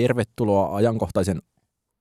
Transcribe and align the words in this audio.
Tervetuloa 0.00 0.76
ajankohtaisen 0.76 1.38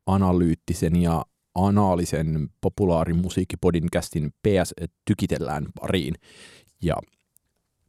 analyyttisen 0.06 0.96
ja 1.02 1.26
anaalisen 1.56 2.50
populaarimusiikkipodcastin 2.62 4.32
PS 4.32 4.74
Tykitellään 5.06 5.66
pariin. 5.82 6.16
Ja 6.84 6.96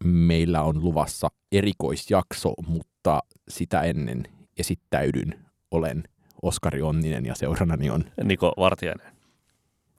meillä 0.05 0.63
on 0.63 0.85
luvassa 0.85 1.29
erikoisjakso, 1.53 2.55
mutta 2.67 3.21
sitä 3.49 3.83
ennen 3.83 4.23
esittäydyn. 4.59 5.45
Olen 5.71 6.05
Oskari 6.43 6.83
Onninen 6.83 7.27
ja 7.27 7.35
seurannani 7.35 7.91
on 7.91 8.05
Niko 8.25 8.53
Vartiainen. 8.57 9.13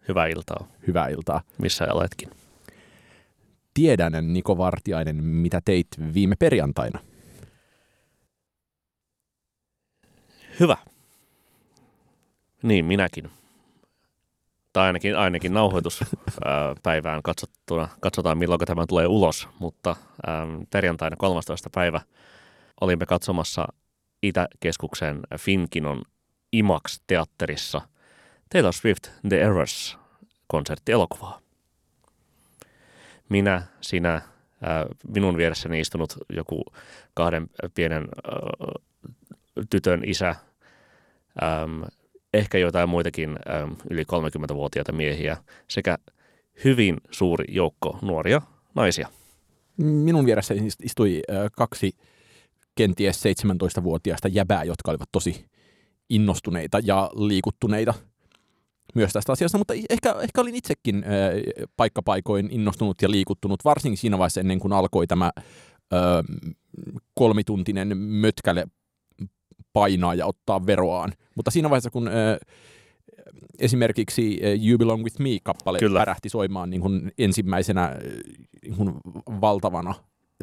Hyvää 0.07 0.27
iltaa. 0.27 0.67
Hyvää 0.87 1.07
iltaa. 1.07 1.41
Missä 1.57 1.87
oletkin? 1.93 2.29
Tiedän, 3.73 4.33
Niko 4.33 4.57
Vartiainen, 4.57 5.23
mitä 5.23 5.61
teit 5.65 5.87
viime 6.13 6.35
perjantaina. 6.39 7.10
Hyvä. 10.61 10.77
Niin, 12.63 12.85
minäkin. 12.85 13.31
Tai 14.73 14.87
ainakin, 14.87 15.17
ainakin 15.17 15.53
nauhoituspäivään 15.53 17.23
katsottuna. 17.29 17.87
Katsotaan, 17.99 18.37
milloin 18.37 18.59
tämä 18.59 18.85
tulee 18.87 19.07
ulos. 19.07 19.47
Mutta 19.59 19.95
ähm, 20.29 20.61
perjantaina 20.71 21.15
13. 21.15 21.69
päivä 21.69 22.01
olimme 22.81 23.05
katsomassa 23.05 23.67
Itäkeskuksen 24.23 25.19
Finkinon 25.37 26.01
IMAX-teatterissa 26.51 27.81
Taylor 28.49 28.73
Swift 28.73 29.07
The 29.29 29.41
Errors 29.41 29.97
konserttielokuvaa. 30.47 31.39
Minä, 33.29 33.63
sinä, 33.81 34.21
minun 35.07 35.37
vieressäni 35.37 35.79
istunut 35.79 36.13
joku 36.29 36.65
kahden 37.13 37.49
pienen 37.75 38.01
äh, 38.03 38.81
tytön 39.69 40.01
isä, 40.05 40.35
ähm, 41.43 41.81
ehkä 42.33 42.57
jotain 42.57 42.89
muitakin 42.89 43.29
ähm, 43.29 43.71
yli 43.89 44.03
30-vuotiaita 44.03 44.91
miehiä 44.91 45.37
sekä 45.67 45.97
hyvin 46.63 46.97
suuri 47.11 47.45
joukko 47.49 47.99
nuoria 48.01 48.41
naisia. 48.75 49.07
Minun 49.77 50.25
vieressä 50.25 50.53
istui 50.83 51.21
kaksi 51.51 51.91
kenties 52.75 53.23
17-vuotiaista 53.25 54.27
jäbää, 54.27 54.63
jotka 54.63 54.91
olivat 54.91 55.09
tosi 55.11 55.45
innostuneita 56.09 56.79
ja 56.83 57.11
liikuttuneita 57.13 57.93
myös 58.95 59.13
tästä 59.13 59.31
asiasta, 59.31 59.57
mutta 59.57 59.73
ehkä, 59.89 60.15
ehkä 60.21 60.41
olin 60.41 60.55
itsekin 60.55 61.05
paikkapaikoin 61.77 62.47
innostunut 62.51 63.01
ja 63.01 63.11
liikuttunut, 63.11 63.65
varsinkin 63.65 63.97
siinä 63.97 64.17
vaiheessa 64.17 64.39
ennen 64.39 64.59
kuin 64.59 64.73
alkoi 64.73 65.07
tämä 65.07 65.31
kolmituntinen 67.13 67.97
mötkäle 67.97 68.65
painaa 69.73 70.15
ja 70.15 70.25
ottaa 70.25 70.65
veroaan. 70.65 71.13
Mutta 71.35 71.51
siinä 71.51 71.69
vaiheessa, 71.69 71.89
kun 71.89 72.07
äh, 72.07 72.13
esimerkiksi 73.59 74.39
You 74.69 74.77
Belong 74.77 75.03
With 75.03 75.19
Me-kappale 75.19 75.79
Kyllä. 75.79 75.99
pärähti 75.99 76.29
soimaan 76.29 76.69
niin 76.69 76.81
kuin 76.81 77.11
ensimmäisenä 77.17 77.95
niin 78.63 78.75
kuin 78.75 78.93
valtavana, 79.41 79.93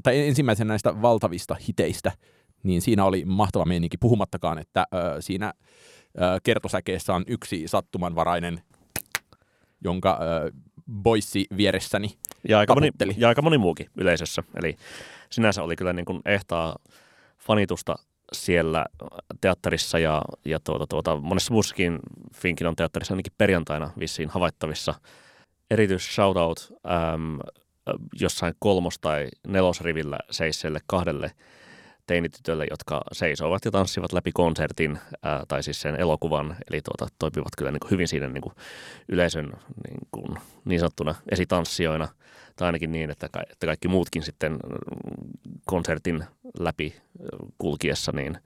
tai 0.02 0.28
ensimmäisenä 0.28 0.68
näistä 0.68 1.02
valtavista 1.02 1.56
hiteistä, 1.68 2.12
niin 2.62 2.82
siinä 2.82 3.04
oli 3.04 3.24
mahtava 3.24 3.64
meininki, 3.64 3.96
puhumattakaan, 3.96 4.58
että 4.58 4.80
äh, 4.80 5.00
siinä 5.20 5.46
äh, 5.46 6.40
kertosäkeessä 6.42 7.14
on 7.14 7.24
yksi 7.26 7.68
sattumanvarainen, 7.68 8.62
jonka 9.84 10.10
äh, 10.10 10.62
boissi 10.92 11.46
vieressäni 11.56 12.08
ja 12.48 12.58
aika, 12.58 12.74
moni, 12.74 12.90
ja 13.16 13.28
aika 13.28 13.42
moni 13.42 13.58
muukin 13.58 13.86
yleisössä. 13.96 14.42
Eli 14.54 14.76
sinänsä 15.30 15.62
oli 15.62 15.76
kyllä 15.76 15.92
niin 15.92 16.04
kuin 16.04 16.20
ehtaa 16.24 16.76
fanitusta 17.38 17.96
siellä 18.32 18.86
teatterissa 19.40 19.98
ja, 19.98 20.22
ja 20.44 20.60
tuota, 20.60 20.86
tuota, 20.86 21.16
monessa 21.16 21.52
muussakin 21.52 21.98
Finkinon 22.34 22.76
teatterissa 22.76 23.14
ainakin 23.14 23.32
perjantaina 23.38 23.90
vissiin 23.98 24.28
havaittavissa. 24.28 24.94
Erityis 25.70 26.14
shoutout 26.14 26.72
äm, 27.14 27.38
jossain 28.20 28.54
kolmos- 28.58 28.98
tai 29.00 29.28
nelosrivillä 29.46 30.18
seisseelle 30.30 30.80
kahdelle 30.86 31.30
teinitytölle, 32.06 32.66
jotka 32.70 33.02
seisovat 33.12 33.64
ja 33.64 33.70
tanssivat 33.70 34.12
läpi 34.12 34.32
konsertin, 34.32 34.98
ää, 35.22 35.44
tai 35.48 35.62
siis 35.62 35.80
sen 35.80 36.00
elokuvan, 36.00 36.56
eli 36.70 36.80
tuota, 36.80 37.14
toimivat 37.18 37.56
kyllä 37.58 37.70
niin 37.70 37.80
kuin 37.80 37.90
hyvin 37.90 38.08
siinä 38.08 38.28
niin 38.28 38.42
kuin 38.42 38.54
yleisön 39.08 39.52
niin, 39.88 40.00
kuin, 40.12 40.38
niin 40.64 40.80
sanottuna 40.80 41.14
esitanssijoina, 41.30 42.08
tai 42.58 42.66
ainakin 42.66 42.92
niin, 42.92 43.10
että, 43.10 43.28
ka- 43.28 43.42
että 43.50 43.66
kaikki 43.66 43.88
muutkin 43.88 44.22
sitten 44.22 44.58
konsertin 45.66 46.24
läpi 46.58 46.94
kulkiessa, 47.58 48.12
niin, 48.12 48.38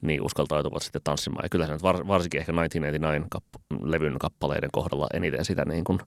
niin 0.00 0.22
uskaltautuvat 0.22 0.82
sitten 0.82 1.02
tanssimaan. 1.04 1.44
Ja 1.44 1.48
kyllä 1.48 1.66
se 1.66 1.72
nyt 1.72 1.82
var, 1.82 2.08
varsinkin 2.08 2.40
ehkä 2.40 2.52
1989-levyn 2.52 4.16
kappaleiden 4.20 4.70
kohdalla 4.72 5.06
eniten 5.14 5.44
sitä 5.44 5.64
niin 5.64 5.84
kuin 5.84 5.98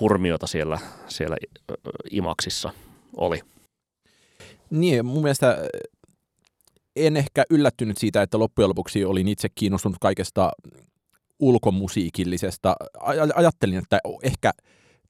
hurmiota 0.00 0.46
siellä, 0.46 0.78
siellä 1.08 1.36
imaksissa 2.10 2.72
oli. 3.16 3.40
Niin, 4.70 5.06
mun 5.06 5.22
mielestä 5.22 5.58
en 6.96 7.16
ehkä 7.16 7.44
yllättynyt 7.50 7.98
siitä, 7.98 8.22
että 8.22 8.38
loppujen 8.38 8.68
lopuksi 8.68 9.04
olin 9.04 9.28
itse 9.28 9.48
kiinnostunut 9.54 9.98
kaikesta 10.00 10.52
ulkomusiikillisesta. 11.38 12.76
Ajattelin, 13.34 13.78
että 13.78 13.98
ehkä 14.22 14.52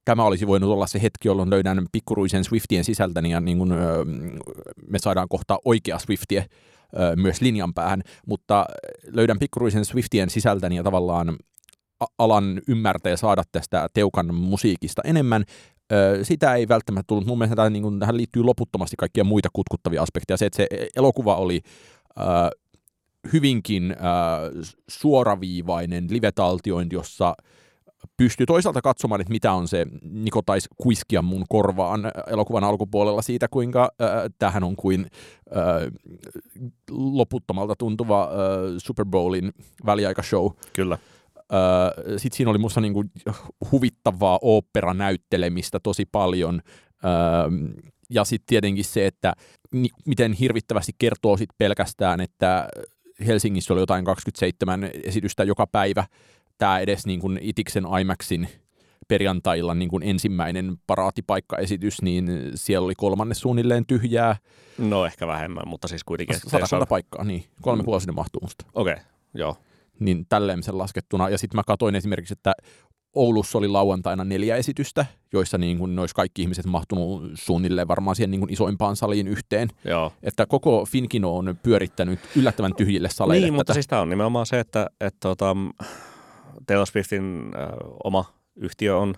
tämä 0.09 0.25
olisi 0.25 0.47
voinut 0.47 0.71
olla 0.71 0.87
se 0.87 1.03
hetki, 1.03 1.29
jolloin 1.29 1.51
löydän 1.51 1.87
pikkuruisen 1.93 2.45
Swiftien 2.45 2.85
sisältäni 2.85 3.31
ja 3.31 3.41
niin 3.41 3.59
kuin, 3.59 3.73
me 4.87 4.99
saadaan 4.99 5.29
kohta 5.29 5.59
oikea 5.65 5.99
Swiftie 5.99 6.47
myös 7.17 7.41
linjan 7.41 7.75
päähän, 7.75 8.03
mutta 8.27 8.67
löydän 9.07 9.39
pikkuruisen 9.39 9.85
Swiftien 9.85 10.31
sisältäni 10.31 10.77
ja 10.77 10.83
tavallaan 10.83 11.37
alan 12.19 12.61
ymmärtää 12.69 13.11
ja 13.11 13.17
saada 13.17 13.43
tästä 13.53 13.89
Teukan 13.95 14.35
musiikista 14.35 15.03
enemmän. 15.05 15.45
Sitä 16.23 16.55
ei 16.55 16.69
välttämättä 16.69 17.07
tullut. 17.07 17.27
Mun 17.27 17.39
mielestä 17.39 17.57
tämä, 17.57 17.71
niin 17.71 17.83
kuin, 17.83 18.01
tähän 18.01 18.17
liittyy 18.17 18.43
loputtomasti 18.43 18.97
kaikkia 18.99 19.25
muita 19.25 19.49
kutkuttavia 19.53 20.03
aspekteja. 20.03 20.37
Se, 20.37 20.47
että 20.47 20.57
se 20.57 20.67
elokuva 20.97 21.37
oli 21.37 21.61
äh, 22.21 22.27
hyvinkin 23.33 23.91
äh, 23.91 23.99
suoraviivainen 24.89 26.07
live-taltiointi, 26.11 26.97
jossa 26.97 27.35
pystyy 28.17 28.47
toisaalta 28.47 28.83
katsomaan, 28.83 29.21
että 29.21 29.33
mitä 29.33 29.53
on 29.53 29.69
se 29.69 29.87
Niko 30.03 30.43
taisi 30.43 30.69
kuiskia 30.77 31.23
mun 31.23 31.45
korvaan 31.49 32.01
elokuvan 32.27 32.65
alkupuolella 32.65 33.23
siitä, 33.23 33.49
kuinka 33.51 33.83
äh, 34.03 34.09
tähän 34.39 34.65
on 34.65 34.77
kuin 34.77 35.07
äh, 35.57 35.93
loputtomalta 36.91 37.75
tuntuva 37.79 38.23
äh, 38.23 38.29
Super 38.79 39.07
Bowlin 39.07 39.53
väliaikashow. 39.87 40.51
Kyllä. 40.73 40.99
Sitten 42.17 42.37
siinä 42.37 42.51
oli 42.51 42.59
musta 42.59 42.81
niinku 42.81 43.05
huvittavaa 43.73 44.39
oopperanäyttelemistä 44.43 45.81
tosi 45.81 46.05
paljon. 46.13 46.63
Ja 48.11 48.25
sitten 48.25 48.47
tietenkin 48.47 48.85
se, 48.85 49.07
että 49.07 49.33
miten 50.07 50.33
hirvittävästi 50.33 50.93
kertoo 50.99 51.37
sit 51.37 51.51
pelkästään, 51.59 52.21
että 52.21 52.69
Helsingissä 53.27 53.75
oli 53.75 53.81
jotain 53.81 54.05
27 54.05 54.91
esitystä 55.05 55.45
joka 55.45 55.67
päivä. 55.67 56.05
Tämä 56.59 56.79
edes 56.79 57.07
niin 57.07 57.21
kuin 57.21 57.39
Itiksen 57.43 57.85
IMAXin 58.01 58.49
perjantailla 59.09 59.75
niin 59.75 59.89
kuin 59.89 60.03
ensimmäinen 60.03 60.77
paraatipaikkaesitys, 60.87 62.03
niin 62.03 62.31
siellä 62.55 62.85
oli 62.85 62.95
kolmanne 62.95 63.35
suunnilleen 63.35 63.87
tyhjää. 63.87 64.37
No 64.79 65.07
ehkä 65.07 65.27
vähemmän, 65.27 65.69
mutta 65.69 65.89
siis 65.89 66.05
kuitenkin. 66.05 66.37
Sata 66.47 66.87
paikkaa, 66.87 67.25
niin. 67.25 67.45
Kolme 67.63 67.83
mm. 67.83 68.01
sinne 68.01 68.13
mahtuu 68.13 68.41
musta. 68.41 68.65
Okei, 68.75 68.93
okay, 68.93 69.05
joo 69.35 69.57
niin 70.01 70.27
tälleen 70.29 70.63
sen 70.63 70.79
laskettuna. 70.79 71.29
Ja 71.29 71.39
sitten 71.39 71.59
mä 71.59 71.63
katsoin 71.67 71.95
esimerkiksi, 71.95 72.33
että 72.33 72.53
Oulussa 73.15 73.59
oli 73.59 73.69
lauantaina 73.69 74.25
neljä 74.25 74.57
esitystä, 74.57 75.07
joissa 75.33 75.59
niin 75.59 75.79
kuin 75.79 75.99
olisi 75.99 76.15
kaikki 76.15 76.43
ihmiset 76.43 76.67
mahtunut 76.67 77.23
suunnilleen 77.35 77.89
varmaan 77.89 78.17
siihen 78.17 78.31
niin 78.31 78.41
kuin 78.41 78.53
isoimpaan 78.53 78.97
saliin 78.97 79.29
yhteen. 79.29 79.69
Joo. 79.85 80.13
Että 80.23 80.47
koko 80.47 80.85
Finkino 80.87 81.37
on 81.37 81.59
pyörittänyt 81.63 82.21
yllättävän 82.37 82.75
tyhjille 82.77 83.09
saleille. 83.09 83.47
Niin, 83.47 83.55
mutta 83.55 83.75
siis 83.75 83.87
tämä 83.87 84.03
on 84.03 84.11
nimenomaan 84.11 84.47
se, 84.47 84.61
että, 84.61 84.87
että 85.01 85.19
tuota, 85.21 85.57
Taylor 86.69 86.87
Swiftin 86.87 87.53
äh, 87.57 87.69
oma 88.05 88.25
yhtiö 88.57 88.97
on 88.97 89.15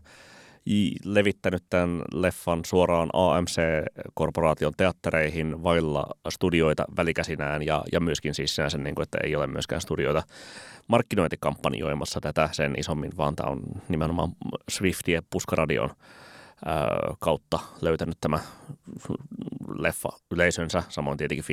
levittänyt 1.05 1.65
tämän 1.71 2.03
leffan 2.13 2.61
suoraan 2.67 3.11
AMC-korporaation 3.13 4.73
teattereihin 4.77 5.63
vailla 5.63 6.07
studioita 6.29 6.85
välikäsinään 6.97 7.63
ja, 7.63 7.85
ja 7.93 8.01
myöskin 8.01 8.35
siis 8.35 8.55
sinänsä, 8.55 8.79
niin 8.79 8.95
kuin, 8.95 9.03
että 9.03 9.19
ei 9.25 9.37
ole 9.37 9.47
myöskään 9.47 9.81
studioita 9.81 10.23
markkinointikampanjoimassa 10.87 12.21
tätä 12.21 12.49
sen 12.53 12.75
isommin, 12.79 13.17
vaan 13.17 13.37
tämä 13.37 13.51
on 13.51 13.63
nimenomaan 13.89 14.33
Swiftien 14.71 15.23
puskaradion 15.31 15.91
kautta 17.19 17.59
löytänyt 17.81 18.19
tämä 18.21 18.39
leffa 19.79 20.09
yleisönsä, 20.31 20.83
samoin 20.89 21.19
tietenkin 21.19 21.45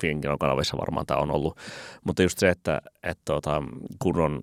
Finkinon 0.00 0.38
kanavissa 0.38 0.76
varmaan 0.76 1.06
tämä 1.06 1.20
on 1.20 1.30
ollut, 1.30 1.58
mutta 2.04 2.22
just 2.22 2.38
se, 2.38 2.48
että, 2.48 2.80
että 3.02 3.22
tuota, 3.24 3.62
kun 3.98 4.20
on 4.20 4.40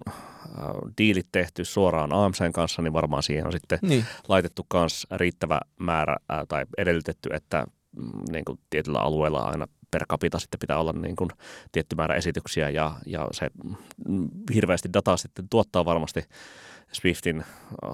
diilit 0.98 1.28
tehty 1.32 1.66
suoraan 1.66 2.14
AMCn 2.14 2.54
kanssa, 2.54 2.82
niin 2.82 2.94
varmaan 2.94 3.24
siihen 3.24 3.46
on 3.46 3.52
sitten 3.52 3.80
niin. 3.82 4.06
laitettu 4.28 4.66
myös 4.74 5.08
riittävä 5.12 5.60
määrä 5.80 6.18
ää, 6.30 6.46
tai 6.48 6.66
edellytetty, 6.78 7.30
että 7.34 7.66
mm, 7.98 8.12
niin 8.32 8.46
kuin 8.46 8.60
tietyllä 8.70 9.00
alueella 9.00 9.40
aina 9.40 9.68
per 9.92 10.06
capita 10.06 10.40
sitten 10.40 10.60
pitää 10.60 10.80
olla 10.80 10.94
niin 10.94 11.16
kuin 11.16 11.30
tietty 11.72 11.96
määrä 11.96 12.16
esityksiä. 12.16 12.70
Ja, 12.70 12.92
ja 13.06 13.28
se 13.32 13.50
mm, 14.08 14.30
hirveästi 14.54 14.90
dataa 14.94 15.18
sitten 15.18 15.50
tuottaa 15.50 15.86
varmasti 15.86 16.24
Swiftin 16.94 17.44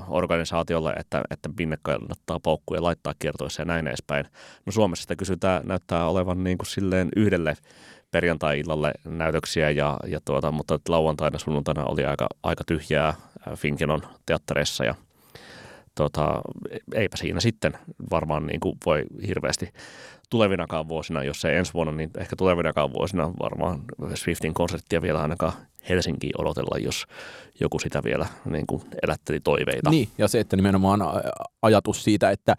organisaatiolle, 0.08 0.94
että, 0.94 1.22
että 1.32 1.50
minne 1.60 1.78
kannattaa 1.82 2.40
paukkuja 2.40 2.84
laittaa 2.84 3.14
kiertoissa 3.20 3.62
ja 3.62 3.66
näin 3.66 3.88
edespäin. 3.88 4.26
No 4.66 4.72
Suomessa 4.72 5.02
sitä 5.02 5.16
kysytään, 5.16 5.62
näyttää 5.66 6.08
olevan 6.08 6.44
niin 6.44 6.58
kuin 6.58 6.68
silleen 6.68 7.10
yhdelle 7.16 7.58
perjantai-illalle 8.12 8.92
näytöksiä, 9.06 9.70
ja, 9.70 9.98
ja 10.08 10.20
tuota, 10.26 10.52
mutta 10.52 10.80
lauantaina 10.88 11.40
sunnuntaina 11.40 11.86
oli 11.86 12.06
aika, 12.06 12.28
aika 12.44 12.64
tyhjää 12.68 13.14
Finkinon 13.56 14.02
teattereissa 14.26 14.86
ja 14.86 14.96
tuota, 16.00 16.42
eipä 16.94 17.18
siinä 17.18 17.40
sitten 17.40 17.74
varmaan 18.12 18.46
niin 18.48 18.60
kuin 18.60 18.78
voi 18.86 19.04
hirveästi 19.28 19.70
tulevinakaan 20.30 20.88
vuosina, 20.88 21.24
jos 21.24 21.46
ei 21.46 21.58
ensi 21.58 21.74
vuonna, 21.74 21.94
niin 21.94 22.10
ehkä 22.18 22.36
tulevinakaan 22.36 22.94
vuosina 22.94 23.34
varmaan 23.40 23.82
Swiftin 24.16 24.54
konserttia 24.54 25.02
vielä 25.02 25.22
ainakaan 25.22 25.54
Helsinkiin 25.90 26.42
odotella, 26.42 26.78
jos 26.80 27.06
joku 27.60 27.80
sitä 27.80 28.02
vielä 28.04 28.28
niin 28.46 28.68
kuin 28.68 28.82
elätteli 29.04 29.40
toiveita. 29.40 29.90
Niin, 29.90 30.10
ja 30.18 30.28
se, 30.28 30.40
että 30.40 30.56
nimenomaan 30.56 31.00
ajatus 31.62 32.04
siitä, 32.04 32.32
että 32.32 32.56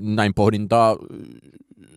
näin 0.00 0.34
pohdintaa 0.34 0.96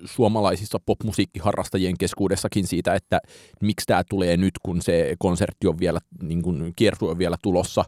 suomalaisissa 0.06 0.80
popmusiikkiharrastajien 0.86 1.98
keskuudessakin 1.98 2.68
siitä, 2.68 2.94
että 2.94 3.22
miksi 3.62 3.86
tämä 3.86 4.04
tulee 4.10 4.38
nyt, 4.38 4.54
kun 4.64 4.82
se 4.82 5.16
konsertti 5.20 5.68
on 5.68 5.80
vielä, 5.80 6.00
niin 6.22 6.42
kuin 6.42 6.74
kiertue 6.76 7.12
on 7.12 7.18
vielä 7.18 7.36
tulossa, 7.42 7.84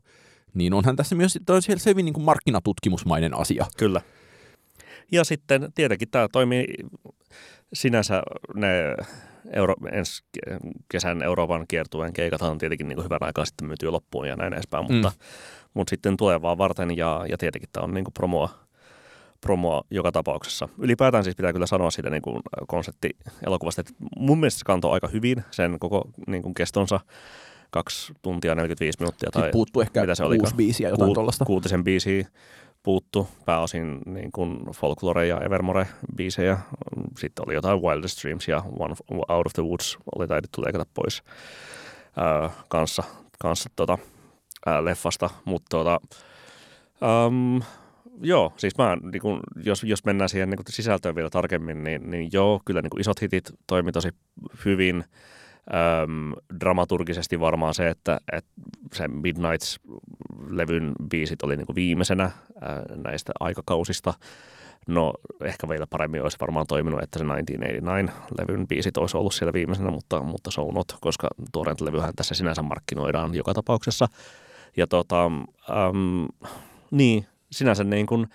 niin 0.57 0.73
onhan 0.73 0.95
tässä 0.95 1.15
myös 1.15 1.39
se 1.77 1.89
hyvin 1.89 2.05
niin 2.05 2.13
kuin 2.13 2.25
markkinatutkimusmainen 2.25 3.37
asia. 3.37 3.65
Kyllä. 3.77 4.01
Ja 5.11 5.23
sitten 5.23 5.71
tietenkin 5.75 6.09
tämä 6.09 6.27
toimii 6.31 6.65
sinänsä 7.73 8.21
ne 8.53 8.95
Euro, 9.53 9.75
ensi 9.91 10.23
kesän 10.89 11.23
Euroopan 11.23 11.65
kiertueen 11.67 12.13
keikat 12.13 12.41
on 12.41 12.57
tietenkin 12.57 12.87
niin 12.87 13.03
hyvän 13.03 13.19
aikaa 13.21 13.45
sitten 13.45 13.67
myyty 13.67 13.85
jo 13.85 13.91
loppuun 13.91 14.27
ja 14.27 14.35
näin 14.35 14.53
edespäin, 14.53 14.85
mm. 14.85 14.93
mutta, 14.93 15.11
mutta 15.73 15.89
sitten 15.89 16.17
tulevaa 16.17 16.57
varten 16.57 16.97
ja, 16.97 17.25
ja 17.29 17.37
tietenkin 17.37 17.69
tämä 17.73 17.83
on 17.83 17.93
niin 17.93 18.03
kuin 18.03 18.13
promoa, 18.13 18.49
promoa 19.41 19.81
joka 19.91 20.11
tapauksessa. 20.11 20.69
Ylipäätään 20.77 21.23
siis 21.23 21.35
pitää 21.35 21.53
kyllä 21.53 21.65
sanoa 21.65 21.91
siitä 21.91 22.09
niin 22.09 22.21
kuin 22.21 22.41
konsepti 22.67 23.09
elokuvasta, 23.45 23.81
että 23.81 23.93
mun 24.17 24.39
mielestä 24.39 24.59
se 24.59 24.65
kantoi 24.65 24.93
aika 24.93 25.07
hyvin 25.07 25.43
sen 25.51 25.79
koko 25.79 26.09
niin 26.27 26.43
kuin 26.43 26.53
kestonsa 26.53 26.99
kaksi 27.69 28.13
tuntia 28.21 28.55
45 28.55 28.99
minuuttia. 28.99 29.29
Tai 29.31 29.51
puuttuu 29.51 29.81
ehkä 29.81 30.01
mitä 30.01 30.15
se 30.15 30.23
oli, 30.23 30.37
kuusi 30.37 30.55
biisiä, 30.55 30.89
jotain 30.89 31.13
tuollaista. 31.13 31.45
Kuutisen 31.45 31.83
biisiä 31.83 32.25
puuttu, 32.83 33.27
pääosin 33.45 33.99
niin 34.05 34.31
kuin 34.31 34.59
folklore 34.75 35.27
ja 35.27 35.41
Evermore 35.41 35.87
biisejä. 36.15 36.57
Sitten 37.17 37.45
oli 37.47 37.53
jotain 37.53 37.81
Wildest 37.81 38.23
Dreams 38.23 38.47
ja 38.47 38.63
One 38.79 38.95
Out 39.29 39.45
of 39.45 39.53
the 39.53 39.63
Woods 39.63 39.97
oli 40.15 40.27
taidettu 40.27 40.61
leikata 40.65 40.85
pois 40.93 41.23
ää, 42.17 42.49
kanssa, 42.67 43.03
kanssa 43.39 43.69
tota, 43.75 43.97
ää, 44.65 44.85
leffasta. 44.85 45.29
Mutta 45.45 45.77
tota, 45.77 45.99
joo, 48.21 48.53
siis 48.57 48.77
mä, 48.77 48.97
niin 49.11 49.21
kun, 49.21 49.39
jos, 49.63 49.83
jos 49.83 50.05
mennään 50.05 50.29
siihen 50.29 50.49
niin 50.49 50.59
sisältöön 50.69 51.15
vielä 51.15 51.29
tarkemmin, 51.29 51.83
niin, 51.83 52.09
niin 52.11 52.29
joo, 52.33 52.61
kyllä 52.65 52.81
niin 52.81 52.99
isot 52.99 53.21
hitit 53.21 53.51
toimi 53.67 53.91
tosi 53.91 54.09
hyvin– 54.65 55.03
Öm, 56.03 56.33
dramaturgisesti 56.59 57.39
varmaan 57.39 57.73
se, 57.73 57.89
että, 57.89 58.19
että 58.31 58.51
se 58.93 59.07
Midnights-levyn 59.07 60.91
biisit 61.09 61.43
oli 61.43 61.57
niin 61.57 61.65
kuin 61.65 61.75
viimeisenä 61.75 62.31
ää, 62.61 62.83
näistä 62.95 63.31
aikakausista. 63.39 64.13
No 64.87 65.13
ehkä 65.41 65.69
vielä 65.69 65.87
paremmin 65.87 66.23
olisi 66.23 66.37
varmaan 66.41 66.67
toiminut, 66.67 67.03
että 67.03 67.19
se 67.19 67.25
1989-levyn 67.25 68.67
biisit 68.67 68.97
olisi 68.97 69.17
ollut 69.17 69.33
siellä 69.33 69.53
viimeisenä, 69.53 69.91
mutta, 69.91 70.23
mutta 70.23 70.51
so 70.51 70.71
not, 70.71 70.87
koska 71.01 71.27
Torrent-levyhän 71.51 72.13
tässä 72.15 72.35
sinänsä 72.35 72.61
markkinoidaan 72.61 73.35
joka 73.35 73.53
tapauksessa. 73.53 74.07
Ja 74.77 74.87
tota, 74.87 75.25
äm, 75.25 76.27
niin, 76.91 77.25
sinänsä 77.51 77.83
niin 77.83 78.05
kuin 78.05 78.27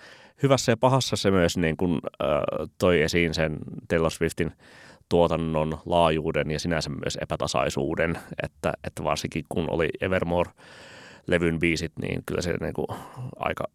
hyvässä 0.43 0.71
ja 0.71 0.77
pahassa 0.77 1.15
se 1.15 1.31
myös 1.31 1.57
niin 1.57 1.77
kuin, 1.77 1.99
äh, 2.23 2.69
toi 2.77 3.01
esiin 3.01 3.33
sen 3.33 3.57
Taylor 3.87 4.11
Swiftin 4.11 4.51
tuotannon 5.09 5.77
laajuuden 5.85 6.51
ja 6.51 6.59
sinänsä 6.59 6.89
myös 6.89 7.17
epätasaisuuden, 7.21 8.17
että, 8.43 8.73
että 8.83 9.03
varsinkin 9.03 9.45
kun 9.49 9.69
oli 9.69 9.89
Evermore-levyn 10.01 11.59
biisit, 11.59 11.91
niin 12.01 12.23
kyllä 12.25 12.41
se 12.41 12.53
niin 12.61 12.73
kuin 12.73 12.87
aika 13.35 13.67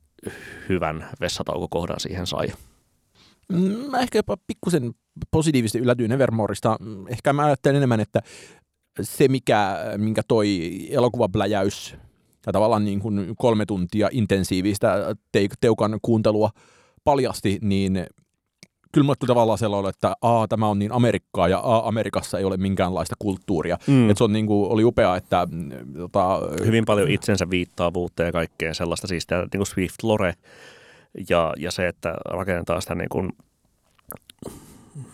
hyvän 0.69 1.07
vessataukokohdan 1.21 2.01
siihen 2.01 2.27
sai. 2.27 2.47
Mm, 3.53 3.91
mä 3.91 4.01
ehkä 4.01 4.19
jopa 4.19 4.37
pikkusen 4.47 4.93
positiivisesti 5.31 5.79
yllätyin 5.79 6.13
Evermoreista. 6.13 6.77
Ehkä 7.09 7.33
mä 7.33 7.45
ajattelen 7.45 7.77
enemmän, 7.77 8.01
että 8.01 8.21
se, 9.01 9.29
mikä, 9.29 9.79
minkä 9.97 10.23
toi 10.29 10.71
elokuvabläjäys 10.91 11.97
ja 12.47 12.53
tavallaan 12.53 12.85
niin 12.85 13.01
kuin 13.01 13.35
kolme 13.37 13.67
tuntia 13.67 14.09
intensiivistä 14.13 15.17
teukan 15.61 15.99
kuuntelua 16.03 16.51
paljasti, 17.05 17.59
niin 17.63 18.07
kyllä 18.93 19.05
mulle 19.05 19.17
tavallaan 19.27 19.59
sellainen, 19.59 19.91
että 19.91 20.15
a, 20.23 20.49
tämä 20.49 20.67
on 20.67 20.79
niin 20.79 20.93
Amerikkaa 20.93 21.49
ja 21.49 21.59
a, 21.59 21.89
Amerikassa 21.89 22.39
ei 22.39 22.45
ole 22.45 22.57
minkäänlaista 22.57 23.17
kulttuuria. 23.19 23.79
Mm. 23.87 24.11
Et 24.11 24.19
se 24.19 24.25
on 24.25 24.33
niin 24.33 24.47
kuin, 24.47 24.73
oli 24.73 24.85
upea, 24.85 25.17
että... 25.17 25.47
Mm, 25.51 25.71
tota, 25.97 26.41
Hyvin 26.65 26.85
paljon 26.85 27.11
itsensä 27.11 27.51
viittaavuutta 27.51 28.23
ja 28.23 28.33
kaikkea 28.33 28.75
sellaista, 28.75 29.07
siis 29.07 29.27
tämä 29.27 29.41
niin 29.41 29.49
kuin 29.51 29.67
Swift 29.67 30.03
Lore 30.03 30.35
ja, 31.29 31.55
ja 31.57 31.71
se, 31.71 31.89
että 31.89 32.15
rakennetaan 32.25 32.83
sitä 32.83 32.95
niin 32.95 33.09
kuin 33.09 33.33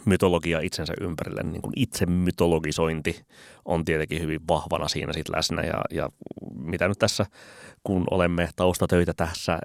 mytologia 0.04 0.60
itsensä 0.60 0.92
ympärille, 1.00 1.42
niin 1.42 1.62
kuin 1.62 1.72
itse 1.76 2.06
mytologisointi 2.06 3.24
on 3.64 3.84
tietenkin 3.84 4.22
hyvin 4.22 4.40
vahvana 4.48 4.88
siinä 4.88 5.12
sit 5.12 5.28
läsnä. 5.28 5.62
Ja, 5.62 5.82
ja 5.90 6.08
mitä 6.56 6.88
nyt 6.88 6.98
tässä, 6.98 7.26
kun 7.84 8.04
olemme 8.10 8.48
taustatöitä 8.56 9.12
tässä 9.16 9.52
äh, 9.52 9.58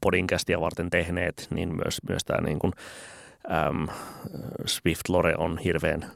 podcastia 0.00 0.60
varten 0.60 0.90
tehneet, 0.90 1.46
niin 1.50 1.76
myös, 1.76 1.98
myös 2.08 2.24
tämä 2.24 2.40
niin 2.40 2.58
kuin, 2.58 2.72
ähm, 3.50 3.84
Swift 4.66 5.08
Lore 5.08 5.34
on 5.38 5.58
hirveän 5.58 6.10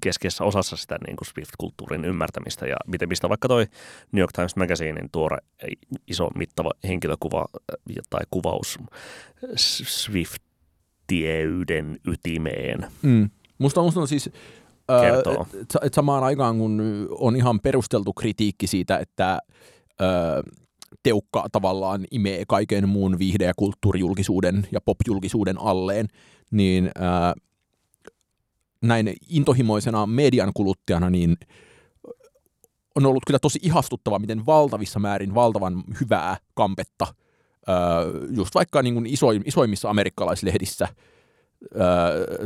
keskeisessä 0.00 0.44
osassa 0.44 0.76
sitä 0.76 0.98
niin 1.06 1.16
kuin 1.16 1.28
Swift-kulttuurin 1.28 2.04
ymmärtämistä. 2.04 2.66
Ja 2.66 2.76
miten 2.86 3.08
mistä 3.08 3.28
vaikka 3.28 3.48
toi 3.48 3.66
New 4.12 4.20
York 4.20 4.32
Times 4.32 4.56
Magazinein 4.56 5.10
tuore 5.12 5.38
iso 6.06 6.28
mittava 6.34 6.70
henkilökuva 6.84 7.44
tai 8.10 8.20
kuvaus 8.30 8.78
Swift 9.56 10.42
tieyden 11.06 11.96
ytimeen. 12.08 12.86
Mm. 13.02 13.30
Musta, 13.58 13.82
musta 13.82 14.00
on 14.00 14.08
siis, 14.08 14.30
kertoo. 15.00 15.46
Et 15.82 15.94
samaan 15.94 16.24
aikaan 16.24 16.58
kun 16.58 16.82
on 17.10 17.36
ihan 17.36 17.60
perusteltu 17.60 18.12
kritiikki 18.12 18.66
siitä, 18.66 18.98
että 18.98 19.38
ö, 20.00 20.04
teukka 21.02 21.46
tavallaan 21.52 22.04
imee 22.10 22.44
kaiken 22.48 22.88
muun 22.88 23.18
viihde- 23.18 23.44
ja 23.44 23.54
kulttuurijulkisuuden 23.56 24.66
ja 24.72 24.80
popjulkisuuden 24.80 25.60
alleen, 25.60 26.08
niin 26.50 26.86
ö, 26.86 27.40
näin 28.82 29.12
intohimoisena 29.28 30.06
median 30.06 30.50
kuluttajana, 30.54 31.10
niin 31.10 31.36
on 32.96 33.06
ollut 33.06 33.22
kyllä 33.26 33.38
tosi 33.38 33.58
ihastuttava, 33.62 34.18
miten 34.18 34.46
valtavissa 34.46 34.98
määrin 34.98 35.34
valtavan 35.34 35.84
hyvää 36.00 36.36
kampetta– 36.54 37.06
just 38.36 38.54
vaikka 38.54 38.82
niin 38.82 38.94
kuin 38.94 39.06
isoim, 39.06 39.42
isoimmissa 39.44 39.90
amerikkalaislehdissä 39.90 40.88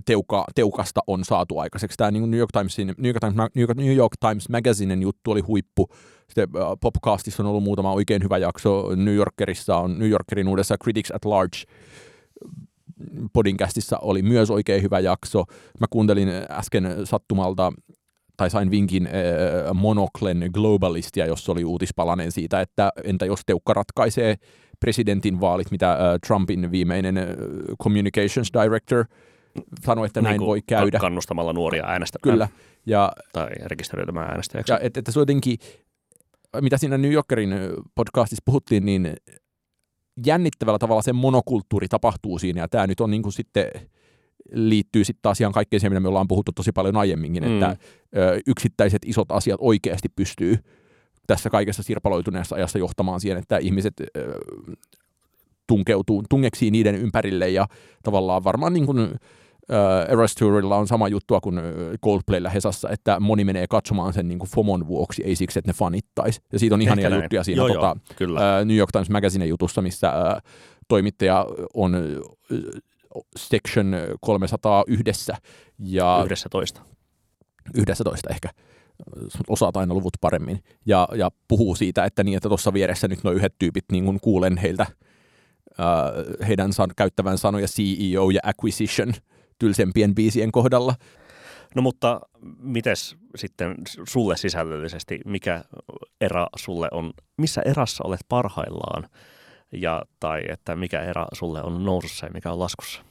teuka, 0.05 0.45
teukasta 0.55 1.01
on 1.07 1.25
saatu 1.25 1.59
aikaiseksi. 1.59 1.97
Tämä 1.97 2.11
niin 2.11 2.31
New, 2.31 2.41
York 2.41 2.51
Timesin, 2.53 2.95
New, 2.99 3.09
York 3.09 3.21
Times, 3.21 3.37
New, 3.55 3.63
York, 3.63 3.77
New 3.77 3.97
York 3.97 4.13
Times 4.21 4.49
Magazinen 4.49 5.03
juttu 5.03 5.31
oli 5.31 5.41
huippu. 5.41 5.89
Sitten 6.29 6.49
Popcastissa 6.81 7.43
on 7.43 7.49
ollut 7.49 7.63
muutama 7.63 7.93
oikein 7.93 8.23
hyvä 8.23 8.39
jakso. 8.39 8.97
New 8.97 9.15
Yorkerissa 9.15 9.77
on 9.77 9.99
New 9.99 10.09
Yorkerin 10.09 10.49
uudessa 10.49 10.77
Critics 10.83 11.11
at 11.11 11.25
Large 11.25 11.59
podcastissa 13.33 13.99
oli 13.99 14.23
myös 14.23 14.51
oikein 14.51 14.83
hyvä 14.83 15.01
jakso. 15.01 15.45
Mä 15.81 15.87
kuuntelin 15.91 16.29
äsken 16.51 16.97
sattumalta 17.05 17.73
tai 18.37 18.51
sain 18.51 18.71
vinkin 18.71 19.07
äh, 19.07 19.13
Monoklen 19.75 20.51
Globalistia, 20.53 21.27
jossa 21.27 21.53
oli 21.53 21.65
uutispalanen 21.65 22.33
siitä, 22.33 22.61
että 22.61 22.93
entä 23.05 23.27
jos 23.27 23.41
Teukka 23.47 23.75
ratkaisee 23.75 24.37
presidentin 24.81 25.41
vaalit, 25.41 25.71
mitä 25.71 25.93
äh, 25.93 25.99
Trumpin 26.27 26.71
viimeinen 26.71 27.19
äh, 27.19 27.25
communications 27.83 28.51
director 28.53 29.05
sanoi, 29.85 30.07
että 30.07 30.23
näin 30.23 30.39
niin 30.39 30.47
voi 30.47 30.63
käydä. 30.67 30.99
Kannustamalla 30.99 31.53
nuoria 31.53 31.85
äänestämään. 31.87 32.35
Kyllä. 32.35 32.49
Ja, 32.87 33.13
tai 33.33 33.49
rekisteröitymään 33.65 34.31
äänestäjäksi. 34.31 34.73
Ja 34.73 34.79
että, 34.79 35.01
että 35.01 35.13
se 35.13 35.21
jotenkin, 35.21 35.59
mitä 36.61 36.79
siinä 36.79 36.99
New 36.99 37.13
Yorkerin 37.13 37.55
podcastissa 37.95 38.43
puhuttiin, 38.45 38.85
niin 38.85 39.15
jännittävällä 40.27 40.79
tavalla 40.79 41.03
se 41.03 41.13
monokulttuuri 41.13 41.89
tapahtuu 41.89 42.39
siinä, 42.39 42.61
ja 42.61 42.69
tämä 42.69 42.87
nyt 42.87 43.01
on 43.01 43.11
niin 43.11 43.23
kuin 43.23 43.33
sitten 43.33 43.71
liittyy 44.53 45.05
sitten 45.05 45.23
taas 45.23 45.41
ihan 45.41 45.53
kaikkeen 45.53 45.81
siihen, 45.81 45.93
mitä 45.93 46.01
me 46.01 46.09
ollaan 46.09 46.29
puhuttu 46.29 46.53
tosi 46.53 46.73
paljon 46.73 46.97
aiemminkin, 46.97 47.45
mm. 47.45 47.55
että 47.55 47.77
ö, 48.17 48.41
yksittäiset 48.47 49.03
isot 49.07 49.33
asiat 49.33 49.59
oikeasti 49.61 50.09
pystyy 50.17 50.59
tässä 51.29 51.51
kaikessa 51.51 51.83
sirpaloituneessa 51.83 52.57
ajassa 52.57 52.79
johtamaan 52.79 53.21
siihen, 53.21 53.39
että 53.39 53.59
ihmiset 53.59 53.95
ö, 54.01 54.39
tunkeutuu, 55.67 56.23
tungeksii 56.29 56.71
niiden 56.71 56.95
ympärille 56.95 57.49
ja 57.49 57.67
tavallaan 58.03 58.45
varmaan 58.45 58.73
niin 58.73 58.87
kuin, 58.87 58.99
äh, 58.99 60.13
Eras 60.13 60.35
Tourilla 60.35 60.77
on 60.77 60.87
sama 60.87 61.09
juttua 61.09 61.41
kuin 61.41 61.61
Coldplaylla 62.05 62.51
Hesassa, 62.51 62.89
että 62.91 63.21
moni 63.21 63.45
menee 63.45 63.67
katsomaan 63.67 64.13
sen 64.13 64.29
niin 64.29 64.39
kuin 64.39 64.51
FOMON 64.51 64.87
vuoksi, 64.87 65.23
ei 65.25 65.37
siksi, 65.37 65.59
että 65.59 65.69
ne 65.69 65.75
fanittais. 65.75 66.41
Ja 66.53 66.59
siitä 66.59 66.75
on 66.75 66.83
ihania 66.83 67.17
juttuja 67.17 67.45
siinä 67.45 67.61
Joo, 67.61 67.69
tota, 67.69 67.87
joo, 67.87 67.97
kyllä. 68.17 68.59
äh, 68.59 68.65
New 68.65 68.77
York 68.77 68.93
Times 68.93 69.11
Magazine 69.11 69.47
jutussa, 69.47 69.83
missä 69.83 70.09
äh, 70.09 70.43
toimittaja 70.89 71.47
on 71.75 71.95
äh, 71.95 72.01
section 73.37 73.97
301 74.21 75.33
ja 75.79 76.23
Yhdessä 76.25 76.49
toista. 76.49 76.81
11 77.75 78.31
ehkä, 78.31 78.49
osaat 79.49 79.77
aina 79.77 79.95
luvut 79.95 80.15
paremmin, 80.21 80.63
ja, 80.87 81.09
ja 81.15 81.31
puhuu 81.49 81.75
siitä, 81.75 82.05
että 82.05 82.25
niin, 82.25 82.37
että 82.37 82.49
tuossa 82.49 82.73
vieressä 82.73 83.09
nyt 83.09 83.25
nuo 83.25 83.33
yhdet 83.33 83.55
tyypit, 83.59 83.85
niin 83.93 84.05
kun 84.05 84.21
kuulen 84.21 84.57
heiltä 84.57 84.87
äh, 85.81 86.49
heidän 86.49 86.73
san, 86.73 86.91
käyttävän 86.97 87.39
sanoja 87.39 87.67
CEO 87.67 88.31
ja 88.31 88.41
acquisition 88.43 89.13
tylsempien 89.59 90.15
biisien 90.15 90.53
kohdalla. 90.53 90.95
No 91.75 91.83
mutta 91.83 92.21
mites 92.59 93.17
sitten 93.37 93.75
sulle 94.09 94.37
sisällöllisesti, 94.37 95.21
mikä 95.25 95.65
erä 96.21 96.47
sulle 96.57 96.89
on, 96.93 97.13
missä 97.37 97.63
erässä 97.65 98.05
olet 98.07 98.21
parhaillaan 98.29 99.09
ja 99.73 100.03
tai 100.21 100.43
että 100.49 100.77
mikä 100.77 101.03
erä 101.03 101.27
sulle 101.33 101.63
on 101.63 101.85
nousussa 101.85 102.27
ja 102.27 102.33
mikä 102.33 102.53
on 102.53 102.59
laskussa? 102.59 103.03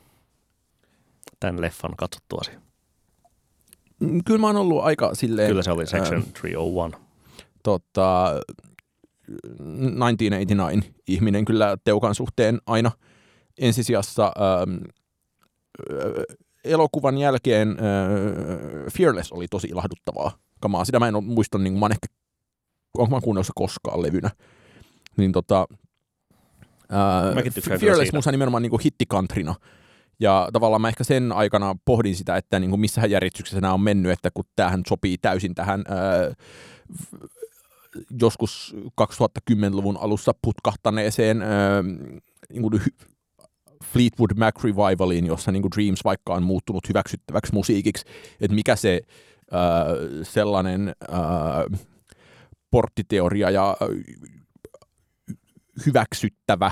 Tämän 1.40 1.62
leffan 1.62 1.96
katsottuasi. 1.98 2.52
Mm, 4.00 4.20
Kyllä 4.26 4.40
mä 4.40 4.48
oon 4.48 4.56
ollut 4.56 4.84
aika 4.84 5.16
silleen... 5.16 5.50
Kyllä 5.50 5.64
se 5.64 5.72
oli 5.72 5.88
Section 5.88 6.20
äh, 6.22 6.34
301. 6.42 6.98
tota, 7.64 8.34
1989 9.28 10.94
ihminen 11.08 11.46
kyllä 11.46 11.78
Teukan 11.84 12.16
suhteen 12.16 12.60
aina 12.66 12.92
ensisijassa 13.58 14.24
ähm, 14.26 14.76
äh, 15.92 16.38
elokuvan 16.64 17.18
jälkeen 17.18 17.70
äh, 17.70 18.94
Fearless 18.98 19.32
oli 19.32 19.48
tosi 19.48 19.68
ilahduttavaa 19.68 20.38
kamaa. 20.60 20.86
Sitä 20.86 21.00
mä 21.00 21.08
en 21.08 21.24
muista, 21.24 21.58
niin 21.58 21.74
mä 21.74 21.86
oon 21.86 21.92
ehkä, 21.92 22.08
onko 22.98 23.16
mä 23.16 23.22
kuunnellut 23.22 23.52
koskaan 23.56 24.02
levynä. 24.02 24.30
Niin 25.18 25.32
tota, 25.32 25.68
äh, 26.94 27.80
Fearless 27.80 28.14
musta 28.14 28.32
nimenomaan 28.32 28.64
niin 28.64 28.80
hittikantrina. 28.86 29.56
Ja 30.20 30.50
tavallaan 30.54 30.82
mä 30.82 30.88
ehkä 30.88 31.04
sen 31.04 31.32
aikana 31.32 31.76
pohdin 31.86 32.16
sitä, 32.16 32.38
että 32.38 32.60
niin 32.60 32.80
missähän 32.80 33.12
järjestyksessä 33.12 33.62
nämä 33.62 33.74
on 33.74 33.82
mennyt, 33.82 34.12
että 34.12 34.32
kun 34.34 34.46
tämähän 34.56 34.82
sopii 34.88 35.18
täysin 35.18 35.56
tähän 35.56 35.84
ää, 35.88 36.30
f- 36.94 37.28
joskus 38.22 38.76
2010-luvun 39.02 39.98
alussa 39.98 40.32
putkahtaneeseen 40.42 41.42
ää, 41.42 41.84
niin 42.50 42.62
kuin 42.62 42.82
Fleetwood 43.84 44.32
Mac 44.38 44.64
Revivaliin, 44.64 45.26
jossa 45.26 45.52
niin 45.52 45.62
kuin 45.62 45.72
Dreams 45.76 46.04
vaikka 46.04 46.34
on 46.34 46.44
muuttunut 46.44 46.90
hyväksyttäväksi 46.90 47.54
musiikiksi, 47.54 48.06
että 48.42 48.56
mikä 48.56 48.76
se 48.76 49.02
ää, 49.52 49.86
sellainen 50.24 50.96
ää, 51.12 51.20
porttiteoria 52.72 53.50
ja 53.50 53.78
hyväksyttävä 55.86 56.72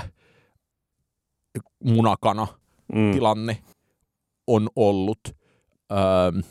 munakana 1.84 2.46
Mm. 2.94 3.12
tilanne 3.12 3.58
on 4.46 4.68
ollut. 4.76 5.20
Öö, 5.92 6.42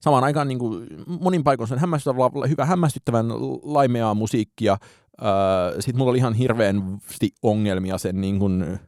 samaan 0.00 0.24
aikaan 0.24 0.48
niin 0.48 0.58
kuin, 0.58 0.86
monin 1.20 1.44
paikoin 1.44 1.68
se 1.68 1.74
on 1.74 1.80
hämmästyttävän, 1.80 2.50
hyvä 2.50 2.64
hämmästyttävän 2.64 3.26
laimeaa 3.62 4.14
musiikkia. 4.14 4.76
Öö, 5.22 5.80
Sitten 5.80 5.98
mulla 5.98 6.10
oli 6.10 6.18
ihan 6.18 6.34
hirveästi 6.34 7.30
ongelmia 7.42 7.98
sen 7.98 8.20
niin 8.20 8.38
kuin, 8.38 8.78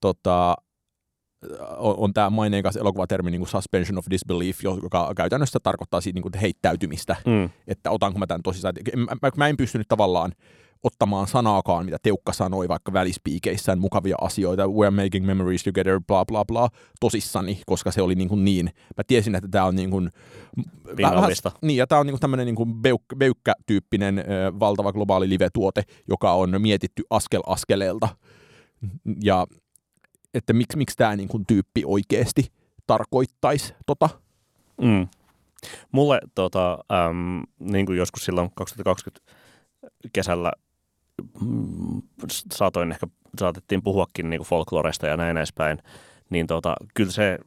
tota, 0.00 0.56
on, 1.76 1.94
on 1.96 2.12
tämä 2.12 2.30
maineikas 2.30 2.76
elokuvatermi 2.76 3.30
niin 3.30 3.40
kuin 3.40 3.48
suspension 3.48 3.98
of 3.98 4.06
disbelief, 4.10 4.64
joka 4.64 5.12
käytännössä 5.16 5.58
tarkoittaa 5.62 6.00
siitä 6.00 6.16
niin 6.16 6.22
kuin 6.22 6.40
heittäytymistä 6.40 7.16
Mm. 7.26 7.50
että 7.66 7.90
otanko 7.90 8.18
mä 8.18 8.26
tämän 8.26 8.42
tosissaan. 8.42 8.74
Mä, 8.96 9.30
mä 9.36 9.48
en 9.48 9.56
pystynyt 9.56 9.88
tavallaan 9.88 10.32
ottamaan 10.82 11.26
sanaakaan, 11.26 11.84
mitä 11.84 11.96
Teukka 12.02 12.32
sanoi 12.32 12.68
vaikka 12.68 12.92
välispiikeissään 12.92 13.78
mukavia 13.78 14.16
asioita, 14.20 14.64
we're 14.64 15.02
making 15.04 15.26
memories 15.26 15.64
together, 15.64 16.00
bla 16.06 16.24
bla 16.24 16.44
bla, 16.44 16.68
tosissani, 17.00 17.62
koska 17.66 17.90
se 17.90 18.02
oli 18.02 18.14
niin, 18.14 18.28
kuin 18.28 18.44
niin. 18.44 18.70
Mä 18.96 19.04
tiesin, 19.06 19.34
että 19.34 19.48
tämä 19.48 19.64
on 19.64 19.76
niin 19.76 19.90
kuin, 19.90 20.10
Pinnallista. 20.96 21.52
niin, 21.62 21.76
ja 21.76 21.86
tämä 21.86 22.00
on 22.00 22.06
niin 22.06 22.12
kuin 22.12 22.20
tämmöinen 22.20 22.46
niin 22.46 22.56
kuin 22.56 22.74
beuk, 22.74 23.02
beukkä-tyyppinen 23.16 24.18
ö, 24.18 24.22
valtava 24.60 24.92
globaali 24.92 25.28
live-tuote, 25.28 25.82
joka 26.08 26.32
on 26.32 26.62
mietitty 26.62 27.02
askel 27.10 27.42
askeleelta. 27.46 28.08
Ja 29.24 29.46
että 30.34 30.52
miksi, 30.52 30.78
miksi 30.78 30.96
tämä 30.96 31.16
niin 31.16 31.28
kuin 31.28 31.46
tyyppi 31.46 31.82
oikeasti 31.86 32.52
tarkoittaisi 32.86 33.74
tota. 33.86 34.08
Mm. 34.80 35.08
Mulle 35.92 36.20
tota, 36.34 36.72
äm, 36.72 37.42
niin 37.58 37.86
kuin 37.86 37.98
joskus 37.98 38.24
silloin 38.24 38.50
2020 38.54 39.32
kesällä 40.12 40.52
saatoin 42.52 42.92
ehkä, 42.92 43.06
saatettiin 43.40 43.82
puhuakin 43.82 44.30
niin 44.30 44.42
folkloresta 44.42 45.06
ja 45.06 45.16
näin 45.16 45.36
edespäin, 45.36 45.78
niin 46.30 46.46
tota, 46.46 46.74
kyllä 46.94 47.10
se 47.10 47.38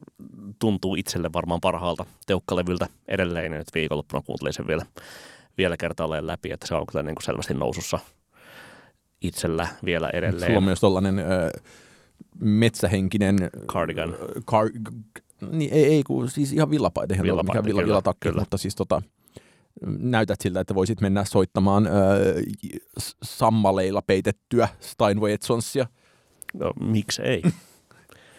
tuntuu 0.58 0.94
itselle 0.94 1.30
varmaan 1.32 1.60
parhaalta 1.60 2.06
teukkalevyltä 2.26 2.86
edelleen, 3.08 3.52
ja 3.52 3.58
nyt 3.58 3.74
viikonloppuna 3.74 4.22
kuuntelin 4.26 4.52
sen 4.52 4.66
vielä, 4.66 4.86
vielä 5.58 5.76
kertaalleen 5.76 6.26
läpi, 6.26 6.50
että 6.50 6.66
se 6.66 6.74
on 6.74 6.86
kyllä 6.86 7.02
niin 7.02 7.14
kuin 7.14 7.24
selvästi 7.24 7.54
nousussa 7.54 7.98
itsellä 9.20 9.68
vielä 9.84 10.10
edelleen. 10.12 10.46
Sulla 10.46 10.58
on 10.58 10.64
myös 10.64 10.80
tällainen 10.80 11.18
ö, 11.18 11.50
metsähenkinen... 12.40 13.36
Cardigan. 13.66 14.16
Car, 14.50 14.70
niin, 15.50 15.72
ei, 15.72 15.84
ei 15.84 16.02
kun, 16.02 16.30
siis 16.30 16.52
ihan 16.52 16.70
villapaita, 16.70 17.14
ihan 17.14 17.24
Villapaita, 17.24 17.62
mikä 17.62 17.68
villa, 17.68 17.86
villatakki, 17.86 18.28
kyllä. 18.28 18.40
mutta 18.40 18.58
siis 18.58 18.74
tota, 18.74 19.02
näytät 19.86 20.40
siltä, 20.40 20.60
että 20.60 20.74
voisit 20.74 21.00
mennä 21.00 21.24
soittamaan 21.24 21.86
ö, 21.86 21.90
sammaleilla 23.22 24.02
peitettyä 24.02 24.68
Steinway 24.80 25.36
Sonsia 25.40 25.86
No, 26.54 26.72
miksi 26.80 27.22
ei? 27.22 27.42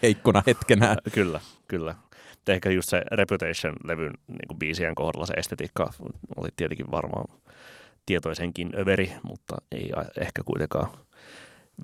heikkona 0.02 0.44
hetkenä. 0.48 0.98
Kyllä, 1.14 1.40
kyllä. 1.68 1.96
Ehkä 2.48 2.70
just 2.70 2.90
se 2.90 3.02
Reputation-levyn 3.12 4.14
niin 4.28 4.60
biisien 4.60 4.96
kohdalla 4.96 5.26
se 5.26 5.34
estetiikka 5.34 5.94
oli 6.36 6.50
tietenkin 6.56 6.92
varmaan 6.92 7.26
tietoisenkin 8.06 8.70
överi, 8.80 9.12
mutta 9.24 9.56
ei 9.72 9.92
ehkä 10.18 10.42
kuitenkaan 10.46 10.90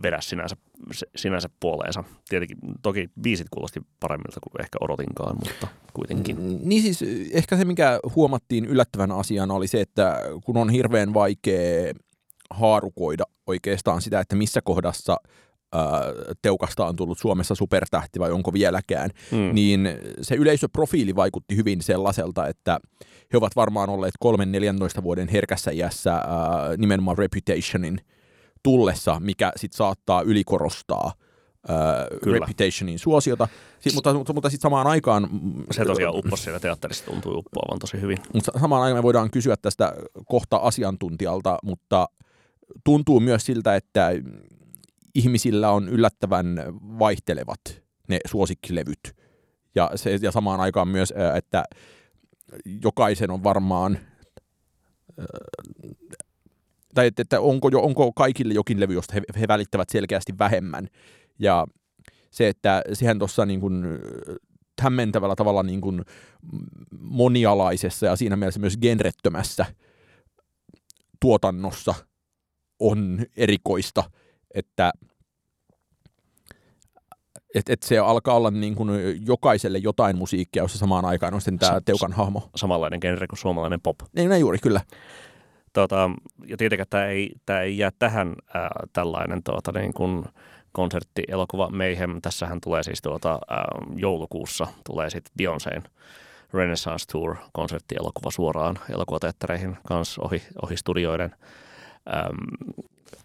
vedä 0.03 0.21
sinänsä, 0.21 0.55
sinänsä 1.15 1.49
puoleensa. 1.59 2.03
Tietenkin 2.29 2.57
toki 2.81 3.09
biisit 3.21 3.47
kuulosti 3.51 3.79
paremmilta 3.99 4.39
kuin 4.39 4.61
ehkä 4.61 4.77
odotinkaan, 4.81 5.35
mutta 5.35 5.67
kuitenkin. 5.93 6.41
Mm, 6.41 6.59
Niin 6.63 6.81
siis 6.81 7.03
ehkä 7.33 7.57
se, 7.57 7.65
mikä 7.65 7.99
huomattiin 8.15 8.65
yllättävän 8.65 9.11
asiana 9.11 9.53
oli 9.53 9.67
se, 9.67 9.81
että 9.81 10.21
kun 10.45 10.57
on 10.57 10.69
hirveän 10.69 11.13
vaikea 11.13 11.93
haarukoida 12.49 13.23
oikeastaan 13.47 14.01
sitä, 14.01 14.19
että 14.19 14.35
missä 14.35 14.61
kohdassa 14.63 15.17
ää, 15.73 15.81
Teukasta 16.41 16.85
on 16.85 16.95
tullut 16.95 17.19
Suomessa 17.19 17.55
supertähti 17.55 18.19
vai 18.19 18.31
onko 18.31 18.53
vieläkään, 18.53 19.09
Mm. 19.31 19.55
niin 19.55 19.89
se 20.21 20.35
yleisöprofiili 20.35 21.15
vaikutti 21.15 21.55
hyvin 21.55 21.81
sellaiselta, 21.81 22.47
että 22.47 22.79
he 23.33 23.37
ovat 23.37 23.55
varmaan 23.55 23.89
olleet 23.89 24.13
3-14 24.99 25.03
vuoden 25.03 25.27
herkässä 25.27 25.71
iässä 25.71 26.13
ää, 26.13 26.23
nimenomaan 26.77 27.17
Reputationin 27.17 28.01
tullessa, 28.63 29.19
mikä 29.19 29.51
sitten 29.55 29.77
saattaa 29.77 30.21
ylikorostaa 30.21 31.11
Kyllä. 32.23 32.39
Reputationin 32.39 32.99
suosiota, 32.99 33.47
si- 33.79 33.93
mutta, 33.93 34.13
mutta, 34.13 34.33
mutta 34.33 34.49
sitten 34.49 34.61
samaan 34.61 34.87
aikaan... 34.87 35.29
Se 35.71 35.85
tosiaan 35.85 36.15
upposi 36.15 36.43
siellä 36.43 36.59
teatterissa, 36.59 37.05
tuntui 37.05 37.33
uppoavan 37.35 37.79
tosi 37.79 38.01
hyvin. 38.01 38.17
mutta 38.33 38.51
samaan 38.59 38.83
aikaan 38.83 38.97
me 38.97 39.03
voidaan 39.03 39.31
kysyä 39.31 39.55
tästä 39.61 39.93
kohta 40.25 40.57
asiantuntijalta, 40.57 41.57
mutta 41.63 42.07
tuntuu 42.83 43.19
myös 43.19 43.45
siltä, 43.45 43.75
että 43.75 44.11
ihmisillä 45.15 45.71
on 45.71 45.89
yllättävän 45.89 46.63
vaihtelevat 46.99 47.61
ne 48.07 48.19
suosikkilevyt. 48.27 49.15
Ja, 49.75 49.91
se, 49.95 50.19
ja 50.21 50.31
samaan 50.31 50.59
aikaan 50.59 50.87
myös, 50.87 51.13
että 51.35 51.63
jokaisen 52.83 53.31
on 53.31 53.43
varmaan, 53.43 53.97
tai 56.93 57.07
että, 57.07 57.21
että 57.21 57.41
onko, 57.41 57.69
jo, 57.69 57.81
onko 57.81 58.13
kaikille 58.13 58.53
jokin 58.53 58.79
levy, 58.79 58.93
josta 58.93 59.13
he, 59.13 59.21
he 59.39 59.47
välittävät 59.47 59.89
selkeästi 59.89 60.33
vähemmän. 60.39 60.87
Ja 61.39 61.67
se, 62.31 62.47
että 62.47 62.81
sehän 62.93 63.19
tuossa 63.19 63.45
niin 63.45 63.59
kuin, 63.59 63.83
hämmentävällä 64.81 65.35
tavalla 65.35 65.63
niin 65.63 65.81
kuin 65.81 66.01
monialaisessa 66.99 68.05
ja 68.05 68.15
siinä 68.15 68.35
mielessä 68.35 68.59
myös 68.59 68.77
genrettömässä 68.77 69.65
tuotannossa 71.19 71.95
on 72.79 73.25
erikoista, 73.37 74.03
että 74.53 74.91
et, 77.55 77.69
et 77.69 77.83
se 77.83 77.97
alkaa 77.97 78.35
olla 78.35 78.51
niin 78.51 78.75
kuin 78.75 78.89
jokaiselle 79.27 79.77
jotain 79.77 80.17
musiikkia, 80.17 80.63
jossa 80.63 80.77
samaan 80.77 81.05
aikaan 81.05 81.33
on 81.33 81.41
sitten 81.41 81.59
tämä 81.59 81.71
Sa- 81.71 81.81
Teukan 81.81 82.13
hahmo. 82.13 82.49
Samanlainen 82.55 82.99
genre 82.99 83.27
kuin 83.27 83.39
suomalainen 83.39 83.81
pop. 83.81 83.95
Niin, 84.15 84.29
näin 84.29 84.39
juuri, 84.39 84.57
kyllä. 84.57 84.81
Tota, 85.73 86.11
ja 86.47 86.57
tietenkään 86.57 86.87
tämä 86.89 87.05
ei, 87.05 87.31
tämä 87.45 87.61
ei 87.61 87.77
jää 87.77 87.91
tähän 87.99 88.35
ää, 88.53 88.69
tällainen 88.93 89.43
tuota, 89.43 89.71
niin 89.71 89.93
kuin 89.93 90.25
konserttielokuva 90.71 91.69
Mayhem. 91.69 92.21
Tässähän 92.21 92.61
tulee 92.61 92.83
siis 92.83 93.01
tuota, 93.01 93.33
ähm, 93.33 93.97
joulukuussa 93.97 94.67
tulee 94.85 95.09
sitten 95.09 95.33
Beyoncéin 95.37 95.83
Renaissance 96.53 97.05
Tour 97.11 97.35
konserttielokuva 97.51 98.31
suoraan 98.31 98.79
elokuvateattereihin 98.89 99.77
kanssa 99.87 100.21
ohi, 100.21 100.41
ohi 100.61 100.77
studioiden. 100.77 101.35
Ähm, 102.15 102.37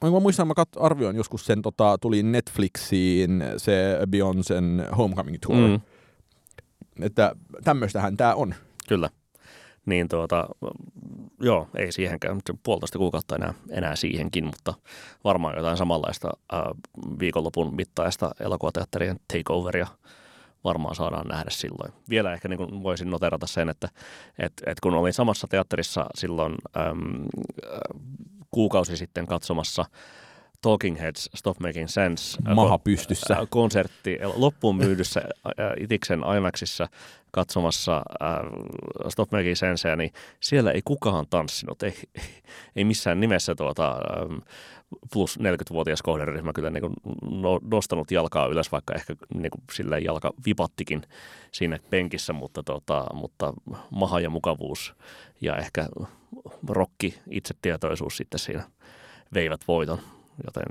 mä 0.02 0.20
muistan, 0.20 0.46
mä 0.48 0.54
kat- 0.60 0.84
arvioin 0.84 1.16
joskus 1.16 1.46
sen, 1.46 1.62
tota, 1.62 1.98
tuli 2.00 2.22
Netflixiin 2.22 3.44
se 3.56 3.98
Beyoncé'n 4.02 4.96
Homecoming 4.96 5.36
Tour. 5.40 5.56
Mm. 5.56 5.80
Että 7.00 7.36
tämmöistähän 7.64 8.16
tämä 8.16 8.34
on. 8.34 8.54
Kyllä. 8.88 9.10
Niin 9.86 10.08
tuota, 10.08 10.48
joo, 11.40 11.68
ei 11.76 11.92
siihenkään, 11.92 12.40
puolitoista 12.62 12.98
kuukautta 12.98 13.36
enää, 13.36 13.54
enää 13.70 13.96
siihenkin, 13.96 14.44
mutta 14.44 14.74
varmaan 15.24 15.56
jotain 15.56 15.76
samanlaista 15.76 16.30
äh, 16.54 16.60
viikonlopun 17.18 17.74
mittaista 17.74 18.30
elokuvateatterien 18.40 19.20
takeoveria 19.32 19.86
varmaan 20.64 20.94
saadaan 20.94 21.28
nähdä 21.28 21.50
silloin. 21.50 21.92
Vielä 22.08 22.32
ehkä 22.32 22.48
niin 22.48 22.58
kuin 22.58 22.82
voisin 22.82 23.10
noterata 23.10 23.46
sen, 23.46 23.68
että 23.68 23.88
et, 24.38 24.52
et 24.66 24.80
kun 24.80 24.94
olin 24.94 25.12
samassa 25.12 25.46
teatterissa 25.48 26.06
silloin 26.14 26.54
äm, 26.76 27.24
kuukausi 28.50 28.96
sitten 28.96 29.26
katsomassa 29.26 29.84
Talking 30.66 31.00
Heads 31.00 31.30
Stop 31.34 31.60
Making 31.60 31.88
Sense 31.88 32.38
Maha 32.54 32.78
pystyssä. 32.78 33.36
konsertti 33.50 34.18
loppuun 34.34 34.76
myydyssä 34.76 35.22
Itiksen 35.80 36.20
IMAXissa 36.36 36.88
katsomassa 37.30 37.96
äh, 37.96 38.38
Stop 39.08 39.32
Making 39.32 39.56
Senseä, 39.56 39.96
niin 39.96 40.12
siellä 40.40 40.70
ei 40.70 40.82
kukaan 40.84 41.26
tanssinut, 41.30 41.82
ei, 41.82 41.94
ei 42.76 42.84
missään 42.84 43.20
nimessä 43.20 43.54
tuota, 43.54 43.90
ähm, 43.90 44.38
plus 45.12 45.38
40-vuotias 45.38 46.02
kohderyhmä 46.02 46.52
kyllä 46.52 46.70
niin 46.70 46.82
kuin 46.82 46.94
no, 47.30 47.60
nostanut 47.70 48.10
jalkaa 48.10 48.46
ylös, 48.46 48.72
vaikka 48.72 48.94
ehkä 48.94 49.14
niin 49.34 49.50
kuin 49.50 49.62
sillä 49.72 49.98
jalka 49.98 50.30
vipattikin 50.46 51.02
siinä 51.52 51.78
penkissä, 51.90 52.32
mutta, 52.32 52.62
tota, 52.62 53.06
mutta 53.14 53.54
maha 53.90 54.20
ja 54.20 54.30
mukavuus 54.30 54.94
ja 55.40 55.56
ehkä 55.56 55.86
rokki 56.68 57.18
itsetietoisuus 57.30 58.16
sitten 58.16 58.40
siinä 58.40 58.62
veivät 59.34 59.60
voiton, 59.68 59.98
joten 60.44 60.64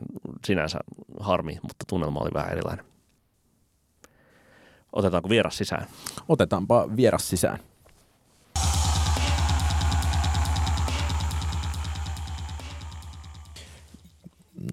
sinänsä 0.45 0.79
harmi, 1.19 1.60
mutta 1.62 1.86
tunnelma 1.88 2.19
oli 2.19 2.29
vähän 2.34 2.51
erilainen. 2.51 2.86
Otetaanko 4.93 5.29
vieras 5.29 5.57
sisään? 5.57 5.88
Otetaanpa 6.29 6.95
vieras 6.95 7.29
sisään. 7.29 7.60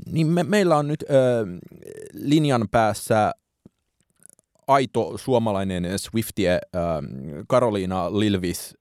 Niin 0.06 0.26
me, 0.26 0.42
meillä 0.42 0.76
on 0.76 0.88
nyt 0.88 1.02
ö, 1.02 1.46
linjan 2.12 2.68
päässä 2.70 3.32
aito 4.66 5.18
suomalainen 5.18 5.98
Swiftie 5.98 6.52
ö, 6.52 6.78
Karoliina 7.48 8.18
Lilvis 8.18 8.76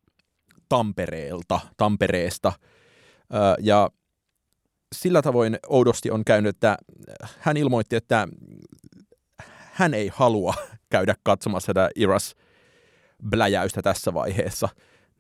Tampereelta, 0.69 1.59
Tampereesta. 1.77 2.53
Ö, 3.33 3.37
ja 3.59 3.89
sillä 4.95 5.21
tavoin 5.21 5.57
oudosti 5.69 6.11
on 6.11 6.25
käynyt, 6.25 6.55
että 6.55 6.77
hän 7.39 7.57
ilmoitti, 7.57 7.95
että 7.95 8.27
hän 9.73 9.93
ei 9.93 10.11
halua 10.13 10.53
käydä 10.91 11.15
katsomassa 11.23 11.73
tätä 11.73 11.89
Iras 11.95 12.35
bläjäystä 13.29 13.81
tässä 13.81 14.13
vaiheessa. 14.13 14.69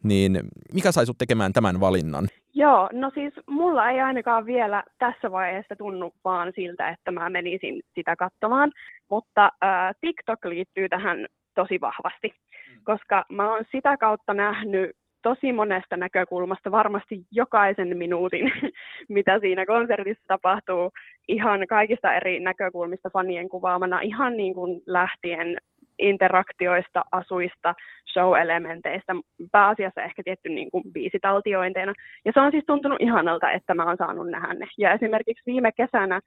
Niin 0.03 0.39
mikä 0.73 0.91
sai 0.91 1.05
sut 1.05 1.17
tekemään 1.17 1.53
tämän 1.53 1.79
valinnan? 1.79 2.27
Joo, 2.53 2.89
no 2.93 3.11
siis 3.13 3.33
mulla 3.47 3.89
ei 3.89 4.01
ainakaan 4.01 4.45
vielä 4.45 4.83
tässä 4.99 5.31
vaiheessa 5.31 5.75
tunnu 5.75 6.13
vaan 6.25 6.51
siltä, 6.55 6.89
että 6.89 7.11
mä 7.11 7.29
menisin 7.29 7.81
sitä 7.95 8.15
katsomaan, 8.15 8.71
mutta 9.09 9.45
äh, 9.45 9.95
TikTok 10.01 10.45
liittyy 10.45 10.89
tähän 10.89 11.27
tosi 11.55 11.81
vahvasti, 11.81 12.27
mm. 12.27 12.81
koska 12.83 13.25
mä 13.29 13.53
oon 13.53 13.65
sitä 13.71 13.97
kautta 13.97 14.33
nähnyt 14.33 14.91
tosi 15.21 15.53
monesta 15.53 15.97
näkökulmasta 15.97 16.71
varmasti 16.71 17.25
jokaisen 17.31 17.97
minuutin, 17.97 18.51
mitä 19.09 19.39
siinä 19.39 19.65
konsertissa 19.65 20.23
tapahtuu, 20.27 20.91
ihan 21.27 21.67
kaikista 21.69 22.13
eri 22.13 22.39
näkökulmista 22.39 23.09
fanien 23.09 23.49
kuvaamana, 23.49 24.01
ihan 24.01 24.37
niin 24.37 24.53
kuin 24.53 24.81
lähtien 24.85 25.57
interaktioista, 25.99 27.03
asuista, 27.11 27.75
show-elementeistä, 28.13 29.15
pääasiassa 29.51 30.01
ehkä 30.01 30.23
tietty 30.23 30.49
niin 30.49 30.71
kuin 30.71 30.83
biisitaltiointeina. 30.93 31.93
Ja 32.25 32.31
se 32.33 32.39
on 32.39 32.51
siis 32.51 32.63
tuntunut 32.67 33.01
ihanalta, 33.01 33.51
että 33.51 33.73
mä 33.73 33.85
oon 33.85 33.97
saanut 33.97 34.29
nähdä 34.29 34.53
ne. 34.53 34.67
Ja 34.77 34.93
esimerkiksi 34.93 35.43
viime 35.45 35.71
kesänä 35.71 36.19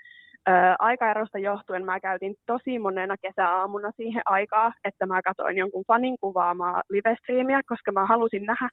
aikaerosta 0.78 1.38
johtuen 1.38 1.84
mä 1.84 2.00
käytin 2.00 2.34
tosi 2.46 2.78
monena 2.78 3.16
kesäaamuna 3.16 3.90
siihen 3.96 4.22
aikaa, 4.24 4.72
että 4.84 5.06
mä 5.06 5.22
katsoin 5.22 5.56
jonkun 5.56 5.84
fanin 5.86 6.16
kuvaamaa 6.20 6.82
livestreamia, 6.90 7.60
koska 7.68 7.92
mä 7.92 8.06
halusin 8.06 8.42
nähdä, 8.46 8.68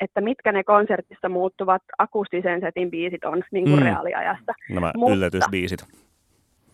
että 0.00 0.20
mitkä 0.20 0.52
ne 0.52 0.64
konsertissa 0.64 1.28
muuttuvat 1.28 1.82
akustisen 1.98 2.60
setin 2.60 2.90
biisit 2.90 3.24
on 3.24 3.42
niin 3.52 3.64
kuin 3.64 3.78
mm. 3.78 3.84
reaaliajassa. 3.84 4.52
Nämä 4.70 4.92
Mutta, 4.96 5.14
yllätysbiisit. 5.14 5.80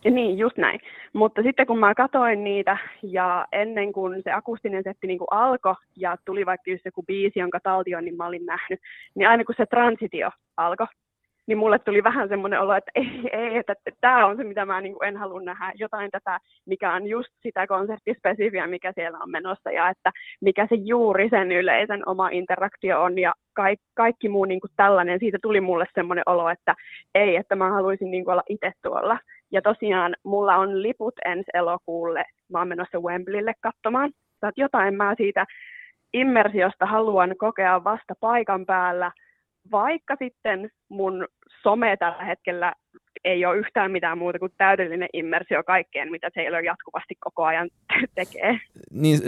Niin, 0.05 0.39
just 0.39 0.57
näin. 0.57 0.81
Mutta 1.13 1.43
sitten 1.43 1.67
kun 1.67 1.79
mä 1.79 1.95
katsoin 1.95 2.45
niitä 2.45 2.77
ja 3.03 3.47
ennen 3.53 3.93
kuin 3.93 4.23
se 4.25 4.33
akustinen 4.33 4.83
setti 4.83 5.07
niin 5.07 5.19
kuin 5.19 5.29
alkoi 5.31 5.75
ja 5.97 6.17
tuli 6.25 6.47
vaikka 6.47 6.71
just 6.71 6.85
joku 6.85 7.03
biisi, 7.03 7.39
jonka 7.39 7.61
taltion 7.63 8.05
niin 8.05 8.17
mä 8.17 8.27
olin 8.27 8.47
nähnyt, 8.47 8.81
niin 9.15 9.29
aina 9.29 9.45
kun 9.45 9.55
se 9.59 9.67
transitio 9.67 10.31
alkoi, 10.57 10.87
niin 11.51 11.59
mulle 11.59 11.79
tuli 11.79 12.05
vähän 12.05 12.29
semmoinen 12.29 12.61
olo, 12.61 12.75
että 12.75 12.91
ei, 12.95 13.21
ei 13.33 13.57
että, 13.57 13.75
tämä 14.01 14.27
on 14.27 14.37
se, 14.37 14.45
mitä 14.45 14.67
mä 14.67 14.81
niin 14.81 14.95
kuin 14.95 15.09
en 15.09 15.17
halua 15.17 15.41
nähdä, 15.41 15.73
jotain 15.75 16.11
tätä, 16.11 16.39
mikä 16.67 16.93
on 16.93 17.07
just 17.07 17.29
sitä 17.43 17.67
konserttispesifiä, 17.67 18.67
mikä 18.67 18.93
siellä 18.95 19.19
on 19.19 19.31
menossa, 19.31 19.71
ja 19.71 19.89
että 19.89 20.11
mikä 20.41 20.67
se 20.69 20.75
juuri 20.75 21.29
sen 21.29 21.53
yleisen 21.53 22.09
oma 22.09 22.29
interaktio 22.29 23.03
on, 23.03 23.19
ja 23.19 23.33
kaikki, 23.53 23.87
kaikki 23.95 24.29
muu 24.29 24.45
niin 24.45 24.61
kuin 24.61 24.71
tällainen, 24.77 25.19
siitä 25.19 25.39
tuli 25.43 25.61
mulle 25.61 25.87
semmoinen 25.95 26.25
olo, 26.27 26.49
että 26.49 26.75
ei, 27.15 27.37
että 27.37 27.57
mä 27.57 27.71
haluaisin 27.71 28.11
niin 28.11 28.25
kuin 28.25 28.33
olla 28.33 28.43
itse 28.49 28.73
tuolla. 28.83 29.19
Ja 29.53 29.63
tosiaan 29.63 30.17
mulla 30.25 30.57
on 30.57 30.83
liput 30.83 31.15
ensi 31.25 31.51
elokuulle, 31.55 32.25
mä 32.53 32.59
oon 32.59 32.69
menossa 32.69 33.01
Wembleylle 33.01 33.53
katsomaan, 33.61 34.11
että 34.35 34.53
jotain 34.57 34.95
mä 34.95 35.15
siitä 35.17 35.47
immersiosta 36.15 36.87
haluan 36.87 37.35
kokea 37.39 37.85
vasta 37.85 38.15
paikan 38.21 38.67
päällä, 38.67 39.13
vaikka 39.71 40.17
sitten 40.19 40.71
mun 40.89 41.27
some 41.63 41.97
tällä 41.97 42.25
hetkellä 42.25 42.75
ei 43.25 43.45
ole 43.45 43.57
yhtään 43.57 43.91
mitään 43.91 44.19
muuta 44.19 44.39
kuin 44.39 44.53
täydellinen 44.59 45.09
immersio 45.13 45.63
kaikkeen, 45.65 46.11
mitä 46.11 46.31
Taylor 46.35 46.65
jatkuvasti 46.65 47.15
koko 47.21 47.45
ajan 47.45 47.71
tekee. 48.15 48.61
Niin, 48.91 49.19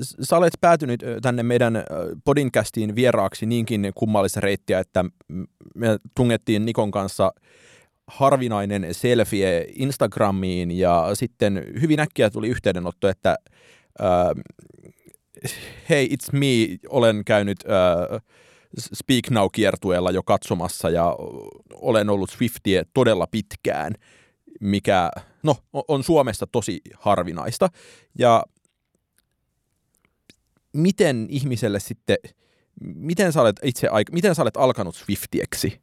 sä 0.00 0.36
olet 0.36 0.52
päätynyt 0.60 1.04
tänne 1.22 1.42
meidän 1.42 1.84
podcastiin 2.24 2.96
vieraaksi 2.96 3.46
niinkin 3.46 3.92
kummallista 3.94 4.40
reittiä, 4.40 4.78
että 4.78 5.04
me 5.74 5.86
tungettiin 6.16 6.66
Nikon 6.66 6.90
kanssa 6.90 7.32
harvinainen 8.06 8.86
selfie 8.94 9.66
Instagramiin 9.74 10.78
ja 10.78 11.10
sitten 11.14 11.64
hyvin 11.80 12.00
äkkiä 12.00 12.30
tuli 12.30 12.48
yhteydenotto, 12.48 13.08
että 13.08 13.36
uh, 14.00 14.42
hei, 15.90 16.08
it's 16.08 16.32
me, 16.32 16.78
olen 16.88 17.22
käynyt 17.24 17.58
uh, 17.64 18.20
Speak 18.78 19.30
Now-kiertueella 19.30 20.10
jo 20.10 20.22
katsomassa 20.22 20.90
ja 20.90 21.16
olen 21.74 22.10
ollut 22.10 22.30
Swiftie 22.30 22.82
todella 22.94 23.26
pitkään, 23.30 23.92
mikä 24.60 25.10
no, 25.42 25.56
on 25.88 26.02
Suomessa 26.02 26.46
tosi 26.52 26.80
harvinaista. 26.98 27.68
Ja 28.18 28.42
miten 30.72 31.26
ihmiselle 31.30 31.80
sitten, 31.80 32.16
miten 32.80 33.32
sä 33.32 33.40
olet 33.40 33.56
itse, 33.62 33.88
miten 34.12 34.34
sä 34.34 34.42
olet 34.42 34.56
alkanut 34.56 34.96
Swiftieksi? 34.96 35.80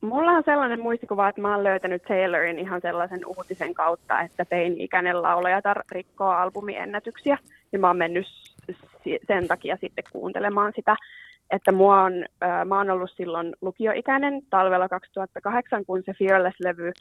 Mulla 0.00 0.30
on 0.30 0.42
sellainen 0.44 0.80
muistikuva, 0.80 1.28
että 1.28 1.40
mä 1.40 1.54
oon 1.54 1.64
löytänyt 1.64 2.02
Taylorin 2.02 2.58
ihan 2.58 2.80
sellaisen 2.80 3.26
uutisen 3.26 3.74
kautta, 3.74 4.20
että 4.20 4.44
teini-ikäinen 4.44 5.22
laulajatar 5.22 5.82
rikkoo 5.90 6.28
albumiennätyksiä. 6.28 7.38
Ja 7.72 7.78
mä 7.78 7.86
oon 7.86 7.96
mennyt 7.96 8.26
sen 9.26 9.48
takia 9.48 9.76
sitten 9.80 10.04
kuuntelemaan 10.12 10.72
sitä. 10.76 10.96
Että 11.50 11.72
mua 11.72 12.02
on, 12.02 12.12
mä 12.64 12.78
oon 12.78 12.90
ollut 12.90 13.10
silloin 13.10 13.52
lukioikäinen 13.60 14.42
talvella 14.50 14.88
2008, 14.88 15.84
kun 15.84 16.02
se 16.06 16.12
Fearless-levy 16.12 16.92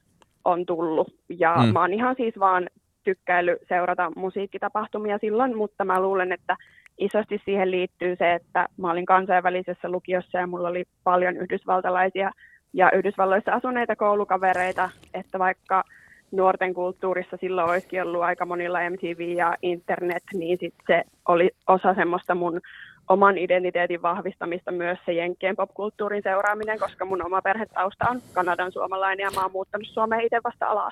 on 0.46 0.66
tullut. 0.66 1.08
Ja 1.30 1.56
mm. 1.56 1.74
mä 1.74 1.80
oon 1.80 1.94
ihan 1.94 2.16
siis 2.16 2.40
vaan 2.40 2.70
tykkäily 3.04 3.58
seurata 3.68 4.12
musiikkitapahtumia 4.16 5.18
silloin, 5.18 5.58
mutta 5.58 5.86
mä 5.86 6.02
luulen, 6.02 6.32
että 6.32 6.58
isosti 6.98 7.42
siihen 7.46 7.72
liittyy 7.72 8.16
se, 8.16 8.34
että 8.34 8.68
mä 8.78 8.92
olin 8.92 9.06
kansainvälisessä 9.06 9.90
lukiossa 9.90 10.38
ja 10.38 10.48
mulla 10.48 10.68
oli 10.68 10.84
paljon 11.04 11.38
yhdysvaltalaisia 11.38 12.32
ja 12.74 12.92
Yhdysvalloissa 12.92 13.54
asuneita 13.54 13.96
koulukavereita, 13.96 14.90
että 15.14 15.40
vaikka 15.40 15.84
nuorten 16.32 16.74
kulttuurissa 16.74 17.38
silloin 17.42 17.70
olisikin 17.70 18.04
ollut 18.04 18.22
aika 18.22 18.46
monilla 18.46 18.90
MTV 18.90 19.20
ja 19.38 19.56
internet, 19.62 20.24
niin 20.34 20.58
sit 20.62 20.74
se 20.88 21.04
oli 21.28 21.50
osa 21.68 21.94
semmoista 21.94 22.36
mun 22.36 22.62
oman 23.10 23.38
identiteetin 23.38 24.02
vahvistamista 24.02 24.72
myös 24.72 24.98
se 25.06 25.14
jenkkien 25.14 25.56
popkulttuurin 25.56 26.24
seuraaminen, 26.24 26.80
koska 26.80 27.06
mun 27.06 27.26
oma 27.26 27.42
perhetausta 27.42 28.10
on 28.10 28.22
Kanadan 28.34 28.72
suomalainen 28.72 29.24
ja 29.24 29.32
mä 29.36 29.42
oon 29.42 29.52
muuttanut 29.52 29.88
Suomeen 29.88 30.26
itse 30.26 30.40
vasta 30.44 30.66
ala 30.66 30.92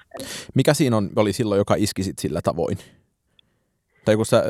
Mikä 0.56 0.74
siinä 0.74 0.98
on, 0.98 1.10
oli 1.16 1.34
silloin, 1.34 1.60
joka 1.60 1.76
iski 1.78 2.04
sit 2.04 2.20
sillä 2.20 2.40
tavoin? 2.44 2.78
Tai 4.06 4.16
kun 4.16 4.26
sä, 4.26 4.44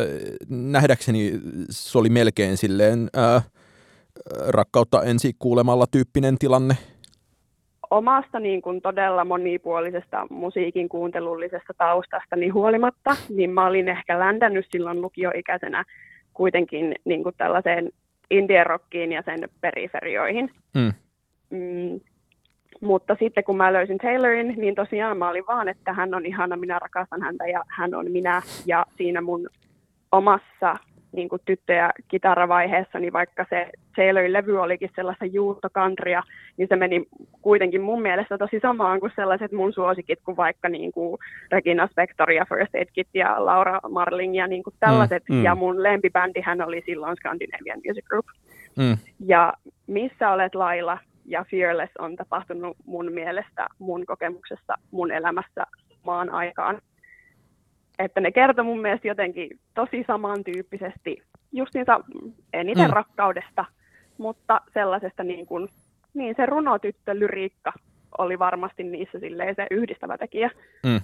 nähdäkseni 0.50 1.40
se 1.70 1.98
oli 1.98 2.10
melkein 2.10 2.58
silleen 2.58 3.10
ää, 3.14 3.42
rakkautta 4.48 5.04
ensi 5.04 5.34
kuulemalla 5.40 5.86
tyyppinen 5.92 6.38
tilanne 6.38 6.78
omasta 7.92 8.40
niin 8.40 8.62
kuin 8.62 8.82
todella 8.82 9.26
monipuolisesta 9.26 10.28
musiikin 10.30 10.90
kuuntelullisesta 10.90 11.74
taustasta 11.78 12.36
niin 12.36 12.54
huolimatta, 12.54 13.16
niin 13.30 13.50
mä 13.50 13.66
olin 13.66 13.90
ehkä 13.90 14.20
ländännyt 14.20 14.66
silloin 14.72 15.02
lukioikäisenä 15.02 15.84
kuitenkin 16.34 16.96
niin 17.06 17.24
kuin 17.24 17.36
tällaiseen 17.38 17.90
indie 18.32 18.64
rockiin 18.64 19.12
ja 19.12 19.22
sen 19.26 19.50
periferioihin. 19.62 20.52
Mm. 20.74 20.94
Mm, 21.50 22.00
mutta 22.82 23.16
sitten 23.20 23.44
kun 23.44 23.58
mä 23.58 23.74
löysin 23.74 23.98
Taylorin, 23.98 24.54
niin 24.58 24.76
tosiaan 24.76 25.18
mä 25.18 25.30
olin 25.30 25.48
vaan, 25.48 25.68
että 25.68 25.94
hän 25.94 26.14
on 26.14 26.26
ihana, 26.26 26.58
minä 26.58 26.80
rakastan 26.80 27.22
häntä 27.22 27.48
ja 27.48 27.64
hän 27.68 27.96
on 27.96 28.12
minä. 28.12 28.42
Ja 28.66 28.86
siinä 28.98 29.22
mun 29.22 29.50
omassa 30.12 30.76
niin 31.12 31.30
kuin 31.30 31.42
tyttö- 31.46 31.74
ja 31.74 31.92
kitaravaiheessa, 32.08 33.00
niin 33.00 33.14
vaikka 33.14 33.46
se 33.50 33.70
Taylorin 33.96 34.34
levy 34.34 34.62
olikin 34.62 34.90
sellaista 34.96 35.26
juutokantria, 35.26 36.24
niin 36.58 36.68
se 36.68 36.76
meni 36.76 37.06
kuitenkin 37.42 37.82
mun 37.82 38.02
mielestä 38.02 38.38
tosi 38.38 38.60
samaan 38.62 39.00
kuin 39.00 39.12
sellaiset 39.16 39.52
mun 39.52 39.74
suosikit, 39.74 40.20
kuin 40.26 40.38
vaikka 40.38 40.70
niin 40.70 40.92
kuin 40.92 41.20
Regina 41.52 41.88
Spektor 41.88 42.32
ja 42.32 42.46
First 42.50 42.76
Aid 42.76 42.88
Kit 42.94 43.08
ja 43.14 43.46
Laura 43.46 43.80
Marling 43.90 44.38
ja 44.38 44.48
niin 44.48 44.64
kuin 44.64 44.76
tällaiset. 44.80 45.24
Mm, 45.30 45.36
mm. 45.36 45.44
Ja 45.44 45.56
mun 45.56 45.84
lempibändihän 45.84 46.62
oli 46.62 46.84
silloin 46.86 47.16
Scandinavian 47.16 47.82
Music 47.88 48.06
Group. 48.06 48.26
Mm. 48.78 48.98
Ja 49.26 49.54
Missä 49.88 50.30
olet 50.32 50.56
Laila 50.56 50.98
ja 51.26 51.46
Fearless 51.52 51.92
on 52.00 52.16
tapahtunut 52.16 52.78
mun 52.86 53.12
mielestä, 53.12 53.68
mun 53.80 54.06
kokemuksessa, 54.06 54.74
mun 54.92 55.12
elämässä 55.12 55.66
maan 56.04 56.30
aikaan 56.30 56.82
että 58.00 58.22
ne 58.22 58.32
kertoi 58.32 58.66
mun 58.66 58.82
mielestä 58.82 59.08
jotenkin 59.08 59.60
tosi 59.74 60.04
samantyyppisesti 60.08 61.24
justiinsa 61.52 62.00
eniten 62.54 62.88
mm. 62.88 62.94
rakkaudesta, 62.94 63.66
mutta 64.18 64.62
sellaisesta 64.74 65.24
niin 65.24 65.46
kuin, 65.46 65.70
niin 66.14 66.36
se 66.38 66.46
runotyttö 66.46 67.20
lyriikka 67.20 67.74
oli 68.18 68.40
varmasti 68.40 68.84
niissä 68.84 69.20
silleen 69.20 69.56
se 69.56 69.68
yhdistävä 69.72 70.18
tekijä. 70.18 70.52
Mm. 70.84 71.02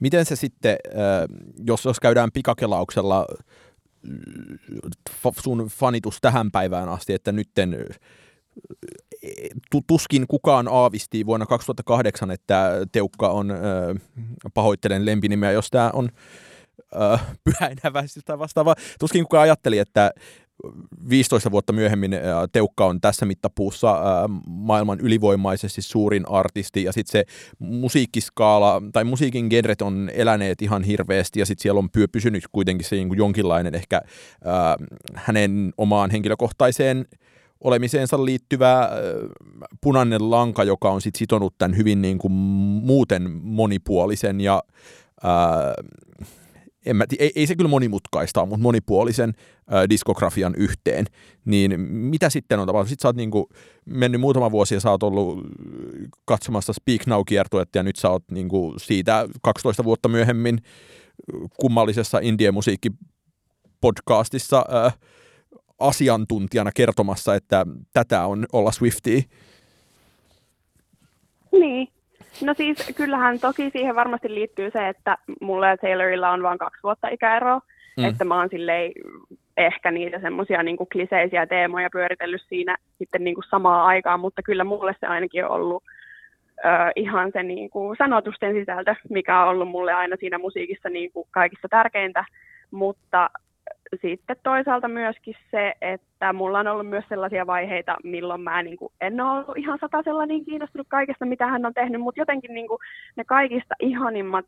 Miten 0.00 0.24
se 0.24 0.36
sitten, 0.36 0.76
jos, 1.66 1.84
jos 1.84 2.00
käydään 2.00 2.28
pikakelauksella 2.34 3.26
sun 5.40 5.66
fanitus 5.70 6.18
tähän 6.20 6.50
päivään 6.50 6.88
asti, 6.88 7.12
että 7.12 7.32
nytten 7.32 7.76
tuskin 9.86 10.26
kukaan 10.26 10.68
aavisti 10.70 11.26
vuonna 11.26 11.46
2008, 11.46 12.30
että 12.30 12.70
Teukka 12.92 13.28
on, 13.28 13.52
pahoittelen 14.54 15.06
lempinimeä, 15.06 15.52
jos 15.52 15.70
tämä 15.70 15.90
on 15.94 16.08
äh, 17.00 17.26
tai 18.26 18.38
vastaava. 18.38 18.74
Tuskin 18.98 19.24
kukaan 19.24 19.42
ajatteli, 19.42 19.78
että 19.78 20.10
15 21.08 21.50
vuotta 21.50 21.72
myöhemmin 21.72 22.10
Teukka 22.52 22.86
on 22.86 23.00
tässä 23.00 23.26
mittapuussa 23.26 23.98
maailman 24.46 25.00
ylivoimaisesti 25.00 25.82
suurin 25.82 26.24
artisti 26.28 26.84
ja 26.84 26.92
sitten 26.92 27.12
se 27.12 27.24
musiikkiskaala 27.58 28.82
tai 28.92 29.04
musiikin 29.04 29.46
genret 29.46 29.82
on 29.82 30.10
eläneet 30.14 30.62
ihan 30.62 30.82
hirveästi 30.82 31.40
ja 31.40 31.46
sitten 31.46 31.62
siellä 31.62 31.78
on 31.78 31.88
pysynyt 32.12 32.44
kuitenkin 32.52 32.88
se 32.88 32.96
niin 32.96 33.16
jonkinlainen 33.16 33.74
ehkä 33.74 34.00
hänen 35.14 35.72
omaan 35.78 36.10
henkilökohtaiseen 36.10 37.06
olemiseensa 37.64 38.24
liittyvä 38.24 38.90
punainen 39.80 40.30
lanka, 40.30 40.64
joka 40.64 40.90
on 40.90 41.00
sit 41.00 41.16
sitonut 41.16 41.54
tämän 41.58 41.76
hyvin 41.76 42.02
niin 42.02 42.18
kuin 42.18 42.32
muuten 42.32 43.30
monipuolisen 43.42 44.40
ja 44.40 44.62
ää, 45.22 45.74
en 46.86 46.96
mä, 46.96 47.04
ei, 47.18 47.32
ei 47.34 47.46
se 47.46 47.56
kyllä 47.56 47.70
monimutkaista, 47.70 48.46
mutta 48.46 48.62
monipuolisen 48.62 49.34
ää, 49.70 49.88
diskografian 49.88 50.54
yhteen. 50.54 51.06
Niin 51.44 51.80
mitä 51.80 52.30
sitten 52.30 52.60
on 52.60 52.66
tapahtunut? 52.66 52.88
Sitten 52.88 53.02
sä 53.02 53.08
oot 53.08 53.16
niin 53.16 53.30
kuin 53.30 53.44
mennyt 53.84 54.20
muutama 54.20 54.50
vuosi 54.50 54.74
ja 54.74 54.80
sä 54.80 54.90
oot 54.90 55.02
ollut 55.02 55.38
katsomassa 56.24 56.72
Speak 56.72 57.06
Now-kiertuetta 57.06 57.78
ja 57.78 57.82
nyt 57.82 57.96
sä 57.96 58.10
oot 58.10 58.24
niin 58.30 58.48
kuin 58.48 58.74
siitä 58.80 59.28
12 59.42 59.84
vuotta 59.84 60.08
myöhemmin 60.08 60.58
kummallisessa 61.60 62.18
indie-musiikki 62.18 62.90
podcastissa 63.80 64.64
asiantuntijana 65.82 66.70
kertomassa, 66.74 67.34
että 67.34 67.66
tätä 67.92 68.26
on 68.26 68.46
olla 68.52 68.72
Swiftie? 68.72 69.22
Niin. 71.52 71.88
No 72.42 72.54
siis 72.54 72.92
kyllähän 72.96 73.40
toki 73.40 73.70
siihen 73.70 73.94
varmasti 73.94 74.34
liittyy 74.34 74.70
se, 74.70 74.88
että 74.88 75.18
mulla 75.40 75.68
ja 75.68 75.76
Taylorilla 75.76 76.30
on 76.30 76.42
vain 76.42 76.58
kaksi 76.58 76.82
vuotta 76.82 77.08
ikäeroa, 77.08 77.60
mm. 77.96 78.04
että 78.04 78.24
mä 78.24 78.38
oon 78.38 78.48
silleen 78.50 78.92
ehkä 79.56 79.90
niitä 79.90 80.20
semmoisia 80.20 80.62
niin 80.62 80.76
kliseisiä 80.92 81.46
teemoja 81.46 81.88
pyöritellyt 81.92 82.42
siinä 82.48 82.76
sitten 82.98 83.24
niin 83.24 83.34
kuin 83.34 83.44
samaa 83.50 83.86
aikaa, 83.86 84.16
mutta 84.16 84.42
kyllä 84.42 84.64
mulle 84.64 84.94
se 85.00 85.06
ainakin 85.06 85.44
on 85.44 85.50
ollut 85.50 85.84
ö, 86.58 86.92
ihan 86.96 87.30
se 87.32 87.42
niin 87.42 87.70
kuin 87.70 87.96
sanotusten 87.98 88.54
sisältö, 88.54 88.94
mikä 89.10 89.42
on 89.42 89.48
ollut 89.48 89.68
mulle 89.68 89.92
aina 89.92 90.16
siinä 90.20 90.38
musiikissa 90.38 90.88
niin 90.88 91.12
kuin 91.12 91.28
kaikista 91.30 91.68
tärkeintä, 91.68 92.24
mutta 92.70 93.30
sitten 94.00 94.36
toisaalta 94.42 94.88
myöskin 94.88 95.34
se, 95.50 95.74
että 95.80 96.32
mulla 96.32 96.58
on 96.58 96.66
ollut 96.66 96.88
myös 96.88 97.04
sellaisia 97.08 97.46
vaiheita, 97.46 97.96
milloin 98.04 98.40
mä 98.40 98.62
niin 98.62 98.76
kuin 98.76 98.92
en 99.00 99.20
ole 99.20 99.30
ollut 99.30 99.56
ihan 99.56 99.78
satasella 99.80 100.26
niin 100.26 100.44
kiinnostunut 100.44 100.86
kaikesta, 100.90 101.26
mitä 101.26 101.46
hän 101.46 101.66
on 101.66 101.74
tehnyt, 101.74 102.00
mutta 102.00 102.20
jotenkin 102.20 102.54
niin 102.54 102.68
kuin 102.68 102.78
ne 103.16 103.24
kaikista 103.24 103.74
ihanimmat 103.80 104.46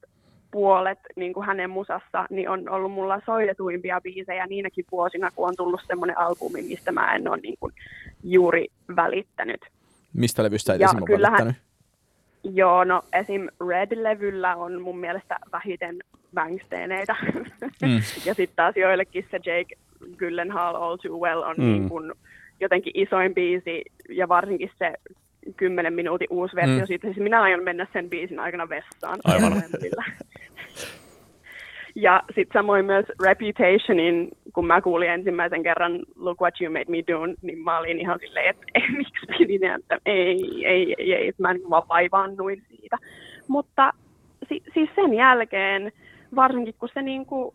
puolet 0.51 0.99
niin 1.17 1.33
kuin 1.33 1.47
hänen 1.47 1.71
musassa 1.71 2.27
niin 2.31 2.49
on 2.49 2.69
ollut 2.69 2.93
mulla 2.93 3.21
soitetuimpia 3.27 4.01
biisejä 4.01 4.47
niinäkin 4.47 4.85
vuosina, 4.93 5.31
kun 5.31 5.49
on 5.49 5.57
tullut 5.57 5.81
semmoinen 5.87 6.19
albumi, 6.19 6.63
mistä 6.63 6.93
mä 6.93 7.15
en 7.15 7.29
ole 7.29 7.37
niin 7.37 7.57
kuin 7.61 7.73
juuri 8.25 8.67
välittänyt. 8.97 9.61
Mistä 10.13 10.43
levystä 10.43 10.75
et 10.75 10.81
ja 10.81 10.89
kyllähän, 11.07 11.33
välittänyt? 11.33 11.57
Joo, 12.45 12.85
no 12.85 13.03
esim. 13.13 13.49
Red-levyllä 13.69 14.57
on 14.57 14.83
mun 14.83 14.99
mielestä 14.99 15.39
vähiten 15.53 15.99
bangsteeneitä. 16.35 17.17
Mm. 17.83 18.01
ja 18.27 18.35
sitten 18.35 18.57
taas 18.57 18.77
joillekin 18.77 19.27
se 19.31 19.37
Jake 19.37 19.75
Gyllenhaal 20.19 20.75
All 20.75 20.97
Too 20.97 21.21
Well 21.21 21.43
on 21.43 21.57
mm. 21.59 21.65
niin 21.65 21.89
kun 21.89 22.15
jotenkin 22.61 22.93
isoin 22.95 23.35
biisi 23.35 23.85
ja 24.09 24.29
varsinkin 24.29 24.71
se 24.79 24.93
kymmenen 25.57 25.95
minuutin 25.95 26.29
uusi 26.31 26.57
versio 26.57 26.79
mm. 26.81 26.87
siitä. 26.87 27.07
Siis 27.07 27.19
minä 27.19 27.43
aion 27.43 27.65
mennä 27.65 27.87
sen 27.93 28.11
biisin 28.11 28.39
aikana 28.39 28.69
vessaan. 28.69 29.19
Aivan. 29.25 29.63
ja 31.95 32.23
sitten 32.27 32.61
samoin 32.61 32.85
myös 32.85 33.07
Reputationin, 33.25 34.29
kun 34.55 34.67
mä 34.67 34.81
kuulin 34.81 35.11
ensimmäisen 35.11 35.63
kerran 35.63 36.01
Look 36.17 36.41
What 36.41 36.61
You 36.61 36.73
Made 36.73 36.85
Me 36.89 37.05
Do, 37.07 37.27
niin 37.43 37.59
mä 37.59 37.79
olin 37.79 38.01
ihan 38.01 38.19
silleen, 38.19 38.51
että 38.51 38.67
ei, 38.75 38.91
miksi 38.99 39.27
pidin, 39.39 39.65
että 39.65 39.99
ei, 40.07 40.67
ei, 40.67 40.95
ei, 40.99 41.15
ei, 41.15 41.33
mä 41.39 41.55
niin 41.55 41.71
vaan 41.71 41.89
vaivaannuin 41.89 42.63
siitä. 42.69 42.99
Mutta 43.49 43.93
si, 44.49 44.63
siis 44.75 44.91
sen 44.95 45.15
jälkeen 45.15 45.93
varsinkin 46.37 46.75
kun 46.79 46.89
se 46.95 47.03
niin 47.03 47.27
kuin 47.27 47.55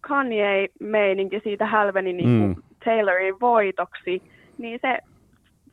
Kanye-meininki 0.00 1.40
siitä 1.44 1.66
hälveni 1.66 2.12
niin 2.12 2.40
kuin 2.40 2.56
mm. 2.56 2.62
Taylorin 2.84 3.40
voitoksi, 3.40 4.22
niin 4.58 4.78
se 4.82 4.98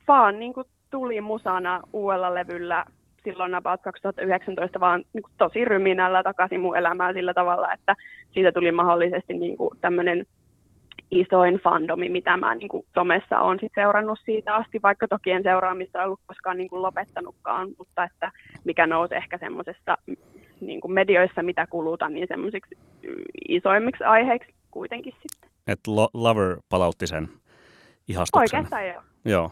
vaan 0.08 0.40
niin 0.40 0.54
kuin 0.54 0.68
tuli 0.90 1.22
musana 1.22 1.82
uudella 1.94 2.34
levyllä 2.34 2.86
silloin 3.24 3.56
about 3.56 3.82
2019 3.82 4.80
vaan 4.80 5.04
niin 5.14 5.24
kuin 5.24 5.34
tosi 5.38 5.66
ryminällä 5.66 6.24
takaisin 6.24 6.62
mun 6.62 6.78
elämään 6.78 7.14
sillä 7.14 7.34
tavalla, 7.34 7.74
että 7.74 7.96
siitä 8.32 8.52
tuli 8.52 8.72
mahdollisesti 8.72 9.34
niin 9.34 9.58
kuin 9.58 9.70
tämmöinen 9.82 10.26
isoin 11.12 11.60
fandomi, 11.60 12.10
mitä 12.10 12.38
mä 12.38 12.56
niin 12.56 12.70
kuin 12.70 12.86
somessa 12.94 13.40
olen 13.40 13.60
sit 13.60 13.72
seurannut 13.76 14.20
siitä 14.26 14.56
asti, 14.56 14.80
vaikka 14.84 15.08
toki 15.08 15.32
en 15.32 15.44
seuraamista 15.44 16.04
ollut 16.04 16.20
koskaan 16.26 16.58
niin 16.58 16.70
kuin 16.70 16.82
lopettanutkaan, 16.82 17.70
mutta 17.78 18.04
että 18.04 18.32
mikä 18.64 18.88
nousi 18.88 19.16
ehkä 19.16 19.38
semmoisesta 19.38 19.98
niin 20.62 20.82
kuin 20.82 20.92
medioissa, 20.92 21.44
mitä 21.44 21.68
kulutan, 21.68 22.14
niin 22.14 22.28
semmoisiksi 22.28 22.78
isoimmiksi 23.50 24.04
aiheiksi 24.04 24.54
kuitenkin 24.72 25.14
sitten. 25.22 25.50
Että 25.68 25.92
Lo- 25.92 26.10
Lover 26.14 26.58
palautti 26.70 27.08
sen 27.08 27.30
ihastuksen. 28.08 28.58
Oikeastaan 28.58 28.88
joo. 28.88 29.02
Joo. 29.26 29.52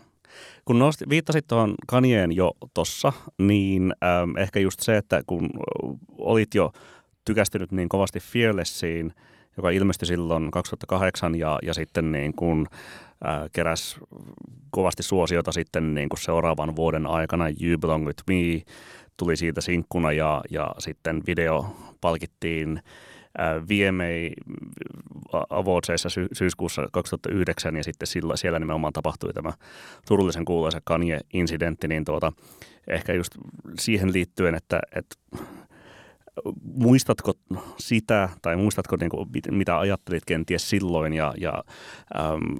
Kun 0.65 0.79
nosti, 0.79 1.05
viittasit 1.09 1.47
tuohon 1.47 1.75
Kanyeen 1.87 2.31
jo 2.31 2.51
tossa, 2.73 3.13
niin 3.39 3.93
ähm, 4.03 4.37
ehkä 4.37 4.59
just 4.59 4.79
se, 4.79 4.97
että 4.97 5.21
kun 5.27 5.49
olit 6.17 6.55
jo 6.55 6.71
tykästynyt 7.25 7.71
niin 7.71 7.89
kovasti 7.89 8.19
Fearlessiin, 8.19 9.13
joka 9.57 9.69
ilmestyi 9.69 10.05
silloin 10.05 10.51
2008 10.51 11.35
ja, 11.35 11.59
ja 11.61 11.73
sitten 11.73 12.11
niin 12.11 12.33
kun, 12.35 12.67
äh, 13.27 13.49
keräs 13.53 13.99
kovasti 14.71 15.03
suosiota 15.03 15.51
sitten 15.51 15.95
niin 15.95 16.09
kuin 16.09 16.19
seuraavan 16.19 16.75
vuoden 16.75 17.07
aikana 17.07 17.45
You 17.47 17.77
Belong 17.81 18.05
With 18.07 18.23
Me 18.27 18.61
tuli 19.19 19.37
siitä 19.37 19.61
sinkkuna 19.61 20.11
ja, 20.11 20.41
ja 20.49 20.75
sitten 20.77 21.21
video 21.27 21.75
palkittiin 22.01 22.81
VMA 23.69 24.35
Awardsissa 25.49 26.09
sy- 26.09 26.27
syyskuussa 26.33 26.87
2009 26.91 27.75
ja 27.75 27.83
sitten 27.83 28.07
sillä, 28.07 28.35
siellä 28.35 28.59
nimenomaan 28.59 28.93
tapahtui 28.93 29.33
tämä 29.33 29.53
turullisen 30.07 30.45
kuuluisa 30.45 30.81
Kanye-incidentti, 30.83 31.87
niin 31.87 32.05
tuota, 32.05 32.33
ehkä 32.87 33.13
just 33.13 33.31
siihen 33.79 34.13
liittyen, 34.13 34.55
että, 34.55 34.79
että 34.95 35.15
muistatko 36.63 37.33
sitä 37.77 38.29
tai 38.41 38.55
muistatko 38.55 38.95
niin 38.99 39.09
kuin, 39.09 39.29
mitä 39.51 39.79
ajattelit 39.79 40.25
kenties 40.25 40.69
silloin 40.69 41.13
ja, 41.13 41.33
ja 41.37 41.63
äm, 42.15 42.57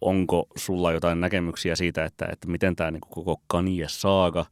onko 0.00 0.48
sulla 0.56 0.92
jotain 0.92 1.20
näkemyksiä 1.20 1.76
siitä, 1.76 2.04
että, 2.04 2.28
että 2.32 2.48
miten 2.48 2.76
tämä 2.76 2.90
niin 2.90 3.00
kuin, 3.00 3.24
koko 3.24 3.42
Kanye-saaga 3.46 4.46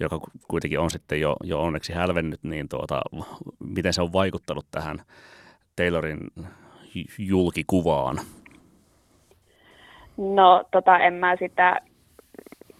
joka 0.00 0.20
kuitenkin 0.48 0.78
on 0.78 0.90
sitten 0.90 1.20
jo, 1.20 1.36
jo 1.44 1.62
onneksi 1.62 1.92
hälvennyt, 1.92 2.40
niin 2.42 2.68
tuota, 2.68 3.02
miten 3.58 3.92
se 3.92 4.02
on 4.02 4.12
vaikuttanut 4.12 4.66
tähän 4.70 4.96
Taylorin 5.76 6.18
julkikuvaan? 7.18 8.16
No, 10.16 10.64
tota, 10.70 10.98
en 10.98 11.14
mä 11.14 11.36
sitä, 11.36 11.80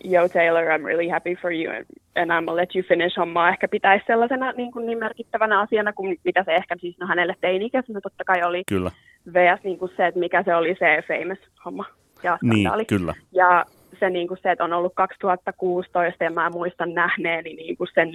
yo 0.04 0.28
Taylor, 0.28 0.64
I'm 0.64 0.85
really 0.87 1.09
happy 1.09 1.35
for 1.42 1.52
you, 1.52 1.72
and 2.16 2.31
I'm 2.31 2.44
gonna 2.44 2.57
let 2.57 2.76
you 2.76 2.85
finish 2.88 3.16
hommaa 3.16 3.48
ehkä 3.48 3.68
pitäisi 3.68 4.04
sellaisena 4.07 4.52
niin, 4.52 4.72
kuin 4.72 4.87
niin 4.87 4.98
merkittävänä 4.98 5.61
asiana 5.61 5.92
kuin 5.92 6.16
mitä 6.24 6.44
se 6.44 6.54
ehkä 6.54 6.76
siis 6.81 6.98
no 7.00 7.07
hänelle 7.07 7.35
teini-ikäisenä 7.40 8.00
totta 8.00 8.24
kai 8.24 8.42
oli. 8.42 8.62
Kyllä. 8.68 8.90
VS 9.33 9.64
niin 9.64 9.78
kuin 9.78 9.92
se, 9.96 10.07
että 10.07 10.20
mikä 10.20 10.42
se 10.42 10.54
oli 10.54 10.76
se 10.78 11.02
famous 11.09 11.38
homma 11.64 11.85
ja 12.22 12.38
Niin, 12.42 12.70
kyllä. 12.88 13.14
Ja 13.33 13.64
se, 14.00 14.11
niin 14.11 14.28
kuin 14.28 14.38
se, 14.42 14.50
että 14.50 14.64
on 14.64 14.72
ollut 14.72 14.94
2016 14.94 16.24
ja 16.24 16.30
mä 16.30 16.50
muistan 16.50 16.94
nähneeni 16.94 17.54
niin 17.54 17.76
kuin 17.76 17.88
sen 17.94 18.08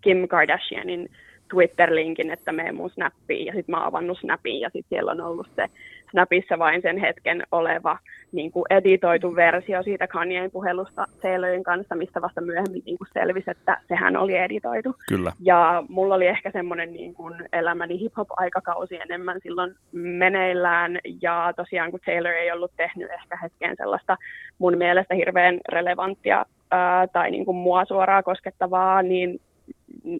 Kim 0.00 0.28
Kardashianin 0.28 1.10
Twitter-linkin, 1.50 2.30
että 2.30 2.52
mene 2.52 2.72
mun 2.72 2.90
Snappiin 2.90 3.46
ja 3.46 3.52
sitten 3.52 3.72
mä 3.72 3.76
oon 3.76 3.86
avannut 3.86 4.18
Snapin 4.18 4.60
ja 4.60 4.70
sitten 4.72 4.88
siellä 4.88 5.10
on 5.10 5.20
ollut 5.20 5.48
se 5.56 5.66
Snapissa 6.10 6.58
vain 6.58 6.82
sen 6.82 6.98
hetken 6.98 7.42
oleva 7.52 7.98
niin 8.32 8.52
kuin 8.52 8.64
editoitu 8.70 9.36
versio 9.36 9.82
siitä 9.82 10.06
Kanyein 10.06 10.50
puhelusta 10.50 11.04
Taylorin 11.22 11.62
kanssa, 11.62 11.94
mistä 11.94 12.22
vasta 12.22 12.40
myöhemmin 12.40 12.82
niin 12.86 12.98
kuin 12.98 13.08
selvisi, 13.12 13.50
että 13.50 13.80
sehän 13.88 14.16
oli 14.16 14.36
editoitu. 14.36 14.94
Kyllä. 15.08 15.32
Ja 15.40 15.84
mulla 15.88 16.14
oli 16.14 16.26
ehkä 16.26 16.50
semmoinen 16.50 16.92
niin 16.92 17.14
kuin 17.14 17.34
elämäni 17.52 18.00
hip-hop-aikakausi 18.00 18.96
enemmän 18.96 19.40
silloin 19.42 19.74
meneillään. 19.92 20.98
Ja 21.22 21.52
tosiaan 21.56 21.90
kun 21.90 22.00
Taylor 22.06 22.32
ei 22.32 22.52
ollut 22.52 22.72
tehnyt 22.76 23.10
ehkä 23.10 23.38
hetkeen 23.42 23.76
sellaista 23.76 24.16
mun 24.58 24.78
mielestä 24.78 25.14
hirveän 25.14 25.58
relevanttia 25.68 26.46
ää, 26.70 27.06
tai 27.06 27.30
niin 27.30 27.44
kuin 27.44 27.56
mua 27.56 27.84
suoraan 27.84 28.24
koskettavaa, 28.24 29.02
niin 29.02 29.40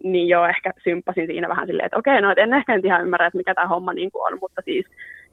niin 0.03 0.27
jo 0.27 0.45
ehkä 0.45 0.73
symppasin 0.83 1.27
siinä 1.27 1.49
vähän 1.49 1.67
silleen, 1.67 1.85
että 1.85 1.97
okei, 1.97 2.21
no 2.21 2.31
et 2.31 2.37
en 2.37 2.53
ehkä 2.53 2.73
en 2.73 2.85
ihan 2.85 3.01
ymmärrä, 3.01 3.27
että 3.27 3.37
mikä 3.37 3.55
tämä 3.55 3.67
homma 3.67 3.93
niin 3.93 4.11
kuin 4.11 4.33
on, 4.33 4.37
mutta 4.41 4.61
siis 4.65 4.85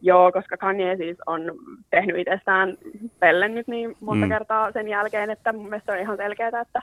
joo, 0.03 0.33
koska 0.33 0.57
Kanye 0.57 0.97
siis 0.97 1.17
on 1.27 1.53
tehnyt 1.91 2.17
itsestään 2.19 2.77
pellennyt 3.21 3.69
niin 3.69 3.97
monta 4.01 4.27
mm. 4.27 4.33
kertaa 4.33 4.73
sen 4.73 4.89
jälkeen, 4.89 5.31
että 5.31 5.53
mun 5.53 5.69
mielestä 5.69 5.93
on 5.93 5.99
ihan 5.99 6.17
selkeää, 6.17 6.61
että, 6.61 6.81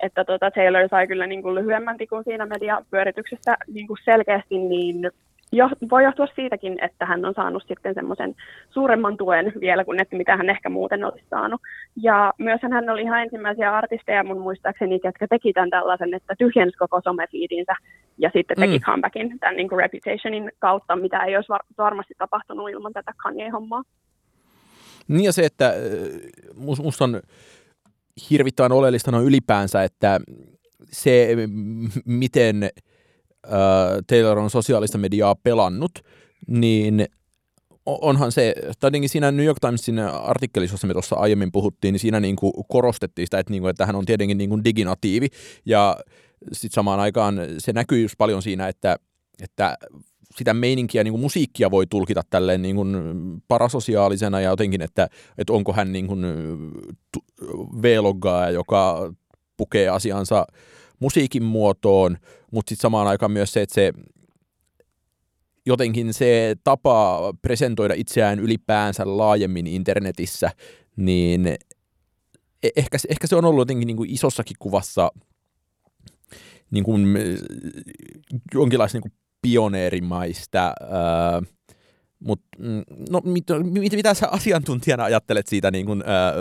että 0.00 0.24
tota 0.24 0.50
Taylor 0.50 0.88
sai 0.88 1.06
kyllä 1.06 1.26
niin 1.26 1.42
kuin 1.42 1.54
lyhyemmän 1.54 1.96
tikun 1.96 2.24
siinä 2.24 2.46
mediapyörityksestä 2.46 3.56
niin 3.72 3.86
kuin 3.86 3.98
selkeästi, 4.04 4.58
niin 4.58 5.10
jo, 5.52 5.68
voi 5.90 6.04
johtua 6.04 6.26
siitäkin, 6.36 6.84
että 6.84 7.06
hän 7.06 7.24
on 7.24 7.34
saanut 7.34 7.64
sitten 7.68 7.94
semmoisen 7.94 8.34
suuremman 8.70 9.16
tuen 9.16 9.52
vielä 9.60 9.84
kuin 9.84 10.02
että 10.02 10.16
mitä 10.16 10.36
hän 10.36 10.50
ehkä 10.50 10.68
muuten 10.68 11.04
olisi 11.04 11.24
saanut. 11.30 11.60
Ja 12.02 12.32
myös 12.38 12.60
hän 12.70 12.90
oli 12.90 13.02
ihan 13.02 13.22
ensimmäisiä 13.22 13.76
artisteja 13.76 14.24
mun 14.24 14.40
muistaakseni, 14.40 15.00
jotka 15.04 15.26
teki 15.28 15.52
tämän 15.52 15.70
tällaisen, 15.70 16.14
että 16.14 16.34
tyhjensi 16.38 16.76
koko 16.76 17.00
somefiidinsä 17.04 17.72
ja 18.18 18.30
sitten 18.32 18.56
teki 18.56 18.78
mm. 18.78 18.84
comebackin 18.84 19.38
tämän 19.38 19.56
niin 19.56 19.68
kuin 19.68 19.78
Reputationin 19.78 20.52
kautta, 20.58 20.96
mitä 20.96 21.24
ei 21.24 21.36
olisi 21.36 21.48
var- 21.48 21.64
varmasti 21.78 22.14
tapahtunut 22.18 22.70
ilman 22.70 22.92
tätä 22.92 23.12
Kanye-hommaa. 23.16 23.82
Niin 25.08 25.24
ja 25.24 25.32
se, 25.32 25.44
että 25.44 25.68
äh, 25.68 25.74
musta 26.56 27.04
on 27.04 27.20
hirvittävän 28.30 28.72
oleellista 28.72 29.10
no 29.10 29.22
ylipäänsä, 29.22 29.84
että 29.84 30.20
se, 30.82 31.36
miten 32.06 32.70
äh, 33.46 33.52
Taylor 34.06 34.38
on 34.38 34.50
sosiaalista 34.50 34.98
mediaa 34.98 35.34
pelannut, 35.34 35.92
niin 36.46 37.06
onhan 37.86 38.32
se, 38.32 38.54
tai 38.80 38.90
siinä 39.06 39.30
New 39.30 39.46
York 39.46 39.58
Timesin 39.60 39.98
artikkelissa, 39.98 40.74
jossa 40.74 40.86
me 40.86 40.92
tuossa 40.92 41.16
aiemmin 41.16 41.52
puhuttiin, 41.52 41.92
niin 41.92 42.00
siinä 42.00 42.20
niin 42.20 42.36
kuin 42.36 42.52
korostettiin 42.68 43.26
sitä, 43.26 43.38
että, 43.38 43.50
niin 43.50 43.62
kuin, 43.62 43.70
että 43.70 43.86
hän 43.86 43.96
on 43.96 44.04
tietenkin 44.04 44.38
niin 44.38 44.50
kuin 44.50 44.64
diginatiivi, 44.64 45.28
ja 45.66 45.96
sitten 46.52 46.74
samaan 46.74 47.00
aikaan 47.00 47.40
se 47.58 47.72
näkyy 47.72 48.02
just 48.02 48.14
paljon 48.18 48.42
siinä, 48.42 48.68
että, 48.68 48.96
että 49.42 49.76
sitä 50.36 50.54
meininkiä, 50.54 51.04
niin 51.04 51.12
kuin 51.12 51.20
musiikkia 51.20 51.70
voi 51.70 51.86
tulkita 51.86 52.22
tälleen 52.30 52.62
niin 52.62 52.76
kuin 52.76 52.96
parasosiaalisena 53.48 54.40
ja 54.40 54.50
jotenkin, 54.50 54.82
että, 54.82 55.08
että 55.38 55.52
onko 55.52 55.72
hän 55.72 55.92
niin 55.92 56.06
kuin 56.06 56.22
V-loggaaja, 57.82 58.50
joka 58.50 59.12
pukee 59.56 59.88
asiansa 59.88 60.46
musiikin 61.00 61.42
muotoon, 61.42 62.16
mutta 62.52 62.70
sitten 62.70 62.82
samaan 62.82 63.06
aikaan 63.06 63.32
myös 63.32 63.52
se, 63.52 63.62
että 63.62 63.74
se 63.74 63.92
jotenkin 65.66 66.14
se 66.14 66.56
tapa 66.64 67.20
presentoida 67.42 67.94
itseään 67.96 68.38
ylipäänsä 68.38 69.16
laajemmin 69.16 69.66
internetissä, 69.66 70.50
niin 70.96 71.46
e-, 72.62 72.68
ehkä, 72.76 72.98
ehkä 73.08 73.26
se 73.26 73.36
on 73.36 73.44
ollut 73.44 73.60
jotenkin 73.60 73.86
niin 73.86 73.96
kuin 73.96 74.10
isossakin 74.10 74.56
kuvassa 74.58 75.10
niin 76.70 76.84
kuin, 76.84 77.06
jonkinlaista 78.54 78.96
niin 78.96 79.02
kuin 79.02 79.12
pioneerimaista, 79.42 80.58
ää, 80.58 81.42
mutta 82.18 82.46
no, 83.10 83.20
mit, 83.24 83.44
mit, 83.62 83.92
mitä 83.92 84.14
sä 84.14 84.28
asiantuntijana 84.28 85.04
ajattelet 85.04 85.46
siitä 85.46 85.70
niin 85.70 85.86
kuin, 85.86 86.02
ää, 86.06 86.32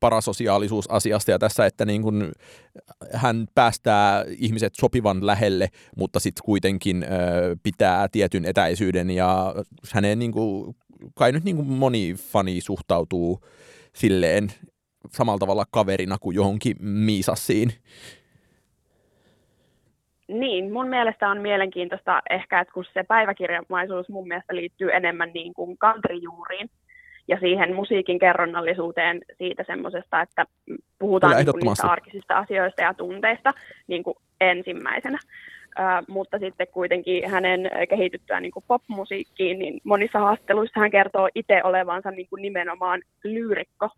parasosiaalisuusasiasta 0.00 1.30
ja 1.30 1.38
tässä, 1.38 1.66
että 1.66 1.84
niin 1.84 2.02
kun 2.02 2.32
hän 3.14 3.46
päästää 3.54 4.24
ihmiset 4.38 4.74
sopivan 4.74 5.26
lähelle, 5.26 5.68
mutta 5.96 6.20
sitten 6.20 6.42
kuitenkin 6.44 7.04
pitää 7.62 8.08
tietyn 8.12 8.44
etäisyyden 8.44 9.10
ja 9.10 9.54
häneen 9.92 10.18
niin 10.18 10.32
kuin, 10.32 10.76
kai 11.14 11.32
nyt 11.32 11.44
niin 11.44 11.66
moni 11.66 12.14
fani 12.14 12.60
suhtautuu 12.60 13.40
silleen 13.94 14.48
samalla 15.10 15.38
tavalla 15.38 15.64
kaverina 15.70 16.16
kuin 16.20 16.34
johonkin 16.36 16.76
miisassiin. 16.80 17.72
Niin, 20.28 20.72
mun 20.72 20.88
mielestä 20.88 21.28
on 21.28 21.40
mielenkiintoista 21.40 22.22
ehkä, 22.30 22.60
että 22.60 22.74
kun 22.74 22.84
se 22.94 23.02
päiväkirjamaisuus 23.02 24.08
mun 24.08 24.28
mielestä 24.28 24.54
liittyy 24.54 24.90
enemmän 24.92 25.30
niin 25.34 25.54
kuin 25.54 25.78
countryjuuriin, 25.78 26.70
ja 27.28 27.38
siihen 27.40 27.74
musiikin 27.74 28.18
kerronnallisuuteen 28.18 29.20
siitä 29.38 29.64
semmoisesta, 29.66 30.20
että 30.20 30.46
puhutaan 30.98 31.36
niin 31.36 31.46
kuin 31.46 31.60
niistä 31.64 31.90
arkisista 31.90 32.38
asioista 32.38 32.82
ja 32.82 32.94
tunteista 32.94 33.52
niin 33.86 34.02
kuin 34.02 34.14
ensimmäisenä. 34.40 35.18
Uh, 35.78 36.14
mutta 36.14 36.38
sitten 36.38 36.66
kuitenkin 36.72 37.30
hänen 37.30 37.70
kehityttyään 37.88 38.42
niin 38.42 38.52
kuin 38.52 38.64
popmusiikkiin, 38.68 39.58
niin 39.58 39.80
monissa 39.84 40.18
haastatteluissa 40.18 40.80
hän 40.80 40.90
kertoo 40.90 41.28
itse 41.34 41.60
olevansa 41.64 42.10
niin 42.10 42.28
kuin 42.30 42.42
nimenomaan 42.42 43.02
lyyrikko 43.24 43.88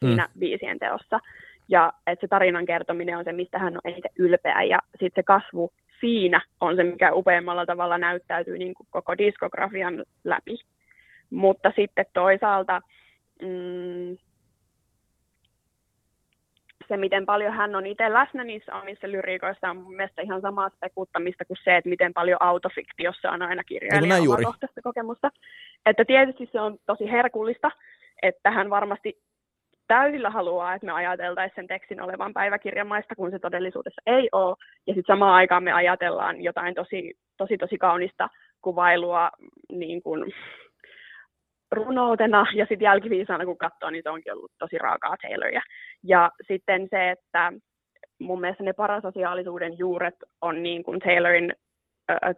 siinä 0.00 0.28
mm. 0.34 0.40
biisien 0.40 0.78
teossa. 0.78 1.20
Ja 1.68 1.92
että 2.06 2.20
se 2.20 2.28
tarinan 2.28 2.66
kertominen 2.66 3.18
on 3.18 3.24
se, 3.24 3.32
mistä 3.32 3.58
hän 3.58 3.74
on 3.74 3.80
eniten 3.92 4.10
ylpeä. 4.18 4.62
Ja 4.62 4.78
sitten 4.90 5.22
se 5.22 5.22
kasvu 5.22 5.72
siinä 6.00 6.40
on 6.60 6.76
se, 6.76 6.82
mikä 6.82 7.12
upeimmalla 7.12 7.66
tavalla 7.66 7.98
näyttäytyy 7.98 8.58
niin 8.58 8.74
kuin 8.74 8.86
koko 8.90 9.18
diskografian 9.18 10.04
läpi. 10.24 10.58
Mutta 11.30 11.72
sitten 11.76 12.06
toisaalta 12.12 12.80
mm, 13.42 14.16
se, 16.88 16.96
miten 16.96 17.26
paljon 17.26 17.52
hän 17.52 17.74
on 17.74 17.86
itse 17.86 18.12
läsnä 18.12 18.44
niissä 18.44 18.74
omissa 18.74 19.08
lyriikoissa, 19.08 19.70
on 19.70 19.76
mielestäni 19.88 20.26
ihan 20.26 20.40
samaa 20.40 20.68
spekuttamista 20.68 21.44
kuin 21.44 21.58
se, 21.64 21.76
että 21.76 21.90
miten 21.90 22.14
paljon 22.14 22.42
autofiktiossa 22.42 23.30
on 23.30 23.42
aina 23.42 23.64
kirjailijan 23.64 24.22
omakohtaista 24.22 24.82
kokemusta. 24.82 25.30
Että 25.86 26.04
tietysti 26.04 26.48
se 26.52 26.60
on 26.60 26.78
tosi 26.86 27.10
herkullista, 27.10 27.70
että 28.22 28.50
hän 28.50 28.70
varmasti 28.70 29.18
täysillä 29.88 30.30
haluaa, 30.30 30.74
että 30.74 30.86
me 30.86 30.92
ajateltaisiin 30.92 31.56
sen 31.56 31.66
tekstin 31.66 32.02
olevan 32.02 32.32
päiväkirjamaista, 32.32 33.14
kun 33.14 33.30
se 33.30 33.38
todellisuudessa 33.38 34.02
ei 34.06 34.28
ole. 34.32 34.56
Ja 34.86 34.94
sitten 34.94 35.14
samaan 35.14 35.34
aikaan 35.34 35.64
me 35.64 35.72
ajatellaan 35.72 36.42
jotain 36.42 36.74
tosi, 36.74 37.18
tosi, 37.36 37.58
tosi 37.58 37.78
kaunista 37.78 38.28
kuvailua 38.62 39.30
niin 39.72 40.02
kuin 40.02 40.34
runoutena 41.70 42.46
ja 42.54 42.66
sitten 42.68 42.86
jälkiviisaana 42.86 43.44
kun 43.44 43.58
katsoo, 43.58 43.90
niin 43.90 44.02
se 44.02 44.10
onkin 44.10 44.32
ollut 44.32 44.52
tosi 44.58 44.78
raakaa 44.78 45.16
Tayloria. 45.22 45.62
Ja 46.02 46.30
sitten 46.48 46.88
se, 46.90 47.10
että 47.10 47.52
mun 48.18 48.40
mielestä 48.40 48.64
ne 48.64 48.72
parasosiaalisuuden 48.72 49.78
juuret 49.78 50.14
on 50.40 50.62
niin 50.62 50.84
kuin 50.84 51.00
Taylorin 51.00 51.52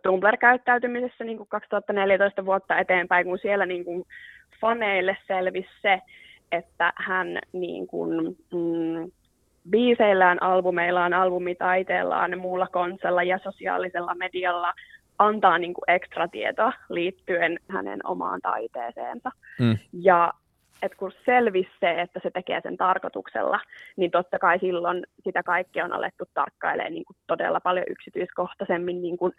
Tumblr-käyttäytymisessä 0.02 1.24
niin 1.24 1.36
kuin 1.36 1.48
2014 1.48 2.46
vuotta 2.46 2.78
eteenpäin, 2.78 3.26
kun 3.26 3.38
siellä 3.38 3.66
niin 3.66 3.84
kuin 3.84 4.04
faneille 4.60 5.16
selvisi 5.26 5.68
se, 5.82 6.00
että 6.52 6.92
hän 6.96 7.38
niin 7.52 7.86
kuin, 7.86 8.36
mm, 8.54 9.10
biiseillään, 9.70 10.42
albumeillaan, 10.42 11.14
albumitaiteellaan, 11.14 12.38
muulla 12.38 12.66
konsella 12.66 13.22
ja 13.22 13.38
sosiaalisella 13.38 14.14
medialla 14.14 14.72
antaa 15.18 15.58
niin 15.58 15.74
kuin 15.74 15.84
ekstra 15.88 16.28
tietoa 16.28 16.72
liittyen 16.88 17.58
hänen 17.68 18.00
omaan 18.04 18.40
taiteeseensa. 18.40 19.30
Mm. 19.60 19.78
Ja 19.92 20.32
että 20.82 20.98
kun 20.98 21.12
selvisi 21.24 21.70
se, 21.80 22.00
että 22.00 22.20
se 22.22 22.30
tekee 22.30 22.60
sen 22.62 22.76
tarkoituksella, 22.76 23.60
niin 23.96 24.10
totta 24.10 24.38
kai 24.38 24.58
silloin 24.58 25.06
sitä 25.24 25.42
kaikkea 25.42 25.84
on 25.84 25.92
alettu 25.92 26.24
tarkkailemaan 26.34 26.92
niin 26.92 27.04
kuin 27.04 27.16
todella 27.26 27.60
paljon 27.60 27.86
yksityiskohtaisemmin 27.88 29.02
niin 29.02 29.16
kuin 29.16 29.32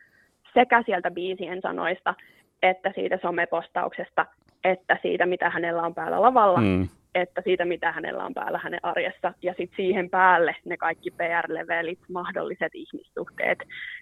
sekä 0.54 0.84
sieltä 0.86 1.12
biisien 1.12 1.62
sanoista, 1.62 2.16
että 2.64 2.92
siitä 2.96 3.20
somepostauksesta, 3.22 4.26
että 4.64 4.98
siitä, 5.02 5.26
mitä 5.26 5.50
hänellä 5.50 5.82
on 5.82 5.96
päällä 5.96 6.22
lavalla, 6.22 6.60
mm. 6.62 6.88
Että 7.16 7.42
siitä, 7.42 7.66
mitä 7.66 7.92
hänellä 7.92 8.26
on 8.26 8.34
päällä 8.34 8.60
hänen 8.64 8.80
arjessa. 8.84 9.34
Ja 9.42 9.54
sitten 9.58 9.76
siihen 9.76 10.10
päälle 10.10 10.56
ne 10.66 10.78
kaikki 10.78 11.12
PR-levelit, 11.12 12.00
mahdolliset 12.10 12.72
ihmissuhteet, 12.74 13.60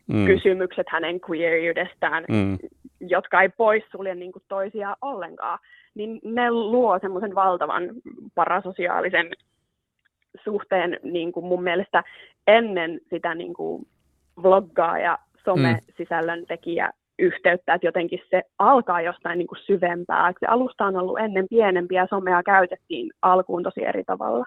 mm. 0.08 0.26
kysymykset 0.26 0.88
hänen 0.89 1.20
queeriydestään, 1.30 2.26
mm. 2.30 2.58
jotka 3.00 3.41
ei 3.41 3.50
poissulje 3.50 4.15
niin 4.15 4.32
kuin 4.32 4.43
toisiaan 4.48 4.96
ollenkaan 5.02 5.60
niin 5.96 6.20
ne 6.24 6.52
luo 6.52 7.00
semmoisen 7.00 7.36
valtavan 7.36 7.84
parasosiaalisen 8.36 9.32
suhteen 10.43 11.00
niin 11.04 11.32
kuin 11.32 11.46
mun 11.46 11.63
mielestä 11.63 12.04
ennen 12.48 13.00
sitä 13.10 13.36
niin 13.36 13.54
kuin 13.54 13.88
vloggaa 14.43 15.00
ja 15.00 15.17
some-sisällön 15.46 16.46
tekijä 16.48 16.91
yhteyttä, 17.19 17.73
että 17.73 17.88
jotenkin 17.88 18.19
se 18.30 18.41
alkaa 18.60 19.01
jostain 19.01 19.38
niin 19.38 19.47
kuin 19.47 19.60
syvempää. 19.65 20.34
Se 20.39 20.45
alusta 20.45 20.86
on 20.86 20.95
ollut 20.95 21.19
ennen 21.19 21.45
pienempiä, 21.49 22.08
somea 22.10 22.43
käytettiin 22.43 23.12
alkuun 23.21 23.63
tosi 23.63 23.84
eri 23.86 24.03
tavalla. 24.03 24.45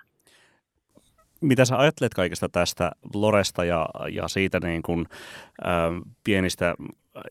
Mitä 1.41 1.65
sä 1.65 1.79
ajattelet 1.79 2.15
kaikesta 2.15 2.49
tästä 2.49 2.91
Loresta 3.15 3.65
ja, 3.65 3.87
ja 4.13 4.29
siitä 4.29 4.61
niin 4.61 4.83
kuin, 4.83 5.07
äh, 5.67 5.73
pienistä 6.25 6.75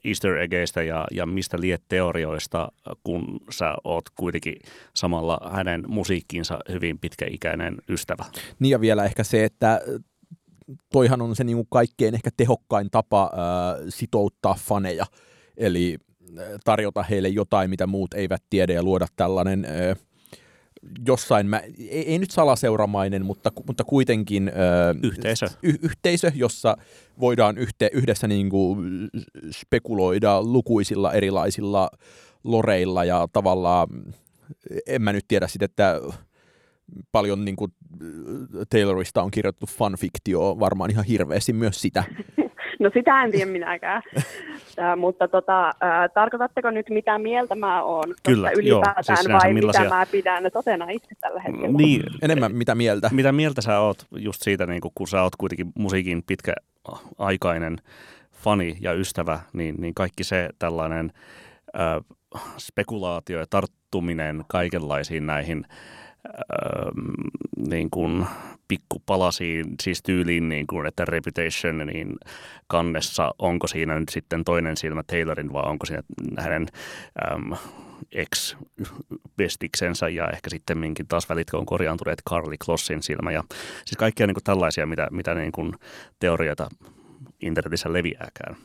easter 0.04 0.38
eggeistä 0.38 0.84
ja, 0.84 1.06
ja 1.12 1.26
mistä 1.26 1.58
liet 1.62 1.82
teorioista, 1.88 2.72
kun 3.04 3.40
sä 3.50 3.76
oot 3.84 4.04
kuitenkin 4.16 4.56
samalla 4.94 5.40
hänen 5.52 5.84
musiikkiinsa 5.88 6.60
hyvin 6.72 7.00
pitkäikäinen 7.00 7.78
ystävä? 7.90 8.26
Niin 8.60 8.72
ja 8.72 8.82
vielä 8.82 9.06
ehkä 9.06 9.24
se, 9.24 9.44
että 9.44 9.82
toihan 10.92 11.22
on 11.22 11.36
se 11.36 11.44
niin 11.44 11.58
kuin 11.58 11.68
kaikkein 11.70 12.16
ehkä 12.16 12.30
tehokkain 12.38 12.90
tapa 12.92 13.24
äh, 13.24 13.86
sitouttaa 13.90 14.56
faneja, 14.60 15.06
eli 15.58 15.98
tarjota 16.64 17.04
heille 17.04 17.30
jotain, 17.30 17.70
mitä 17.70 17.88
muut 17.88 18.14
eivät 18.14 18.44
tiedä 18.50 18.74
ja 18.74 18.84
luoda 18.84 19.08
tällainen 19.16 19.66
äh, 19.66 19.98
jossain, 21.08 21.48
mä, 21.48 21.60
ei, 21.90 22.12
ei 22.12 22.20
nyt 22.20 22.32
salaseuramainen, 22.32 23.26
mutta, 23.26 23.52
mutta 23.68 23.84
kuitenkin 23.84 24.48
ö, 24.50 24.52
yhteisö. 25.04 25.48
Y, 25.64 25.74
yhteisö, 25.82 26.32
jossa 26.36 26.78
voidaan 27.20 27.58
yhte, 27.58 27.90
yhdessä 27.94 28.28
niin 28.28 28.50
kuin 28.50 29.10
spekuloida 29.52 30.44
lukuisilla 30.44 31.14
erilaisilla 31.14 31.90
loreilla 32.44 33.04
ja 33.04 33.28
tavallaan, 33.34 33.88
en 34.88 35.02
mä 35.02 35.14
nyt 35.14 35.26
tiedä 35.28 35.48
sitten, 35.48 35.66
että 35.66 36.02
paljon 37.12 37.46
niin 37.46 37.56
kuin 37.56 37.72
Taylorista 38.70 39.24
on 39.24 39.32
kirjoitettu 39.32 39.66
fanfiktio, 39.66 40.60
varmaan 40.60 40.92
ihan 40.92 41.06
hirveästi 41.06 41.54
myös 41.54 41.82
sitä. 41.82 42.04
No 42.80 42.90
sitä 42.94 43.24
en 43.24 43.32
tiedä 43.32 43.52
minäkään, 43.52 44.02
äh, 44.80 44.98
mutta 44.98 45.28
tota, 45.28 45.68
äh, 45.68 45.74
tarkoitatteko 46.14 46.70
nyt 46.70 46.90
mitä 46.90 47.18
mieltä 47.18 47.56
mä 47.56 47.84
oon 47.84 48.16
Kyllä, 48.24 48.52
ylipäätään 48.52 49.04
joo, 49.08 49.16
siis 49.16 49.30
vai 49.30 49.54
millaisia... 49.54 49.84
mitä 49.84 49.96
mä 49.96 50.06
pidän 50.06 50.44
totena 50.54 50.90
itse 50.90 51.16
tällä 51.22 51.42
hetkellä? 51.42 51.78
Niin, 51.78 52.04
enemmän 52.22 52.56
mitä 52.56 52.76
mieltä. 52.76 53.10
Mitä 53.14 53.32
mieltä 53.32 53.62
sä 53.62 53.80
oot 53.80 54.06
just 54.16 54.42
siitä, 54.42 54.66
niin 54.66 54.82
kun, 54.82 54.92
kun 54.96 55.08
sä 55.08 55.24
oot 55.24 55.36
kuitenkin 55.36 55.72
musiikin 55.76 56.24
pitkäaikainen 56.28 57.78
fani 58.32 58.78
ja 58.82 58.94
ystävä, 58.94 59.40
niin, 59.54 59.76
niin 59.78 59.94
kaikki 59.94 60.24
se 60.24 60.50
tällainen 60.60 61.12
äh, 61.80 62.18
spekulaatio 62.58 63.40
ja 63.40 63.46
tarttuminen 63.50 64.46
kaikenlaisiin 64.48 65.26
näihin 65.26 65.66
niin 67.70 67.90
kuin 67.90 68.26
pikkupalasiin, 68.68 69.66
siis 69.82 70.04
tyyliin 70.04 70.50
niin 70.50 70.68
kuin, 70.68 70.88
että 70.88 71.06
Reputation 71.06 71.78
niin 71.78 72.16
kannessa, 72.68 73.32
onko 73.40 73.68
siinä 73.68 74.00
nyt 74.00 74.10
sitten 74.10 74.44
toinen 74.44 74.78
silmä 74.78 75.04
Taylorin 75.04 75.54
vai 75.54 75.64
onko 75.64 75.86
siinä 75.86 76.04
hänen 76.38 76.68
äm, 77.32 77.52
ex-bestiksensä 78.12 80.10
ja 80.10 80.30
ehkä 80.30 80.50
sitten 80.50 80.78
minkin 80.78 81.08
taas 81.08 81.30
välitkö 81.30 81.58
on 81.58 81.66
korjaantuneet 81.66 82.22
Carly 82.30 82.56
Klossin 82.66 83.04
silmä 83.04 83.32
ja 83.32 83.44
siis 83.86 83.98
kaikkia 83.98 84.28
niin 84.28 84.36
kuin 84.36 84.44
tällaisia, 84.44 84.86
mitä, 84.86 85.08
mitä 85.12 85.36
niin 85.36 85.52
kuin 85.52 85.74
teorioita 86.20 86.70
internetissä 87.42 87.94
leviääkään. 87.94 88.56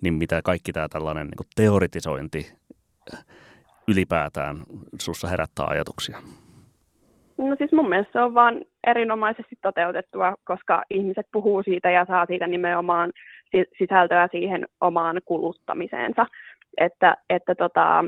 Niin 0.00 0.14
mitä 0.14 0.42
kaikki 0.42 0.72
tämä 0.72 0.88
tällainen 0.88 1.26
niin 1.26 1.36
kuin 1.36 1.46
teoritisointi 1.54 2.52
ylipäätään 3.88 4.56
sussa 4.98 5.28
herättää 5.28 5.66
ajatuksia? 5.66 6.18
No 7.38 7.56
siis 7.58 7.72
mun 7.72 7.88
mielestä 7.88 8.12
se 8.12 8.20
on 8.20 8.34
vaan 8.34 8.60
erinomaisesti 8.86 9.56
toteutettua, 9.62 10.34
koska 10.44 10.82
ihmiset 10.90 11.26
puhuu 11.32 11.62
siitä 11.62 11.90
ja 11.90 12.04
saa 12.04 12.26
siitä 12.26 12.46
nimenomaan 12.46 13.12
sisältöä 13.78 14.28
siihen 14.30 14.66
omaan 14.80 15.20
kuluttamiseensa. 15.24 16.26
Että, 16.78 17.16
että 17.30 17.54
tota, 17.54 18.04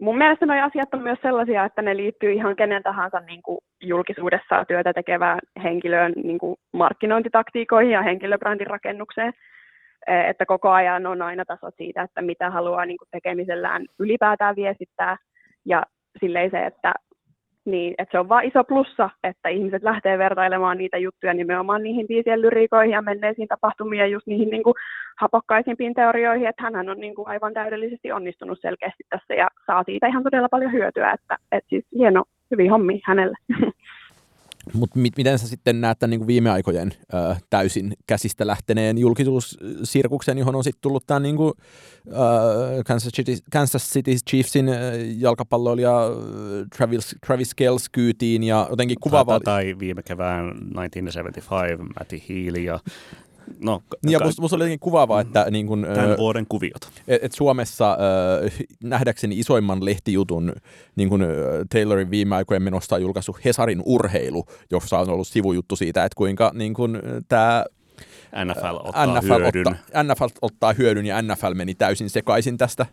mun 0.00 0.18
mielestä 0.18 0.46
nuo 0.46 0.56
asiat 0.62 0.94
on 0.94 1.02
myös 1.02 1.18
sellaisia, 1.22 1.64
että 1.64 1.82
ne 1.82 1.96
liittyy 1.96 2.32
ihan 2.32 2.56
kenen 2.56 2.82
tahansa 2.82 3.20
niin 3.20 3.42
kuin 3.42 3.58
julkisuudessa 3.80 4.64
työtä 4.64 4.92
tekevään 4.92 5.38
henkilöön 5.62 6.12
niin 6.24 6.38
kuin 6.38 6.56
markkinointitaktiikoihin 6.72 7.92
ja 7.92 8.02
henkilöbrändin 8.02 8.66
rakennukseen. 8.66 9.32
Että 10.06 10.46
koko 10.46 10.70
ajan 10.70 11.06
on 11.06 11.22
aina 11.22 11.44
tasot 11.44 11.74
siitä, 11.76 12.02
että 12.02 12.22
mitä 12.22 12.50
haluaa 12.50 12.86
niin 12.86 12.98
kuin 12.98 13.08
tekemisellään 13.10 13.86
ylipäätään 13.98 14.56
viestittää. 14.56 15.16
Ja 15.64 15.82
silleen 16.20 16.50
se, 16.50 16.66
että 16.66 16.94
niin, 17.66 17.94
että 17.98 18.12
se 18.12 18.18
on 18.18 18.28
vain 18.28 18.48
iso 18.48 18.64
plussa, 18.64 19.10
että 19.24 19.48
ihmiset 19.48 19.82
lähtee 19.82 20.18
vertailemaan 20.18 20.78
niitä 20.78 20.98
juttuja 20.98 21.34
nimenomaan 21.34 21.82
niihin 21.82 22.06
biisien 22.06 22.42
lyriikoihin 22.42 22.92
ja 22.92 23.02
menneisiin 23.02 23.48
tapahtumiin 23.48 24.00
ja 24.00 24.06
just 24.06 24.26
niihin 24.26 24.50
niin 24.50 24.62
kuin, 24.62 24.74
hapokkaisimpiin 25.20 25.94
teorioihin, 25.94 26.48
että 26.48 26.62
hän 26.62 26.88
on 26.88 27.00
niin 27.00 27.14
kuin, 27.14 27.28
aivan 27.28 27.54
täydellisesti 27.54 28.12
onnistunut 28.12 28.58
selkeästi 28.60 29.04
tässä 29.10 29.34
ja 29.34 29.48
saa 29.66 29.82
siitä 29.82 30.06
ihan 30.06 30.22
todella 30.22 30.48
paljon 30.48 30.72
hyötyä, 30.72 31.12
että, 31.12 31.36
että 31.52 31.68
siis 31.68 31.84
hieno, 31.94 32.24
hyvin 32.50 32.70
hommi 32.70 33.00
hänelle. 33.04 33.36
Mutta 34.72 34.98
mit, 34.98 35.16
miten 35.16 35.38
sä 35.38 35.48
sitten 35.48 35.80
näet 35.80 35.98
tämän 35.98 36.10
niin 36.10 36.20
kuin 36.20 36.26
viime 36.26 36.50
aikojen 36.50 36.92
ö, 37.14 37.36
täysin 37.50 37.92
käsistä 38.06 38.46
lähteneen 38.46 38.98
julkisuussirkuksen, 38.98 40.38
johon 40.38 40.54
on 40.54 40.64
sitten 40.64 40.80
tullut 40.80 41.06
tämä 41.06 41.20
niin 41.20 41.36
kuin, 41.36 41.52
ö, 42.08 42.12
Kansas, 42.86 43.12
City, 43.12 43.36
Kansas 43.52 43.90
City 43.92 44.16
Chiefsin 44.30 44.66
jalkapalloilija 45.18 46.10
Travis, 46.76 47.16
Travis 47.26 47.54
Kells 47.54 47.88
kyytiin 47.88 48.42
ja 48.42 48.66
jotenkin 48.70 48.96
kuvaava... 49.00 49.40
Tai 49.40 49.76
viime 49.78 50.02
kevään 50.02 50.44
1975 50.46 51.82
Matty 51.98 52.20
Healy 52.28 52.58
ja 52.58 52.78
No, 53.60 53.82
niin 54.04 54.12
ja 54.12 54.20
musta, 54.24 54.42
musta 54.42 54.56
oli 54.56 54.64
jotenkin 54.64 54.80
kuvaavaa, 54.80 55.20
että 55.20 55.46
niin 55.50 55.66
kun, 55.66 55.86
Tämän 55.94 56.16
vuoden 56.16 56.46
kuviot. 56.48 56.90
Et, 57.08 57.24
et 57.24 57.32
Suomessa 57.32 57.90
äh, 57.92 58.52
nähdäkseni 58.82 59.38
isoimman 59.38 59.84
lehtijutun 59.84 60.52
niin 60.96 61.08
kun, 61.08 61.22
äh, 61.22 61.28
Taylorin 61.72 62.10
viime 62.10 62.36
aikojen 62.36 62.62
menosta 62.62 62.94
on 62.94 63.02
julkaissut 63.02 63.44
Hesarin 63.44 63.82
urheilu, 63.84 64.44
jossa 64.70 64.98
on 64.98 65.10
ollut 65.10 65.28
sivujuttu 65.28 65.76
siitä, 65.76 66.04
että 66.04 66.16
kuinka 66.16 66.50
niin 66.54 66.74
kun, 66.74 67.02
tämä 67.28 67.64
NFL 68.44 68.76
ottaa 68.84 69.20
NFL 69.20 69.38
hyödyn. 69.38 69.66
Ottaa, 69.66 70.02
NFL 70.02 70.24
ottaa 70.42 70.72
hyödyn 70.72 71.06
ja 71.06 71.22
NFL 71.22 71.54
meni 71.54 71.74
täysin 71.74 72.10
sekaisin 72.10 72.58
tästä. 72.58 72.86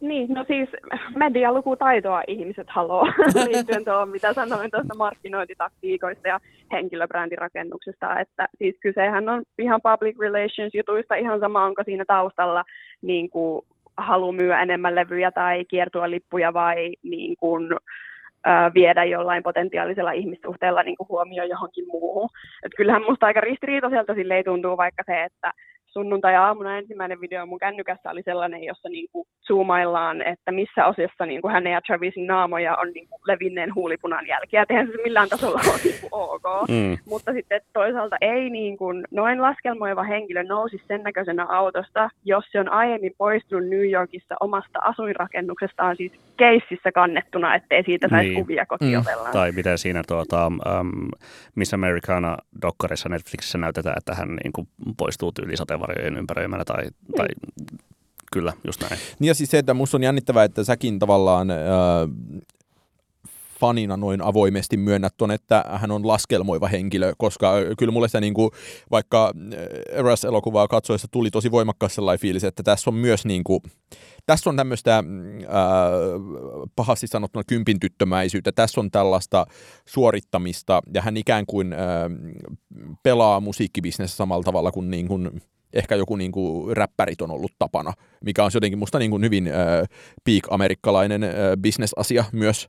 Niin, 0.00 0.34
no 0.34 0.44
siis 0.44 0.68
medialukutaitoa 1.16 2.22
ihmiset 2.26 2.66
haloo 2.70 3.06
liittyen 3.48 3.84
tuohon, 3.84 4.08
mitä 4.08 4.32
sanoin 4.32 4.70
tuosta 4.70 4.94
markkinointitaktiikoista 4.94 6.28
ja 6.28 6.40
henkilöbrändirakennuksesta, 6.72 8.20
että 8.20 8.48
siis 8.58 8.76
kysehän 8.80 9.28
on 9.28 9.42
ihan 9.58 9.80
public 9.82 10.18
relations 10.18 10.74
jutuista 10.74 11.14
ihan 11.14 11.40
sama, 11.40 11.64
onko 11.64 11.82
siinä 11.84 12.04
taustalla 12.06 12.64
niin 13.02 13.30
kuin 13.30 13.62
halu 13.96 14.32
myyä 14.32 14.62
enemmän 14.62 14.94
levyjä 14.94 15.32
tai 15.32 15.64
kiertua 15.64 16.10
lippuja 16.10 16.52
vai 16.52 16.92
niin 17.02 17.36
kuin, 17.40 17.68
viedä 18.74 19.04
jollain 19.04 19.42
potentiaalisella 19.42 20.12
ihmissuhteella 20.12 20.82
niin 20.82 20.96
kuin 20.96 21.08
huomioon 21.08 21.48
johonkin 21.48 21.86
muuhun. 21.86 22.28
Et 22.64 22.72
kyllähän 22.76 23.02
musta 23.02 23.26
aika 23.26 23.40
ristiriitaiselta 23.40 24.14
sille 24.14 24.42
tuntuu 24.42 24.76
vaikka 24.76 25.02
se, 25.06 25.24
että 25.24 25.52
sunnuntai-aamuna 25.90 26.78
ensimmäinen 26.78 27.20
video 27.20 27.46
mun 27.46 27.58
kännykässä 27.58 28.10
oli 28.10 28.22
sellainen, 28.22 28.64
jossa 28.64 28.88
niin 28.88 29.08
kuin 29.12 29.28
zoomaillaan, 29.46 30.22
että 30.22 30.52
missä 30.52 30.86
osassa 30.86 31.26
niin 31.26 31.42
kuin 31.42 31.52
hänen 31.52 31.72
ja 31.72 31.80
Travisin 31.86 32.26
naamoja 32.26 32.76
on 32.76 32.90
niin 32.94 33.08
kuin 33.08 33.20
levinneen 33.26 33.74
huulipunan 33.74 34.26
jälkiä. 34.26 34.66
Eihän 34.68 34.86
se 34.86 35.02
millään 35.02 35.28
tasolla 35.28 35.60
ole 35.66 35.80
niin 35.84 36.00
kuin 36.00 36.10
ok. 36.12 36.68
Mm. 36.68 36.98
Mutta 37.06 37.32
sitten 37.32 37.60
toisaalta 37.72 38.16
ei 38.20 38.50
niin 38.50 38.76
kuin, 38.76 39.04
noin 39.10 39.42
laskelmoiva 39.42 40.02
henkilö 40.02 40.42
nousi 40.42 40.82
sen 40.88 41.02
näköisenä 41.02 41.46
autosta, 41.46 42.10
jos 42.24 42.44
se 42.52 42.60
on 42.60 42.68
aiemmin 42.68 43.14
poistunut 43.18 43.68
New 43.68 43.90
Yorkissa 43.90 44.34
omasta 44.40 44.78
asuinrakennuksestaan 44.82 45.96
siis 45.96 46.12
keississä 46.36 46.92
kannettuna, 46.92 47.54
ettei 47.54 47.82
siitä 47.84 48.08
saisi 48.08 48.28
niin. 48.28 48.40
kuvia 48.40 48.66
kotiotellaan. 48.66 49.30
Mm. 49.30 49.32
Tai 49.32 49.52
miten 49.52 49.78
siinä 49.78 50.02
tuota, 50.08 50.46
um, 50.46 51.08
Miss 51.54 51.74
Americana-dokkarissa 51.74 53.08
Netflixissä 53.08 53.58
näytetään, 53.58 53.96
että 53.98 54.14
hän 54.14 54.28
niin 54.28 54.52
kuin 54.52 54.68
poistuu 54.96 55.32
tyyli 55.32 55.56
sateenvarjojen 55.80 56.18
ympäröimänä 56.18 56.64
tai, 56.64 56.84
mm. 56.84 57.14
tai 57.16 57.26
kyllä, 58.32 58.52
just 58.64 58.80
näin. 58.80 58.98
Niin 59.18 59.28
ja 59.28 59.34
siis 59.34 59.50
se, 59.50 59.58
että 59.58 59.74
musta 59.74 59.96
on 59.96 60.02
jännittävää, 60.02 60.44
että 60.44 60.64
säkin 60.64 60.98
tavallaan 60.98 61.50
äh, 61.50 61.56
fanina 63.60 63.96
noin 63.96 64.22
avoimesti 64.22 64.76
myönnät 64.76 65.14
ton, 65.16 65.30
että 65.30 65.64
hän 65.68 65.90
on 65.90 66.06
laskelmoiva 66.06 66.68
henkilö, 66.68 67.12
koska 67.18 67.52
kyllä 67.78 67.92
mulle 67.92 68.08
se 68.08 68.20
niin 68.20 68.34
kuin, 68.34 68.50
vaikka 68.90 69.32
Eras-elokuvaa 69.88 70.68
katsoessa 70.68 71.08
tuli 71.10 71.30
tosi 71.30 71.50
voimakkaasti 71.50 71.94
sellainen 71.94 72.20
fiilis, 72.20 72.44
että 72.44 72.62
tässä 72.62 72.90
on 72.90 72.94
myös 72.94 73.24
niin 73.24 73.44
kuin, 73.44 73.60
tässä 74.26 74.50
on 74.50 74.56
tämmöistä 74.56 74.98
äh, 74.98 75.04
pahasti 76.76 77.06
sanottuna 77.06 77.42
kympin 77.46 77.80
tyttömäisyyttä, 77.80 78.52
tässä 78.52 78.80
on 78.80 78.90
tällaista 78.90 79.46
suorittamista 79.86 80.80
ja 80.94 81.02
hän 81.02 81.16
ikään 81.16 81.46
kuin 81.46 81.72
äh, 81.72 81.78
pelaa 83.02 83.40
musiikkibisnessä 83.40 84.16
samalla 84.16 84.44
tavalla 84.44 84.72
kuin, 84.72 84.90
niin 84.90 85.08
kuin 85.08 85.30
ehkä 85.72 85.94
joku 85.94 86.16
niin 86.16 86.32
kuin 86.32 86.76
räppärit 86.76 87.20
on 87.20 87.30
ollut 87.30 87.52
tapana, 87.58 87.92
mikä 88.24 88.44
on 88.44 88.50
jotenkin 88.54 88.78
musta 88.78 88.98
niin 88.98 89.10
kuin 89.10 89.24
hyvin 89.24 89.48
äh, 89.48 89.88
peak-amerikkalainen 90.24 91.24
äh, 91.24 91.30
bisnesasia 91.62 92.24
myös. 92.32 92.68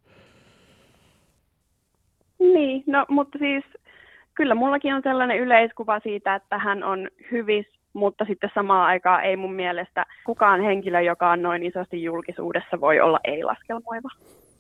Niin, 2.40 2.84
no 2.88 3.06
mutta 3.10 3.40
siis 3.40 3.64
kyllä 4.34 4.56
mullakin 4.56 4.96
on 4.96 5.02
sellainen 5.04 5.40
yleiskuva 5.40 6.00
siitä, 6.00 6.36
että 6.36 6.58
hän 6.58 6.84
on 6.84 7.08
hyvis, 7.32 7.66
mutta 7.94 8.26
sitten 8.26 8.50
samaan 8.56 8.86
aikaan 8.86 9.24
ei 9.24 9.36
mun 9.36 9.54
mielestä 9.54 10.06
kukaan 10.26 10.62
henkilö, 10.62 11.02
joka 11.02 11.32
on 11.32 11.42
noin 11.42 11.64
isosti 11.64 12.04
julkisuudessa, 12.04 12.82
voi 12.82 13.00
olla 13.00 13.20
ei-laskelmoiva. 13.24 14.10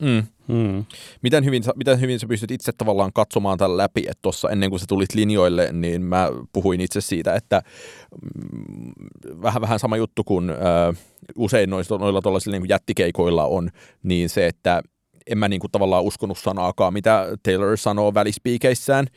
Mm. 0.01 0.23
Mm. 0.47 0.85
Miten, 1.21 1.45
hyvin, 1.45 1.63
miten 1.75 2.01
hyvin 2.01 2.19
sä 2.19 2.27
pystyt 2.27 2.51
itse 2.51 2.71
tavallaan 2.77 3.11
katsomaan 3.13 3.57
tämän 3.57 3.77
läpi, 3.77 4.01
että 4.01 4.21
tuossa 4.21 4.49
ennen 4.49 4.69
kuin 4.69 4.79
sä 4.79 4.85
tulit 4.89 5.13
linjoille, 5.13 5.69
niin 5.71 6.01
mä 6.01 6.29
puhuin 6.53 6.81
itse 6.81 7.01
siitä, 7.01 7.35
että 7.35 7.61
mm, 8.21 8.91
vähän, 9.41 9.61
vähän 9.61 9.79
sama 9.79 9.97
juttu 9.97 10.23
kuin 10.23 10.49
äh, 10.49 10.57
usein 11.35 11.69
noilla, 11.69 11.97
noilla 11.97 12.21
tuollaisilla 12.21 12.57
niin 12.57 12.69
jättikeikoilla 12.69 13.45
on, 13.45 13.69
niin 14.03 14.29
se, 14.29 14.47
että 14.47 14.81
en 15.27 15.37
mä 15.37 15.47
niin 15.47 15.59
kuin 15.59 15.71
tavallaan 15.71 16.03
uskonut 16.03 16.37
sanaakaan, 16.37 16.93
mitä 16.93 17.27
Taylor 17.43 17.77
sanoo 17.77 18.13
välispiikeissään. 18.13 19.07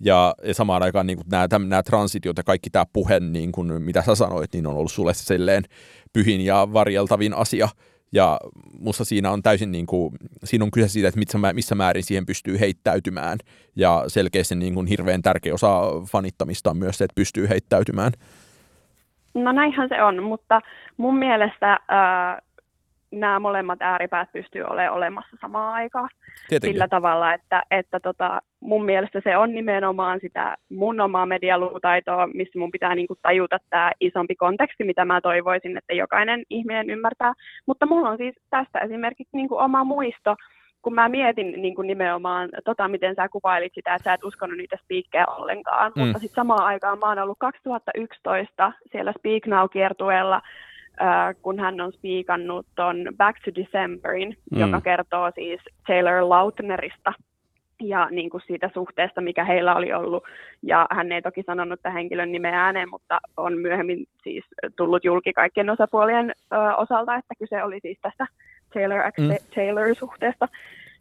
Ja, 0.00 0.34
ja 0.44 0.54
samaan 0.54 0.82
aikaan 0.82 1.06
niin 1.06 1.16
kuin 1.16 1.26
nämä, 1.30 1.48
nämä 1.58 1.82
transitiot 1.82 2.36
ja 2.36 2.42
kaikki 2.42 2.70
tämä 2.70 2.84
puhe, 2.92 3.20
niin 3.20 3.52
kuin, 3.52 3.82
mitä 3.82 4.02
sä 4.02 4.14
sanoit, 4.14 4.52
niin 4.52 4.66
on 4.66 4.76
ollut 4.76 4.92
sulle 4.92 5.14
silleen 5.14 5.64
pyhin 6.12 6.40
ja 6.40 6.68
varjeltavin 6.72 7.34
asia. 7.34 7.68
Ja 8.12 8.40
musta 8.78 9.04
siinä 9.04 9.30
on 9.30 9.42
täysin 9.42 9.72
niin 9.72 9.86
kuin, 9.86 10.14
siinä 10.44 10.64
on 10.64 10.70
kyse 10.70 10.88
siitä, 10.88 11.08
että 11.08 11.20
missä, 11.52 11.74
määrin 11.74 12.02
siihen 12.02 12.26
pystyy 12.26 12.60
heittäytymään. 12.60 13.38
Ja 13.76 14.04
selkeästi 14.06 14.54
niin 14.54 14.74
kuin 14.74 14.86
hirveän 14.86 15.22
tärkeä 15.22 15.54
osa 15.54 15.80
fanittamista 16.10 16.70
on 16.70 16.76
myös 16.76 16.98
se, 16.98 17.04
että 17.04 17.14
pystyy 17.14 17.48
heittäytymään. 17.48 18.12
No 19.34 19.52
näinhän 19.52 19.88
se 19.88 20.02
on, 20.02 20.22
mutta 20.22 20.60
mun 20.96 21.18
mielestä 21.18 21.72
äh, 21.72 22.45
nämä 23.10 23.38
molemmat 23.38 23.82
ääripäät 23.82 24.32
pystyy 24.32 24.62
olemaan 24.62 24.96
olemassa 24.96 25.36
samaan 25.40 25.74
aikaan. 25.74 26.08
Tietenkin. 26.48 26.74
Sillä 26.74 26.88
tavalla, 26.88 27.34
että, 27.34 27.62
että 27.70 28.00
tota, 28.00 28.40
mun 28.60 28.84
mielestä 28.84 29.20
se 29.24 29.36
on 29.36 29.54
nimenomaan 29.54 30.20
sitä 30.20 30.56
mun 30.68 31.00
omaa 31.00 31.26
medialukutaitoa, 31.26 32.26
missä 32.26 32.58
mun 32.58 32.70
pitää 32.70 32.94
niinku 32.94 33.14
tajuta 33.22 33.58
tämä 33.70 33.92
isompi 34.00 34.34
konteksti, 34.34 34.84
mitä 34.84 35.04
mä 35.04 35.20
toivoisin, 35.20 35.76
että 35.76 35.94
jokainen 35.94 36.42
ihminen 36.50 36.90
ymmärtää. 36.90 37.32
Mutta 37.66 37.86
mulla 37.86 38.08
on 38.08 38.16
siis 38.16 38.34
tästä 38.50 38.78
esimerkiksi 38.78 39.36
niinku 39.36 39.56
oma 39.56 39.84
muisto, 39.84 40.36
kun 40.82 40.94
mä 40.94 41.08
mietin 41.08 41.62
niin 41.62 41.74
kuin 41.74 41.86
nimenomaan, 41.86 42.48
tota, 42.64 42.88
miten 42.88 43.14
sä 43.14 43.28
kuvailit 43.28 43.74
sitä, 43.74 43.94
että 43.94 44.04
sä 44.04 44.14
et 44.14 44.24
uskonut 44.24 44.56
niitä 44.56 44.76
spiikkejä 44.82 45.26
ollenkaan, 45.26 45.92
mm. 45.96 46.02
mutta 46.02 46.18
sitten 46.18 46.34
samaan 46.34 46.64
aikaan 46.64 46.98
mä 46.98 47.08
oon 47.08 47.18
ollut 47.18 47.38
2011 47.40 48.72
siellä 48.92 49.12
Speak 49.18 49.46
Now-kiertueella 49.46 50.40
kun 51.42 51.58
hän 51.58 51.80
on 51.80 51.92
spiikannut 51.92 52.66
ton 52.74 52.96
Back 53.16 53.38
to 53.44 53.50
Decemberin, 53.54 54.36
mm. 54.50 54.60
joka 54.60 54.80
kertoo 54.80 55.30
siis 55.34 55.60
Taylor 55.86 56.28
Lautnerista 56.28 57.12
ja 57.82 58.08
niin 58.10 58.30
kuin 58.30 58.42
siitä 58.46 58.70
suhteesta, 58.74 59.20
mikä 59.20 59.44
heillä 59.44 59.74
oli 59.74 59.92
ollut. 59.92 60.24
Ja 60.62 60.86
hän 60.90 61.12
ei 61.12 61.22
toki 61.22 61.42
sanonut 61.42 61.82
tämän 61.82 61.96
henkilön 61.96 62.32
nimeä 62.32 62.64
ääneen, 62.64 62.90
mutta 62.90 63.20
on 63.36 63.58
myöhemmin 63.58 64.06
siis 64.22 64.44
tullut 64.76 65.04
julki 65.04 65.32
kaikkien 65.32 65.70
osapuolien 65.70 66.32
ö, 66.52 66.56
osalta, 66.76 67.14
että 67.14 67.34
kyse 67.38 67.62
oli 67.62 67.78
siis 67.82 67.98
tästä 68.02 68.26
Taylor 68.74 69.12
X 69.12 69.18
mm. 69.18 69.28
Taylor-suhteesta. 69.54 70.48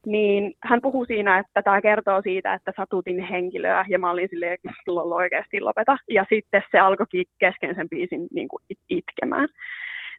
Niin 0.05 0.53
hän 0.63 0.81
puhuu 0.81 1.05
siinä, 1.05 1.39
että 1.39 1.61
tämä 1.61 1.81
kertoo 1.81 2.21
siitä, 2.21 2.53
että 2.53 2.73
satutin 2.77 3.19
henkilöä, 3.19 3.85
ja 3.89 3.99
mä 3.99 4.11
olin 4.11 4.29
silleen, 4.29 4.53
että 4.53 4.69
oikeasti 4.91 5.61
lopeta. 5.61 5.97
Ja 6.09 6.25
sitten 6.29 6.63
se 6.71 6.79
alkoi 6.79 7.05
kesken 7.39 7.75
sen 7.75 7.89
biisin 7.89 8.27
niin 8.33 8.47
kuin 8.47 8.63
itkemään. 8.89 9.47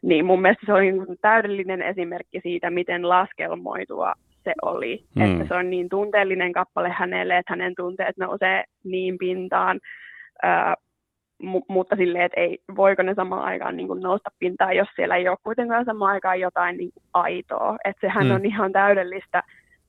Niin 0.03 0.25
mun 0.25 0.41
mielestä 0.41 0.65
se 0.65 0.73
oli 0.73 0.91
niin 0.91 1.17
täydellinen 1.21 1.81
esimerkki 1.81 2.39
siitä, 2.43 2.69
miten 2.69 3.09
laskelmoitua 3.09 4.13
se 4.43 4.53
oli. 4.61 5.03
Mm. 5.15 5.21
Että 5.21 5.47
se 5.47 5.53
on 5.53 5.69
niin 5.69 5.89
tunteellinen 5.89 6.51
kappale 6.51 6.89
hänelle, 6.89 7.37
että 7.37 7.53
hänen 7.53 7.73
tunteet 7.77 8.17
nousee 8.17 8.63
niin 8.83 9.17
pintaan, 9.17 9.79
ää, 10.43 10.75
mu- 11.43 11.65
mutta 11.69 11.95
silleen, 11.95 12.25
että 12.25 12.41
ei, 12.41 12.57
voiko 12.75 13.03
ne 13.03 13.13
samaan 13.13 13.43
aikaan 13.43 13.77
niin 13.77 13.87
kuin 13.87 14.01
nousta 14.01 14.29
pintaan, 14.39 14.75
jos 14.75 14.87
siellä 14.95 15.15
ei 15.15 15.27
ole 15.27 15.37
kuitenkaan 15.43 15.85
samaan 15.85 16.13
aikaan 16.13 16.39
jotain 16.39 16.77
niin 16.77 16.91
aitoa. 17.13 17.77
Että 17.85 18.07
sehän 18.07 18.27
mm. 18.27 18.35
on 18.35 18.45
ihan 18.45 18.71
täydellistä 18.71 19.43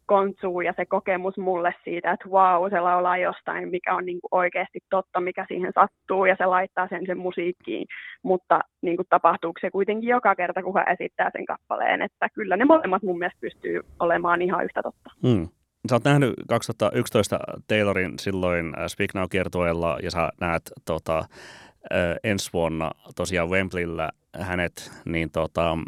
kontsuu 0.09 0.61
ja 0.61 0.72
se 0.76 0.86
kokemus 0.86 1.36
mulle 1.38 1.74
siitä, 1.84 2.12
että 2.12 2.28
wow, 2.28 2.70
se 2.70 2.80
laulaa 2.80 3.18
jostain, 3.18 3.68
mikä 3.68 3.94
on 3.94 4.04
niin 4.06 4.20
kuin 4.20 4.40
oikeasti 4.40 4.78
totta, 4.90 5.20
mikä 5.20 5.44
siihen 5.48 5.72
sattuu 5.74 6.24
ja 6.24 6.36
se 6.38 6.46
laittaa 6.46 6.88
sen 6.88 7.06
sen 7.06 7.18
musiikkiin, 7.18 7.86
mutta 8.22 8.61
niin 8.82 8.96
kuin 8.96 9.06
tapahtuuko 9.11 9.59
se 9.61 9.70
kuitenkin 9.70 10.09
joka 10.09 10.34
kerta, 10.34 10.62
kun 10.62 10.74
hän 10.74 10.96
esittää 11.00 11.30
sen 11.32 11.46
kappaleen, 11.46 12.02
että 12.02 12.28
kyllä 12.34 12.56
ne 12.56 12.64
molemmat 12.64 13.02
mun 13.02 13.18
mielestä 13.18 13.40
pystyy 13.40 13.80
olemaan 14.00 14.42
ihan 14.42 14.64
yhtä 14.64 14.82
totta. 14.82 15.11
Hmm. 15.26 15.48
Sä 15.88 15.94
oot 15.94 16.04
nähnyt 16.04 16.34
2011 16.48 17.38
Taylorin 17.66 18.18
silloin 18.18 18.66
äh, 18.78 18.86
Speak 18.86 19.14
Now-kiertueella 19.14 19.98
ja 20.02 20.11
sä 20.11 20.28
näet 20.40 20.62
tota, 20.84 21.18
äh, 21.18 22.16
ensi 22.24 22.50
vuonna 22.52 22.90
tosiaan 23.16 23.50
Wembleyllä 23.50 24.11
hänet, 24.40 24.90
niin 25.04 25.30
tota, 25.30 25.78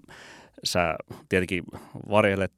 sä 0.64 0.94
tietenkin 1.28 1.64
varjelet, 2.10 2.52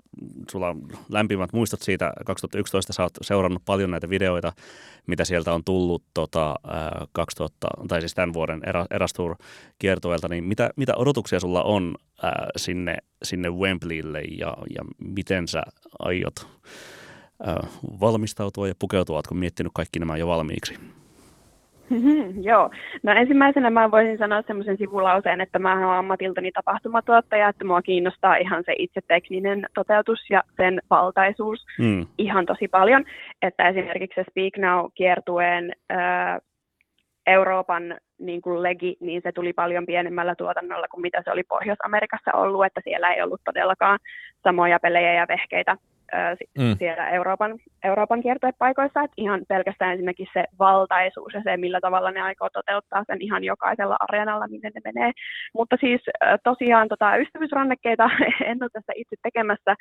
sulla 0.51 0.69
on 0.69 0.83
lämpimät 1.09 1.53
muistot 1.53 1.83
siitä 1.83 2.13
2011, 2.27 2.93
sä 2.93 3.03
oot 3.03 3.13
seurannut 3.23 3.63
paljon 3.65 3.91
näitä 3.91 4.11
videoita, 4.11 4.53
mitä 5.07 5.25
sieltä 5.25 5.55
on 5.55 5.65
tullut 5.65 6.05
tota, 6.15 6.55
2000, 7.13 7.69
tai 7.89 8.01
siis 8.01 8.15
tämän 8.15 8.33
vuoden 8.33 8.63
Erastur 8.91 9.37
kiertoelta, 9.79 10.29
niin 10.29 10.45
mitä, 10.45 10.71
mitä 10.77 10.93
odotuksia 10.97 11.41
sulla 11.41 11.63
on 11.63 11.95
ää, 12.23 12.47
sinne, 12.57 12.97
sinne 13.23 13.51
Wembleylle 13.51 14.21
ja, 14.21 14.57
ja 14.75 14.85
miten 14.99 15.49
sä 15.49 15.63
aiot 15.99 16.47
ää, 17.47 17.67
valmistautua 18.01 18.69
ja 18.69 18.75
pukeutua, 18.79 19.17
ootko 19.17 19.35
miettinyt 19.35 19.73
kaikki 19.75 19.99
nämä 19.99 20.17
jo 20.17 20.27
valmiiksi? 20.27 20.75
Joo. 22.51 22.71
No 23.03 23.13
ensimmäisenä 23.13 23.71
mä 23.71 23.91
voisin 23.91 24.19
sanoa 24.19 24.43
semmoisen 24.47 24.77
sivulauseen, 24.77 25.41
että 25.41 25.59
mä 25.59 25.73
olen 25.73 25.99
ammatiltani 25.99 26.53
tapahtumatuottaja, 26.53 27.49
että 27.49 27.65
mua 27.65 27.83
kiinnostaa 27.83 28.37
ihan 28.37 28.63
se 28.67 28.75
itse 28.79 29.01
tekninen 29.09 29.67
toteutus 29.75 30.31
ja 30.31 30.43
sen 30.57 30.81
valtaisuus 30.91 31.67
mm. 31.79 32.07
ihan 32.19 32.47
tosi 32.47 32.69
paljon. 32.69 33.05
Että 33.43 33.69
esimerkiksi 33.69 34.21
se 34.21 34.31
Speak 34.31 34.57
Now-kiertueen 34.57 35.73
äh, 35.93 36.39
Euroopan 37.27 37.99
niin 38.19 38.43
kuin 38.43 38.63
legi, 38.63 38.97
niin 39.01 39.23
se 39.23 39.33
tuli 39.33 39.53
paljon 39.53 39.87
pienemmällä 39.87 40.35
tuotannolla 40.35 40.89
kuin 40.89 41.03
mitä 41.03 41.23
se 41.25 41.31
oli 41.31 41.43
Pohjois-Amerikassa 41.43 42.31
ollut, 42.35 42.65
että 42.65 42.81
siellä 42.85 43.13
ei 43.13 43.23
ollut 43.23 43.41
todellakaan 43.45 43.99
samoja 44.43 44.79
pelejä 44.81 45.13
ja 45.13 45.27
vehkeitä 45.29 45.77
mm. 46.59 46.77
siellä 46.79 47.11
Euroopan, 47.11 47.59
Euroopan 47.85 48.23
kiertuepaikoissa, 48.23 49.03
että 49.03 49.15
ihan 49.17 49.41
pelkästään 49.49 49.93
ensinnäkin 49.93 50.27
se 50.33 50.45
valtaisuus 50.59 51.35
ja 51.35 51.43
se, 51.45 51.57
millä 51.57 51.81
tavalla 51.81 52.11
ne 52.11 52.21
aikoo 52.21 52.49
toteuttaa 52.53 53.05
sen 53.07 53.23
ihan 53.23 53.45
jokaisella 53.45 53.97
areenalla, 54.01 54.49
minne 54.49 54.71
ne 54.75 54.93
menee. 54.93 55.13
Mutta 55.55 55.77
siis 55.81 56.01
tosiaan 56.45 56.89
tota, 56.89 57.17
ystävyysrannekkeita 57.17 58.11
en 58.51 58.63
ole 58.63 58.71
tässä 58.73 58.93
itse 58.97 59.17
tekemässä, 59.23 59.75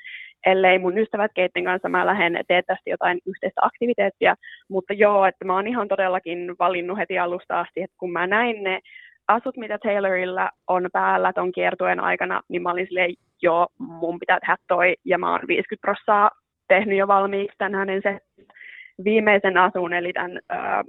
ellei 0.46 0.80
mun 0.80 0.98
ystävät, 0.98 1.32
keitten 1.34 1.64
kanssa 1.64 1.90
mä 1.90 2.06
lähden 2.06 2.40
teettävästi 2.48 2.90
jotain 2.90 3.20
yhteistä 3.26 3.62
aktiviteettia, 3.64 4.36
mutta 4.70 4.94
joo, 4.94 5.26
että 5.26 5.46
mä 5.46 5.56
oon 5.56 5.68
ihan 5.68 5.88
todellakin 5.88 6.56
valinnut 6.60 6.98
heti 6.98 7.20
alusta 7.20 7.60
asti, 7.60 7.82
että 7.82 7.96
kun 7.98 8.12
mä 8.12 8.28
näin 8.28 8.64
ne 8.64 8.80
asut, 9.28 9.58
mitä 9.58 9.78
Taylorilla 9.78 10.50
on 10.68 10.90
päällä 10.94 11.34
ton 11.34 11.52
kiertueen 11.52 12.00
aikana, 12.00 12.42
niin 12.50 12.62
mä 12.62 12.72
olin 12.72 12.88
silleen, 12.88 13.14
joo, 13.42 13.68
mun 13.78 14.20
pitää 14.20 14.40
tehdä 14.40 14.58
toi, 14.68 14.96
ja 15.06 15.18
mä 15.18 15.32
oon 15.32 15.40
50 15.48 15.82
prossaa 15.82 16.30
tehnyt 16.68 16.98
jo 16.98 17.08
valmiiksi 17.08 17.58
tämän 17.58 17.76
hänen 17.76 18.02
se 18.04 18.20
viimeisen 19.04 19.58
asun, 19.58 19.94
eli 19.94 20.14
tämän 20.14 20.40
äh, 20.52 20.84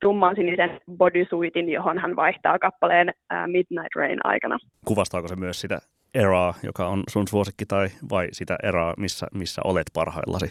tumman 0.00 0.36
sinisen 0.36 0.80
bodysuitin, 0.96 1.68
johon 1.68 1.98
hän 1.98 2.16
vaihtaa 2.16 2.58
kappaleen 2.58 3.08
äh, 3.08 3.46
Midnight 3.46 3.96
Rain 3.96 4.18
aikana. 4.24 4.58
Kuvastaako 4.86 5.28
se 5.28 5.36
myös 5.36 5.60
sitä 5.60 5.78
eraa, 6.14 6.54
joka 6.62 6.86
on 6.86 7.02
sun 7.08 7.28
suosikki, 7.28 7.66
tai 7.66 7.88
vai 8.10 8.28
sitä 8.32 8.56
eraa, 8.62 8.94
missä, 8.98 9.26
missä 9.34 9.62
olet 9.64 9.86
parhaillasi? 9.94 10.50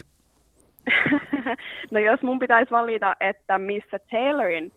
no 1.92 2.00
jos 2.00 2.22
mun 2.22 2.38
pitäisi 2.38 2.70
valita, 2.70 3.16
että 3.20 3.58
missä 3.58 3.98
Taylorin 4.10 4.72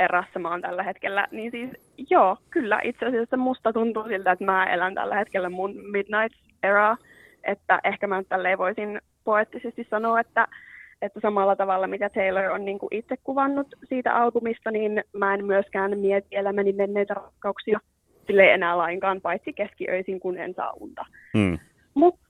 erassa 0.00 0.38
mä 0.38 0.50
oon 0.50 0.60
tällä 0.60 0.82
hetkellä, 0.82 1.26
niin 1.30 1.50
siis 1.50 1.70
joo, 2.10 2.36
kyllä 2.50 2.80
itse 2.84 3.06
asiassa 3.06 3.36
musta 3.36 3.72
tuntuu 3.72 4.08
siltä, 4.08 4.32
että 4.32 4.44
mä 4.44 4.64
elän 4.64 4.94
tällä 4.94 5.16
hetkellä 5.16 5.50
mun 5.50 5.74
Midnight 5.92 6.38
Era, 6.62 6.96
että 7.44 7.80
ehkä 7.84 8.06
mä 8.06 8.22
tälleen 8.28 8.58
voisin 8.58 9.00
poettisesti 9.24 9.86
sanoa, 9.90 10.20
että, 10.20 10.48
että 11.02 11.20
samalla 11.20 11.56
tavalla 11.56 11.86
mitä 11.86 12.08
Taylor 12.08 12.50
on 12.50 12.64
niin 12.64 12.78
kuin 12.78 12.94
itse 12.94 13.16
kuvannut 13.24 13.66
siitä 13.84 14.14
albumista, 14.14 14.70
niin 14.70 15.04
mä 15.12 15.34
en 15.34 15.44
myöskään 15.44 15.98
mieti 15.98 16.28
elämäni 16.30 16.72
menneitä 16.72 17.14
rakkauksia 17.14 17.80
sille 18.26 18.52
enää 18.54 18.78
lainkaan, 18.78 19.20
paitsi 19.20 19.52
keskiöisin, 19.52 20.20
kun 20.20 20.38
en 20.38 20.54
saa 20.54 20.72
unta. 20.72 21.06
Mm. 21.34 21.58
Mutta 21.94 22.29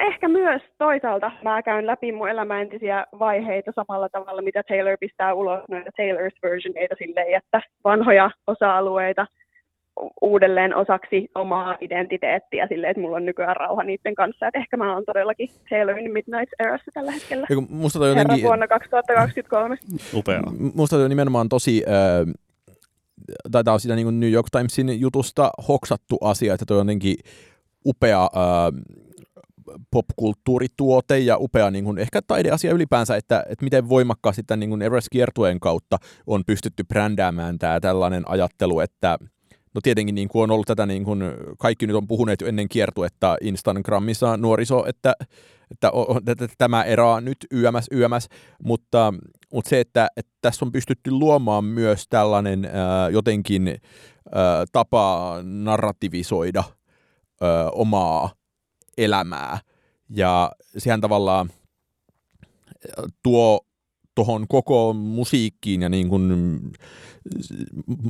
ehkä 0.00 0.28
myös 0.28 0.62
toisaalta 0.78 1.32
mä 1.44 1.62
käyn 1.62 1.86
läpi 1.86 2.12
mun 2.12 2.28
elämäntisiä 2.28 3.06
vaiheita 3.18 3.72
samalla 3.74 4.08
tavalla, 4.08 4.42
mitä 4.42 4.62
Taylor 4.68 4.96
pistää 5.00 5.34
ulos 5.34 5.60
noita 5.70 5.90
Taylor's 5.90 6.38
versioneita 6.42 6.94
silleen, 6.98 7.36
että 7.36 7.60
vanhoja 7.84 8.30
osa-alueita 8.46 9.26
uudelleen 10.22 10.76
osaksi 10.76 11.28
omaa 11.34 11.76
identiteettiä 11.80 12.66
silleen, 12.66 12.90
että 12.90 13.00
mulla 13.00 13.16
on 13.16 13.24
nykyään 13.24 13.56
rauha 13.56 13.82
niiden 13.82 14.14
kanssa. 14.14 14.46
Että 14.46 14.58
ehkä 14.58 14.76
mä 14.76 14.94
oon 14.94 15.04
todellakin 15.04 15.50
Taylorin 15.70 16.12
Midnight 16.12 16.52
Erassa 16.58 16.90
tällä 16.94 17.12
hetkellä. 17.12 17.46
Ja 17.50 17.56
musta 17.68 17.98
toi 17.98 18.08
jotenkin, 18.08 18.42
vuonna 18.42 18.68
2023. 18.68 19.76
Upea. 20.14 20.42
Musta 20.74 20.96
toi 20.96 21.04
on 21.04 21.10
nimenomaan 21.10 21.48
tosi, 21.48 21.84
äh, 21.88 22.34
tai 23.52 23.64
tää 23.64 23.74
on 23.74 23.80
sitä 23.80 23.96
niin 23.96 24.20
New 24.20 24.30
York 24.30 24.46
Timesin 24.50 25.00
jutusta 25.00 25.50
hoksattu 25.68 26.18
asia, 26.20 26.54
että 26.54 26.66
toi 26.66 26.76
on 26.76 26.86
jotenkin 26.86 27.16
upea 27.86 28.22
äh, 28.22 28.30
popkulttuurituote 29.90 31.18
ja 31.18 31.36
upea 31.38 31.70
niin 31.70 31.84
kuin, 31.84 31.98
ehkä 31.98 32.20
taideasia 32.26 32.72
ylipäänsä, 32.72 33.16
että, 33.16 33.44
että 33.48 33.64
miten 33.64 33.88
voimakkaasti 33.88 34.42
tämän 34.42 34.60
niin 34.60 34.82
Everest-kiertueen 34.82 35.60
kautta 35.60 35.98
on 36.26 36.44
pystytty 36.46 36.84
brändäämään 36.84 37.58
tämä 37.58 37.80
tällainen 37.80 38.22
ajattelu, 38.28 38.80
että 38.80 39.18
No 39.74 39.80
tietenkin 39.82 40.14
niin 40.14 40.28
kuin 40.28 40.42
on 40.42 40.50
ollut 40.50 40.66
tätä, 40.66 40.86
niin 40.86 41.04
kuin 41.04 41.22
kaikki 41.58 41.86
nyt 41.86 41.96
on 41.96 42.06
puhuneet 42.06 42.40
jo 42.40 42.46
ennen 42.46 42.68
kiertuetta 42.68 43.36
Instagramissa 43.40 44.36
nuoriso, 44.36 44.84
että, 44.86 45.12
että, 45.70 45.90
että, 46.18 46.44
että 46.44 46.54
tämä 46.58 46.84
erää 46.84 47.20
nyt 47.20 47.36
YMS, 47.50 47.86
YMS, 47.90 48.28
mutta, 48.64 49.14
mutta 49.52 49.68
se, 49.68 49.80
että, 49.80 50.08
että 50.16 50.32
tässä 50.40 50.64
on 50.64 50.72
pystytty 50.72 51.10
luomaan 51.10 51.64
myös 51.64 52.06
tällainen 52.10 52.64
ää, 52.64 53.08
jotenkin 53.08 53.68
ää, 53.68 54.64
tapa 54.72 55.36
narrativisoida 55.42 56.64
omaa 57.72 58.30
elämää. 58.98 59.58
Ja 60.10 60.52
sehän 60.78 61.00
tavallaan 61.00 61.50
tuo 63.22 63.66
tuohon 64.14 64.48
koko 64.48 64.92
musiikkiin 64.92 65.82
ja 65.82 65.88
niin 65.88 66.08
kuin 66.08 66.60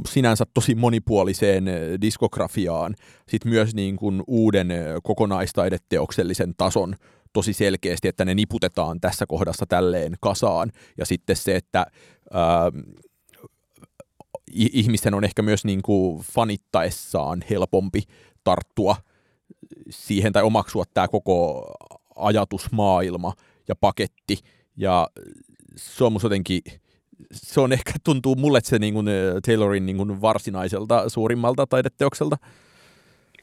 sinänsä 0.08 0.44
tosi 0.54 0.74
monipuoliseen 0.74 1.64
diskografiaan 2.00 2.94
sit 3.28 3.44
myös 3.44 3.74
niin 3.74 3.96
kuin 3.96 4.22
uuden 4.26 4.68
kokonaistaideteoksellisen 5.02 6.54
tason 6.56 6.96
tosi 7.32 7.52
selkeästi, 7.52 8.08
että 8.08 8.24
ne 8.24 8.34
niputetaan 8.34 9.00
tässä 9.00 9.26
kohdassa 9.26 9.66
tälleen 9.68 10.14
kasaan. 10.20 10.72
Ja 10.98 11.06
sitten 11.06 11.36
se, 11.36 11.56
että 11.56 11.86
ää, 12.32 12.70
ihmisten 14.52 15.14
on 15.14 15.24
ehkä 15.24 15.42
myös 15.42 15.64
niin 15.64 15.82
kuin 15.82 16.22
fanittaessaan 16.22 17.44
helpompi 17.50 18.02
tarttua– 18.44 18.96
siihen 19.90 20.32
tai 20.32 20.42
omaksua 20.42 20.84
tämä 20.94 21.08
koko 21.08 21.64
ajatusmaailma 22.16 23.32
ja 23.68 23.74
paketti. 23.80 24.38
Ja 24.76 25.08
se 25.76 26.04
on 26.04 26.12
jotenkin, 26.22 26.62
se 27.32 27.60
on 27.60 27.72
ehkä 27.72 27.92
tuntuu 28.04 28.36
mulle 28.36 28.60
se 28.62 28.78
niin 28.78 28.94
kuin 28.94 29.06
Taylorin 29.46 29.86
niin 29.86 29.96
kuin 29.96 30.20
varsinaiselta 30.20 31.08
suurimmalta 31.08 31.66
taideteokselta. 31.66 32.36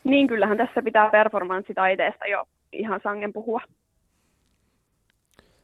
Niin, 0.04 0.28
kyllähän 0.28 0.58
tässä 0.58 0.82
pitää 0.82 1.10
performanssitaiteesta 1.10 2.26
jo 2.26 2.44
ihan 2.74 3.00
sangen 3.04 3.34
puhua 3.34 3.62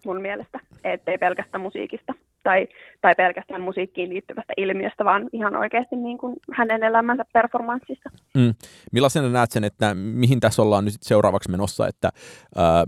mun 0.06 0.22
mielestä, 0.22 0.60
ettei 0.84 1.18
pelkästään 1.18 1.62
musiikista 1.62 2.14
tai, 2.48 2.68
tai 3.02 3.14
pelkästään 3.18 3.62
musiikkiin 3.62 4.10
liittyvästä 4.10 4.54
ilmiöstä, 4.58 5.06
vaan 5.06 5.30
ihan 5.34 5.56
oikeasti 5.56 5.96
niin 5.96 6.18
kuin 6.18 6.36
hänen 6.54 6.84
elämänsä 6.84 7.26
performanssista. 7.34 8.10
Mm. 8.36 8.54
Millaisena 8.92 9.30
näet 9.30 9.52
sen, 9.52 9.64
että 9.64 9.94
mihin 9.94 10.40
tässä 10.40 10.62
ollaan 10.62 10.86
nyt 10.86 10.94
seuraavaksi 11.02 11.52
menossa, 11.52 11.88
että, 11.88 12.10
ää, 12.56 12.84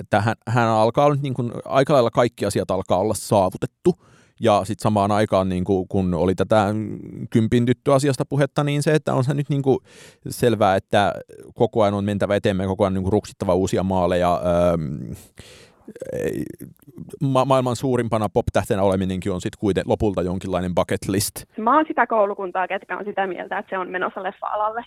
että 0.00 0.20
hän, 0.20 0.34
hän 0.48 0.68
alkaa 0.68 1.10
nyt 1.10 1.22
niin 1.22 1.34
kuin, 1.34 1.52
aika 1.64 1.92
lailla 1.92 2.10
kaikki 2.10 2.46
asiat 2.46 2.70
alkaa 2.70 2.98
olla 2.98 3.14
saavutettu, 3.14 3.94
ja 4.40 4.60
sitten 4.64 4.82
samaan 4.82 5.10
aikaan, 5.10 5.48
niin 5.48 5.64
kuin, 5.64 5.88
kun 5.88 6.14
oli 6.14 6.34
tätä 6.34 6.66
kympin 7.30 7.66
asiasta 7.94 8.24
puhetta, 8.24 8.64
niin 8.64 8.82
se, 8.82 8.94
että 8.94 9.14
on 9.14 9.24
se 9.24 9.34
nyt 9.34 9.48
niin 9.48 9.62
kuin 9.62 9.78
selvää, 10.28 10.76
että 10.76 11.12
koko 11.54 11.82
ajan 11.82 11.94
on 11.94 12.04
mentävä 12.04 12.36
eteenpäin, 12.36 12.68
koko 12.68 12.84
ajan 12.84 12.94
niin 12.94 13.02
kuin 13.02 13.12
ruksittava 13.12 13.54
uusia 13.54 13.82
maaleja, 13.82 14.32
ää, 14.44 14.78
ma- 17.20 17.44
maailman 17.44 17.76
suurimpana 17.76 18.28
pop-tähtenä 18.28 18.82
oleminenkin 18.82 19.32
on 19.32 19.40
sitten 19.40 19.58
kuiten 19.60 19.84
lopulta 19.86 20.22
jonkinlainen 20.22 20.74
bucket 20.74 21.08
list. 21.08 21.34
Mä 21.58 21.76
oon 21.76 21.84
sitä 21.88 22.06
koulukuntaa, 22.06 22.68
ketkä 22.68 22.96
on 22.98 23.04
sitä 23.04 23.26
mieltä, 23.26 23.58
että 23.58 23.70
se 23.70 23.78
on 23.78 23.90
menossa 23.90 24.22
leffa-alalle, 24.22 24.84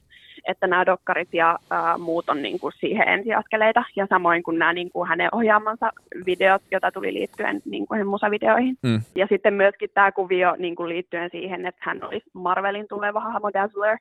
että 0.48 0.68
nämä 0.68 0.86
dokkarit 0.86 1.34
ja 1.34 1.60
ää, 1.70 1.98
muut 1.98 2.30
on 2.30 2.41
niin 2.41 2.60
kuin 2.60 2.74
siihen 2.80 3.08
ensiaskeleita, 3.08 3.84
ja 3.96 4.08
samoin 4.10 4.43
kuin 4.43 4.60
nämä 4.60 4.74
niin 4.74 4.89
kuin 4.89 5.10
hänen 5.10 5.30
ohjaamansa 5.32 5.91
videot, 6.26 6.62
joita 6.72 6.91
tuli 6.91 7.14
liittyen 7.14 7.62
niin 7.66 7.88
kuin 7.88 8.08
musavideoihin. 8.08 8.78
Mm. 8.84 9.02
Ja 9.16 9.28
sitten 9.30 9.54
myöskin 9.54 9.89
tämä 9.93 10.12
kuvio 10.12 10.56
niin 10.58 10.76
kuin 10.76 10.89
liittyen 10.89 11.30
siihen, 11.32 11.66
että 11.66 11.82
hän 11.86 12.04
olisi 12.04 12.30
Marvelin 12.34 12.88
tuleva 12.88 13.20
hahmo 13.20 13.54
Dazzler, 13.54 13.98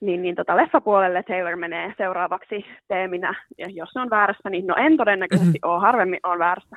niin, 0.00 0.22
niin 0.22 0.34
tota, 0.34 0.56
leffapuolelle 0.56 1.22
Taylor 1.22 1.56
menee 1.56 1.94
seuraavaksi 1.96 2.64
teeminä, 2.88 3.34
ja 3.58 3.66
jos 3.70 3.88
se 3.92 4.00
on 4.00 4.10
väärässä, 4.10 4.50
niin 4.50 4.66
no 4.66 4.74
en 4.78 4.96
todennäköisesti 4.96 5.58
mm-hmm. 5.58 5.70
ole, 5.70 5.80
harvemmin 5.80 6.20
on 6.22 6.38
väärässä. 6.38 6.76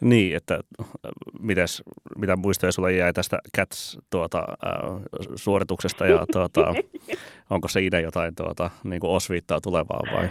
Niin, 0.00 0.36
että 0.36 0.58
mites, 1.40 1.82
mitä 2.18 2.36
muistoja 2.36 2.72
sulle 2.72 2.92
jäi 2.92 3.12
tästä 3.12 3.38
Cats-suorituksesta 3.58 4.06
tuota, 4.10 4.38
äh, 4.66 5.00
suorituksesta, 5.34 6.06
ja 6.06 6.24
tuota, 6.32 6.74
onko 7.50 7.68
siinä 7.68 8.00
jotain 8.00 8.34
tuota, 8.34 8.70
niin 8.84 9.00
kuin 9.00 9.10
osviittaa 9.10 9.60
tulevaa 9.60 10.00
vai? 10.12 10.28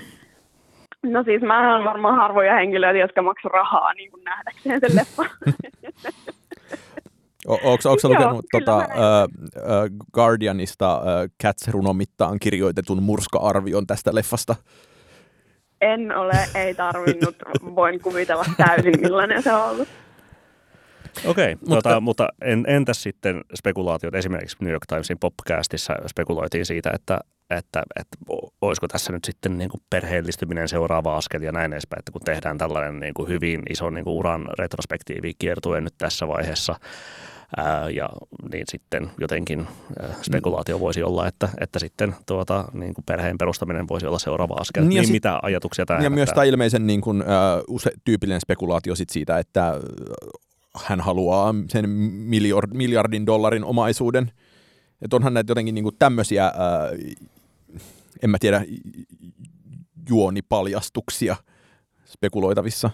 No 1.04 1.24
siis 1.24 1.42
mä 1.42 1.76
olen 1.76 1.86
varmaan 1.86 2.16
harvoja 2.16 2.56
henkilöitä, 2.56 3.00
jotka 3.00 3.22
maksavat 3.22 3.54
rahaa 3.54 3.94
niin 3.94 4.12
kuin 4.12 4.24
nähdäkseen 4.24 4.80
sen 4.80 4.96
leffa. 4.96 5.26
Onko 7.50 7.98
lukenut 8.04 8.46
tota, 8.52 8.78
uh, 8.78 8.84
Guardianista 10.14 10.98
uh, 10.98 11.06
Cats-runomittaan 11.44 12.40
kirjoitetun 12.40 13.04
murska-arvion 13.04 13.88
tästä 13.88 14.16
leffasta? 14.16 14.56
En 15.82 16.18
ole, 16.18 16.34
ei 16.56 16.76
tarvinnut. 16.76 17.36
Voin 17.76 18.02
kuvitella 18.02 18.46
täysin, 18.58 19.02
millainen 19.02 19.44
se 19.44 19.54
on 19.54 19.70
ollut. 19.70 19.88
Okei, 21.26 21.54
okay, 21.54 21.68
mutta, 21.68 21.90
tota, 21.90 22.02
mutta 22.02 22.30
en, 22.42 22.66
entäs 22.68 23.04
sitten 23.04 23.42
spekulaatiot? 23.56 24.16
Esimerkiksi 24.16 24.58
New 24.62 24.72
York 24.72 24.86
Timesin 24.88 25.20
popcastissa 25.20 25.96
spekuloitiin 26.08 26.66
siitä, 26.66 26.92
että, 26.94 27.20
että, 27.50 27.84
että 27.96 28.18
olisiko 28.62 28.88
tässä 28.88 29.12
nyt 29.12 29.24
sitten 29.24 29.58
niin 29.58 29.70
kuin 29.70 29.82
perheellistyminen 29.90 30.68
seuraava 30.68 31.18
askel 31.18 31.42
ja 31.42 31.52
näin 31.52 31.74
edespäin, 31.74 32.00
että 32.00 32.12
kun 32.12 32.22
tehdään 32.26 32.58
tällainen 32.58 33.00
niin 33.00 33.14
kuin 33.14 33.30
hyvin 33.30 33.64
iso 33.70 33.90
niin 33.90 34.04
kuin 34.04 34.14
uran 34.14 34.50
retrospektiivi 34.60 35.34
kiertue 35.40 35.82
nyt 35.82 35.94
tässä 35.98 36.28
vaiheessa, 36.28 36.76
Ää, 37.58 37.90
ja 37.90 38.10
niin 38.52 38.64
sitten 38.70 39.12
jotenkin 39.20 39.68
ää, 40.02 40.10
spekulaatio 40.22 40.80
voisi 40.80 41.04
olla, 41.04 41.28
että, 41.28 41.50
että 41.62 41.80
sitten 41.80 42.16
tuota, 42.26 42.66
niin 42.74 42.94
kuin 42.94 43.06
perheen 43.06 43.38
perustaminen 43.38 43.88
voisi 43.88 44.06
olla 44.06 44.20
seuraava 44.20 44.54
askel. 44.54 44.84
Niin, 44.84 44.90
niin 44.90 45.06
sit, 45.06 45.14
mitä 45.14 45.40
ajatuksia 45.42 45.86
tämä 45.86 46.04
Ja 46.04 46.10
myös 46.10 46.30
tämä 46.30 46.44
ilmeisen 46.44 46.88
niin 46.88 47.02
kuin, 47.02 47.22
äh, 47.22 47.28
use, 47.68 47.92
tyypillinen 48.06 48.42
spekulaatio 48.42 48.96
sit 48.96 49.10
siitä, 49.10 49.40
että 49.40 49.80
hän 50.86 51.02
haluaa 51.02 51.56
sen 51.70 51.90
miljard, 51.90 52.72
miljardin 52.74 53.26
dollarin 53.26 53.64
omaisuuden. 53.64 54.32
Että 55.02 55.16
onhan 55.16 55.34
näitä 55.34 55.52
jotenkin 55.52 55.76
niin 55.76 55.84
kuin 55.84 55.96
tämmöisiä, 56.00 56.46
äh, 56.46 56.54
en 58.24 58.30
mä 58.30 58.38
tiedä, 58.40 58.66
juonipaljastuksia 60.10 61.36
spekuloitavissa. 62.06 62.90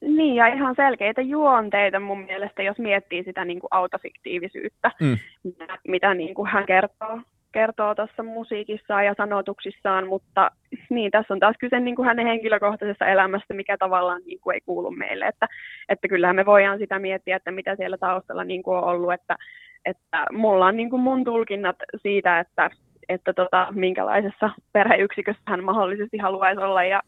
Niin, 0.00 0.34
ja 0.34 0.46
ihan 0.46 0.74
selkeitä 0.74 1.20
juonteita 1.20 2.00
mun 2.00 2.24
mielestä, 2.24 2.62
jos 2.62 2.78
miettii 2.78 3.24
sitä 3.24 3.44
niin 3.44 3.60
kuin 3.60 3.68
autofiktiivisyyttä, 3.70 4.90
mm. 5.00 5.18
mitä, 5.42 5.78
mitä 5.88 6.14
niin 6.14 6.34
kuin 6.34 6.50
hän 6.50 6.66
kertoo, 6.66 7.18
kertoo 7.52 7.94
tuossa 7.94 8.22
musiikissaan 8.22 9.06
ja 9.06 9.14
sanotuksissaan, 9.16 10.06
mutta 10.08 10.50
niin, 10.90 11.10
tässä 11.10 11.34
on 11.34 11.40
taas 11.40 11.56
kyse 11.58 11.80
niin 11.80 11.96
kuin 11.96 12.06
hänen 12.06 12.26
henkilökohtaisessa 12.26 13.06
elämästä, 13.06 13.54
mikä 13.54 13.76
tavallaan 13.78 14.22
niin 14.26 14.40
kuin 14.40 14.54
ei 14.54 14.60
kuulu 14.60 14.90
meille, 14.90 15.26
että, 15.26 15.46
että 15.88 16.08
kyllähän 16.08 16.36
me 16.36 16.46
voidaan 16.46 16.78
sitä 16.78 16.98
miettiä, 16.98 17.36
että 17.36 17.50
mitä 17.50 17.76
siellä 17.76 17.98
taustalla 17.98 18.44
niin 18.44 18.62
kuin 18.62 18.76
on 18.76 18.84
ollut, 18.84 19.12
että, 19.12 19.36
että 19.84 20.26
mulla 20.32 20.66
on 20.66 20.76
niin 20.76 20.90
kuin 20.90 21.02
mun 21.02 21.24
tulkinnat 21.24 21.76
siitä, 21.96 22.40
että, 22.40 22.70
että 23.08 23.32
tota, 23.32 23.66
minkälaisessa 23.70 24.50
perheyksikössä 24.72 25.42
hän 25.46 25.64
mahdollisesti 25.64 26.18
haluaisi 26.18 26.60
olla 26.60 26.84
ja 26.84 27.02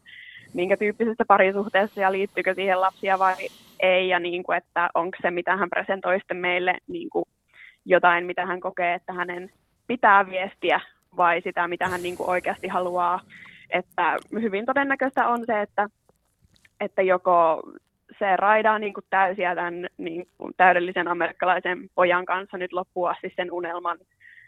minkä 0.53 0.77
tyyppisessä 0.77 1.23
parisuhteessa 1.27 2.01
ja 2.01 2.11
liittyykö 2.11 2.53
siihen 2.53 2.81
lapsia 2.81 3.19
vai 3.19 3.35
ei, 3.79 4.09
ja 4.09 4.19
niin 4.19 4.43
kuin, 4.43 4.57
että 4.57 4.89
onko 4.93 5.17
se, 5.21 5.31
mitä 5.31 5.57
hän 5.57 5.69
presentoi 5.69 6.19
sitten 6.19 6.37
meille 6.37 6.73
niin 6.87 7.09
kuin 7.09 7.25
jotain, 7.85 8.25
mitä 8.25 8.45
hän 8.45 8.59
kokee, 8.59 8.93
että 8.93 9.13
hänen 9.13 9.51
pitää 9.87 10.29
viestiä, 10.29 10.81
vai 11.17 11.41
sitä, 11.41 11.67
mitä 11.67 11.87
hän 11.87 12.03
niin 12.03 12.17
kuin 12.17 12.29
oikeasti 12.29 12.67
haluaa. 12.67 13.19
Että 13.69 14.17
hyvin 14.31 14.65
todennäköistä 14.65 15.27
on 15.27 15.45
se, 15.45 15.61
että, 15.61 15.87
että 16.79 17.01
joko 17.01 17.61
se 18.19 18.35
raidaa 18.35 18.79
niin 18.79 18.93
kuin 18.93 19.05
täysiä 19.09 19.55
tämän 19.55 19.87
niin 19.97 20.27
kuin 20.37 20.53
täydellisen 20.57 21.07
amerikkalaisen 21.07 21.89
pojan 21.95 22.25
kanssa 22.25 22.57
nyt 22.57 22.73
loppuun 22.73 23.09
asti 23.09 23.33
sen 23.35 23.51
unelman, 23.51 23.97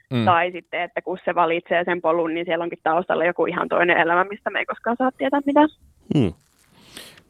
mm. 0.09 0.25
tai 0.25 0.51
sitten, 0.51 0.81
että 0.81 1.01
kun 1.01 1.17
se 1.25 1.35
valitsee 1.35 1.83
sen 1.83 2.01
polun, 2.01 2.33
niin 2.33 2.45
siellä 2.45 2.63
onkin 2.63 2.79
taustalla 2.83 3.25
joku 3.25 3.45
ihan 3.45 3.69
toinen 3.69 3.97
elämä, 3.97 4.23
mistä 4.23 4.49
me 4.49 4.59
ei 4.59 4.65
koskaan 4.65 4.97
saa 4.97 5.11
tietää 5.11 5.41
mitään. 5.45 5.69
Mm. 6.15 6.33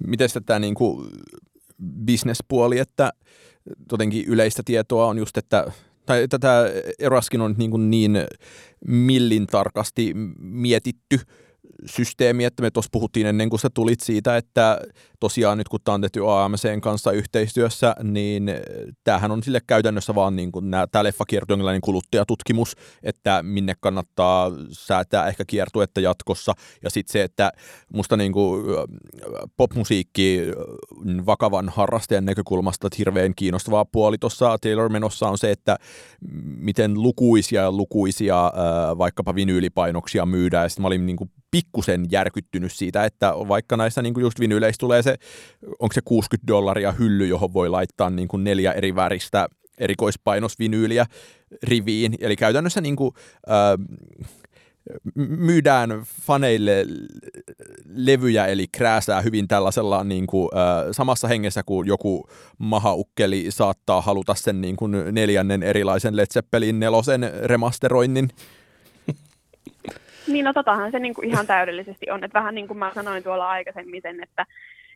Miten 0.07 0.29
tämä 0.45 0.59
niin 0.59 0.75
kuin 0.75 1.09
bisnespuoli, 2.05 2.79
että 2.79 3.13
jotenkin 3.91 4.25
yleistä 4.25 4.61
tietoa 4.65 5.05
on 5.05 5.17
just, 5.17 5.37
että 5.37 5.71
tai 6.05 6.27
tätä 6.27 6.65
Eraskin 6.99 7.41
on 7.41 7.55
niin, 7.57 7.89
niin 7.91 8.17
millin 8.87 9.47
tarkasti 9.47 10.13
mietitty 10.39 11.19
systeemi, 11.85 12.45
että 12.45 12.61
me 12.61 12.71
tuossa 12.71 12.89
puhuttiin 12.91 13.27
ennen 13.27 13.49
kuin 13.49 13.59
sä 13.59 13.69
tulit 13.73 13.99
siitä, 13.99 14.37
että 14.37 14.79
tosiaan 15.19 15.57
nyt 15.57 15.69
kun 15.69 15.79
tämä 15.83 15.93
on 15.93 16.01
tehty 16.01 16.21
AMCn 16.27 16.81
kanssa 16.81 17.11
yhteistyössä, 17.11 17.95
niin 18.03 18.51
tämähän 19.03 19.31
on 19.31 19.43
sille 19.43 19.59
käytännössä 19.67 20.15
vaan 20.15 20.35
niin 20.35 20.51
kuin 20.51 20.65
tämä 20.91 21.03
leffakierto 21.03 21.53
jonkinlainen 21.53 21.81
kuluttajatutkimus, 21.81 22.75
että 23.03 23.43
minne 23.43 23.73
kannattaa 23.79 24.51
säätää 24.71 25.27
ehkä 25.27 25.43
kiertuetta 25.47 26.01
jatkossa, 26.01 26.53
ja 26.83 26.89
sitten 26.89 27.11
se, 27.11 27.23
että 27.23 27.51
musta 27.93 28.17
niin 28.17 28.31
kuin 28.31 28.63
popmusiikki 29.57 30.41
vakavan 31.25 31.69
harrastajan 31.69 32.25
näkökulmasta 32.25 32.87
hirveän 32.97 33.35
kiinnostavaa 33.35 33.85
puoli 33.85 34.17
tuossa 34.17 34.57
Taylor 34.61 34.89
menossa 34.89 35.29
on 35.29 35.37
se, 35.37 35.51
että 35.51 35.77
miten 36.43 36.93
lukuisia 36.93 37.61
ja 37.61 37.71
lukuisia 37.71 38.51
vaikkapa 38.97 39.35
vinyylipainoksia 39.35 40.25
myydään, 40.25 40.65
ja 40.65 40.69
sitten 40.69 40.81
mä 40.81 40.87
olin 40.87 41.05
niin 41.05 41.17
kuin 41.17 41.31
pikkusen 41.55 42.05
järkyttynyt 42.11 42.71
siitä, 42.71 43.05
että 43.05 43.33
vaikka 43.47 43.77
näissä 43.77 44.01
niin 44.01 44.13
kuin 44.13 44.21
just 44.21 44.39
vinyleissä 44.39 44.79
tulee 44.79 45.03
se, 45.03 45.15
onko 45.79 45.93
se 45.93 46.01
60 46.05 46.47
dollaria 46.47 46.91
hylly, 46.91 47.27
johon 47.27 47.53
voi 47.53 47.69
laittaa 47.69 48.09
niin 48.09 48.27
kuin 48.27 48.43
neljä 48.43 48.71
eri 48.71 48.95
väristä 48.95 49.47
erikoispainosvinyyliä 49.77 51.05
riviin. 51.63 52.15
Eli 52.19 52.35
käytännössä 52.35 52.81
niin 52.81 52.95
kuin, 52.95 53.11
äh, 53.49 54.05
myydään 55.15 56.03
faneille 56.21 56.85
levyjä, 57.85 58.45
eli 58.45 58.67
krääsää 58.67 59.21
hyvin 59.21 59.47
tällaisella 59.47 60.03
niin 60.03 60.27
kuin, 60.27 60.49
äh, 60.57 60.85
samassa 60.91 61.27
hengessä 61.27 61.63
kuin 61.63 61.87
joku 61.87 62.29
mahaukkeli 62.57 63.45
saattaa 63.49 64.01
haluta 64.01 64.35
sen 64.35 64.61
niin 64.61 64.75
kuin 64.75 64.91
neljännen 65.11 65.63
erilaisen 65.63 66.15
Led 66.15 66.27
Zeppelin 66.33 66.79
nelosen 66.79 67.31
remasteroinnin. 67.43 68.29
Niin, 70.27 70.45
no 70.45 70.53
totahan 70.53 70.91
se 70.91 70.99
niin 70.99 71.13
kuin 71.13 71.29
ihan 71.29 71.47
täydellisesti 71.47 72.09
on. 72.11 72.23
Että 72.23 72.39
vähän 72.39 72.55
niin 72.55 72.67
kuin 72.67 72.77
mä 72.77 72.91
sanoin 72.93 73.23
tuolla 73.23 73.49
aikaisemmin 73.49 74.01
sen, 74.01 74.23
että, 74.23 74.45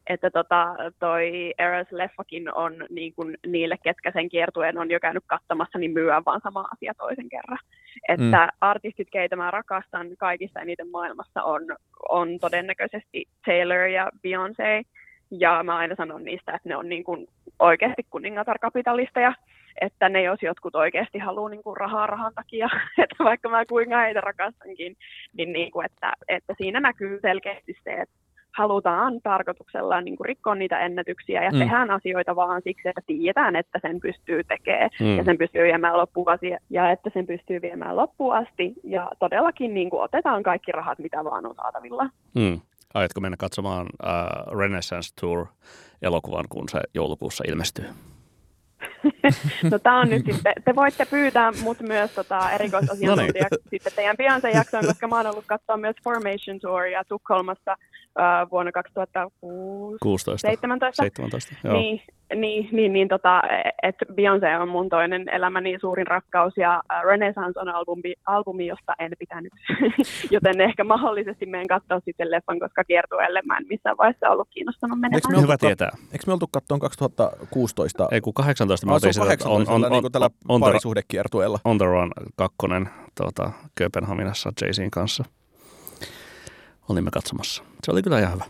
että 0.08 0.30
tota, 0.32 0.76
toi 1.00 1.54
Eras-leffakin 1.58 2.54
on 2.56 2.86
niin 2.90 3.14
kuin 3.14 3.38
niille, 3.48 3.78
ketkä 3.84 4.12
sen 4.12 4.30
kiertueen 4.30 4.78
on 4.78 4.92
jo 4.92 5.00
käynyt 5.00 5.24
katsomassa, 5.28 5.80
niin 5.80 5.92
myyä 5.92 6.22
vaan 6.26 6.42
sama 6.44 6.66
asia 6.74 6.94
toisen 6.98 7.30
kerran. 7.30 7.60
Että 8.08 8.46
mm. 8.46 8.58
artistit, 8.62 9.08
keitä 9.12 9.36
mä 9.36 9.52
rakastan 9.52 10.08
kaikista 10.18 10.60
eniten 10.60 10.90
maailmassa, 10.92 11.44
on, 11.44 11.62
on 12.10 12.40
todennäköisesti 12.40 13.26
Taylor 13.46 13.88
ja 13.88 14.10
Beyoncé. 14.28 14.99
Ja 15.32 15.64
mä 15.64 15.78
aina 15.78 15.96
sanon 15.96 16.24
niistä, 16.24 16.52
että 16.56 16.70
ne 16.70 16.76
on 16.76 16.90
niin 16.90 17.04
kuin 17.04 17.28
oikeasti 17.60 18.06
kuningatarkapitalisteja 18.10 19.34
että 19.82 20.10
ne 20.10 20.22
jos 20.22 20.40
jotkut 20.42 20.76
oikeasti 20.76 21.18
haluaa 21.18 21.50
niin 21.50 21.64
kuin 21.64 21.78
rahaa 21.78 22.08
rahan 22.08 22.34
takia, 22.36 22.70
että 23.04 23.24
vaikka 23.24 23.50
mä 23.50 23.66
kuinka 23.66 24.02
heitä 24.02 24.22
rakastankin, 24.22 24.98
niin, 25.38 25.54
niin 25.54 25.72
kuin, 25.72 25.86
että, 25.86 26.14
että 26.28 26.54
siinä 26.58 26.80
näkyy 26.80 27.20
selkeästi 27.22 27.78
se, 27.84 27.94
että 27.94 28.16
halutaan 28.58 29.22
tarkoituksella 29.24 30.02
niin 30.02 30.18
kuin 30.18 30.26
rikkoa 30.26 30.56
niitä 30.56 30.80
ennätyksiä 30.80 31.44
ja 31.44 31.52
mm. 31.52 31.60
tehdään 31.60 31.92
asioita 31.92 32.36
vaan 32.36 32.62
siksi, 32.64 32.90
että 32.90 33.02
tiedetään, 33.08 33.56
että 33.56 33.80
sen 33.82 34.00
pystyy 34.00 34.44
tekemään 34.44 34.90
mm. 35.00 35.18
ja 35.18 35.24
sen 35.24 35.38
pystyy 35.38 35.64
viemään 35.64 35.98
loppuun 35.98 36.30
asti 36.30 36.56
ja 36.70 36.92
että 36.92 37.10
sen 37.14 37.28
pystyy 37.28 37.62
viemään 37.62 37.96
loppuun 37.96 38.36
asti 38.36 38.74
ja 38.84 39.12
todellakin 39.20 39.74
niin 39.74 39.90
kuin 39.90 40.02
otetaan 40.02 40.44
kaikki 40.44 40.72
rahat, 40.72 41.00
mitä 41.00 41.24
vaan 41.24 41.46
on 41.46 41.56
saatavilla. 41.56 42.10
Mm. 42.36 42.62
Aiotko 42.94 43.22
mennä 43.22 43.38
katsomaan 43.38 43.86
uh, 43.86 44.58
Renaissance 44.60 45.10
Tour 45.22 45.46
elokuvan, 46.02 46.46
kun 46.50 46.70
se 46.70 46.82
joulukuussa 46.94 47.44
ilmestyy? 47.48 47.86
No 49.72 49.80
tämä 49.80 50.00
on 50.00 50.10
nyt 50.10 50.26
sitten, 50.26 50.54
te 50.66 50.76
voitte 50.76 51.06
pyytää 51.06 51.52
mut 51.64 51.80
myös 51.80 52.12
tota, 52.12 52.52
erikoisasiantuntijaksi 52.52 53.56
no 53.56 53.58
niin. 53.62 53.70
sitten 53.70 53.94
teidän 53.96 54.16
Beyoncé 54.18 54.56
jaksoon, 54.56 54.86
koska 54.86 55.08
mä 55.08 55.18
oon 55.18 55.28
ollut 55.28 55.46
katsoa 55.48 55.78
myös 55.78 55.96
Formation 56.04 56.60
Touria 56.60 57.04
Tukholmassa 57.04 57.76
uh, 58.20 58.52
vuonna 58.52 58.72
2016. 58.72 60.48
17. 60.48 61.04
17 61.04 61.56
joo. 61.64 61.74
Niin, 61.74 62.02
niin, 62.36 62.70
niin, 62.72 62.94
niin 62.94 63.08
tota, 63.08 63.42
että 63.84 64.06
Beyoncé 64.06 64.62
on 64.62 64.70
mun 64.70 64.90
toinen 64.90 65.30
elämäni 65.30 65.78
suurin 65.82 66.08
rakkaus 66.08 66.58
ja 66.58 66.84
Renaissance 67.04 67.60
on 67.60 67.70
albumi, 67.70 68.14
albumi 68.26 68.68
josta 68.68 68.94
en 69.00 69.12
pitänyt, 69.20 69.54
joten 70.36 70.62
ehkä 70.62 70.84
mahdollisesti 70.84 71.46
menen 71.46 71.68
katsoa 71.68 72.00
sitten 72.06 72.32
leffan, 72.32 72.60
koska 72.60 72.84
kiertueelle 72.84 73.42
mä 73.46 73.58
en 73.58 73.66
missään 73.70 73.98
vaiheessa 73.98 74.30
ollut 74.30 74.48
kiinnostunut 74.52 75.00
menemään. 75.00 75.22
Eikö 75.26 75.36
me 75.36 75.42
Hyvä 75.42 75.58
tietää. 75.58 75.92
Eikö 76.12 76.24
me 76.28 76.34
oltu 76.34 76.48
katsoa 76.52 76.80
2016? 76.80 78.08
Ei 78.12 78.22
kun 78.22 78.34
18 78.34 78.88
me 78.88 78.94
oltiin 79.22 79.38
18, 79.40 79.74
on, 79.74 79.84
on, 79.86 79.92
on, 79.92 80.04
niin 80.04 80.12
tällä 80.12 80.30
on, 80.48 80.62
parisuhdekiertueella. 80.62 81.60
On 81.66 81.78
the 81.78 81.86
Run 81.86 82.12
2 82.36 82.56
tuota, 83.18 83.52
Kööpenhaminassa 83.76 84.52
Jaysin 84.62 84.92
kanssa. 84.92 85.24
Olimme 86.90 87.12
katsomassa. 87.12 87.64
Se 87.84 87.92
oli 87.92 88.02
kyllä 88.02 88.20
ihan 88.20 88.34
hyvä. 88.34 88.46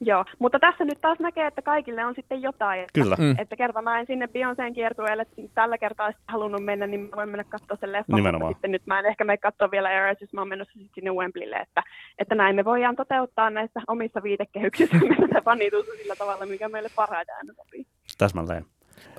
Joo, 0.00 0.24
mutta 0.38 0.58
tässä 0.58 0.84
nyt 0.84 1.00
taas 1.00 1.18
näkee, 1.18 1.46
että 1.46 1.62
kaikille 1.62 2.04
on 2.04 2.14
sitten 2.14 2.42
jotain. 2.42 2.80
Että, 2.80 3.00
Kyllä. 3.00 3.16
Mm. 3.18 3.34
Että 3.38 3.56
kerta 3.56 3.82
mä 3.82 4.00
en 4.00 4.06
sinne 4.06 4.26
Beyoncéen 4.26 4.74
kiertueelle 4.74 5.26
tällä 5.54 5.78
kertaa 5.78 6.06
olisi 6.06 6.20
halunnut 6.28 6.64
mennä, 6.64 6.86
niin 6.86 7.00
mä 7.00 7.16
voin 7.16 7.28
mennä 7.28 7.44
katsoa 7.44 7.76
sen 7.80 7.92
leffan. 7.92 8.16
Nimenomaan. 8.16 8.54
Sitten 8.54 8.70
nyt 8.70 8.86
mä 8.86 8.98
en 8.98 9.06
ehkä 9.06 9.24
mene 9.24 9.36
katsoa 9.36 9.70
vielä 9.70 9.90
Eras, 9.90 10.20
jos 10.20 10.32
mä 10.32 10.40
oon 10.40 10.48
menossa 10.48 10.72
sitten 10.72 10.94
sinne 10.94 11.10
Wembleylle. 11.10 11.56
Että, 11.56 11.82
että 12.18 12.34
näin 12.34 12.56
me 12.56 12.64
voidaan 12.64 12.96
toteuttaa 12.96 13.50
näissä 13.50 13.80
omissa 13.88 14.22
viitekehyksissä 14.22 14.96
tätä 15.20 15.42
fanitus 15.44 15.86
sillä 16.02 16.16
tavalla, 16.16 16.46
mikä 16.46 16.68
meille 16.68 16.90
parhaiten 16.96 17.36
aina 17.36 17.52
sopii. 17.52 17.86
Täsmälleen. 18.18 18.64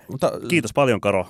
Mutta, 0.08 0.32
Kiitos 0.50 0.74
paljon 0.74 1.02
Karo 1.02 1.26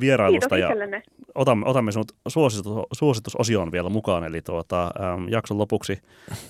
vierailusta 0.00 0.56
Kiitos 0.56 0.78
ja 0.78 1.00
otamme, 1.34 1.66
otamme 1.66 1.92
sinut 1.92 2.12
suositus, 2.28 2.72
suositusosioon 2.92 3.72
vielä 3.72 3.88
mukaan, 3.88 4.24
eli 4.24 4.42
tuota, 4.42 4.82
äm, 4.84 5.28
jakson 5.28 5.58
lopuksi 5.58 5.98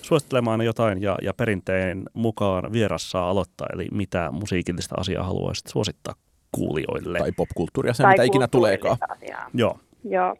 suosittelemaan 0.01 0.61
jotain 0.61 1.01
ja, 1.01 1.17
ja 1.21 1.33
perinteen 1.33 2.03
mukaan 2.13 2.73
vieras 2.73 3.11
saa 3.11 3.29
aloittaa, 3.29 3.67
eli 3.73 3.87
mitä 3.91 4.29
musiikillista 4.31 4.95
asiaa 4.99 5.23
haluaisit 5.23 5.67
suosittaa 5.67 6.13
kuulijoille. 6.51 7.19
Tai 7.19 7.31
popkulttuuria, 7.31 7.93
se 7.93 8.07
mitä 8.07 8.23
ikinä 8.23 8.47
tuleekaan. 8.47 8.97
Asiaa. 9.09 9.49
Joo. 9.53 9.79
Joo. 10.03 10.35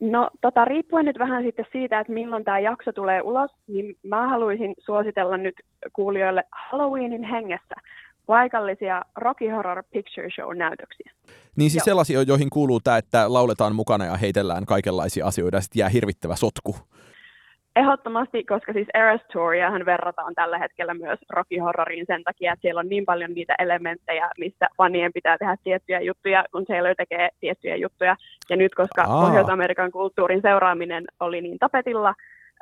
No 0.00 0.30
tota, 0.40 0.64
riippuen 0.64 1.04
nyt 1.04 1.18
vähän 1.18 1.42
sitten 1.42 1.66
siitä, 1.72 2.00
että 2.00 2.12
milloin 2.12 2.44
tämä 2.44 2.58
jakso 2.58 2.92
tulee 2.92 3.22
ulos, 3.22 3.50
niin 3.66 3.96
mä 4.02 4.28
haluaisin 4.28 4.74
suositella 4.78 5.36
nyt 5.36 5.54
kuulijoille 5.92 6.44
Halloweenin 6.52 7.24
hengessä 7.24 7.74
paikallisia 8.26 9.02
Rocky 9.16 9.48
Horror 9.48 9.82
Picture 9.92 10.28
Show-näytöksiä. 10.30 11.12
Niin 11.56 11.70
siis 11.70 11.80
Joo. 11.80 11.84
sellaisia, 11.84 12.22
joihin 12.22 12.50
kuuluu 12.50 12.80
tämä, 12.80 12.96
että 12.96 13.32
lauletaan 13.32 13.74
mukana 13.74 14.04
ja 14.04 14.16
heitellään 14.16 14.66
kaikenlaisia 14.66 15.26
asioita 15.26 15.56
ja 15.56 15.60
sitten 15.60 15.80
jää 15.80 15.88
hirvittävä 15.88 16.36
sotku. 16.36 16.76
Ehdottomasti, 17.76 18.44
koska 18.44 18.72
siis 18.72 18.88
Eras 18.94 19.20
Touria 19.32 19.72
verrataan 19.86 20.34
tällä 20.34 20.58
hetkellä 20.58 20.94
myös 20.94 21.18
Rocky 21.30 21.58
Horroriin 21.58 22.04
sen 22.06 22.24
takia, 22.24 22.52
että 22.52 22.62
siellä 22.62 22.78
on 22.78 22.88
niin 22.88 23.04
paljon 23.04 23.34
niitä 23.34 23.54
elementtejä, 23.58 24.30
missä 24.38 24.68
fanien 24.76 25.12
pitää 25.12 25.38
tehdä 25.38 25.56
tiettyjä 25.64 26.00
juttuja, 26.00 26.44
kun 26.52 26.66
Taylor 26.66 26.94
tekee 26.96 27.28
tiettyjä 27.40 27.76
juttuja. 27.76 28.16
Ja 28.50 28.56
nyt, 28.56 28.74
koska 28.74 29.02
Aa. 29.02 29.26
Pohjois-Amerikan 29.26 29.90
kulttuurin 29.90 30.42
seuraaminen 30.42 31.04
oli 31.20 31.40
niin 31.40 31.58
tapetilla, 31.58 32.14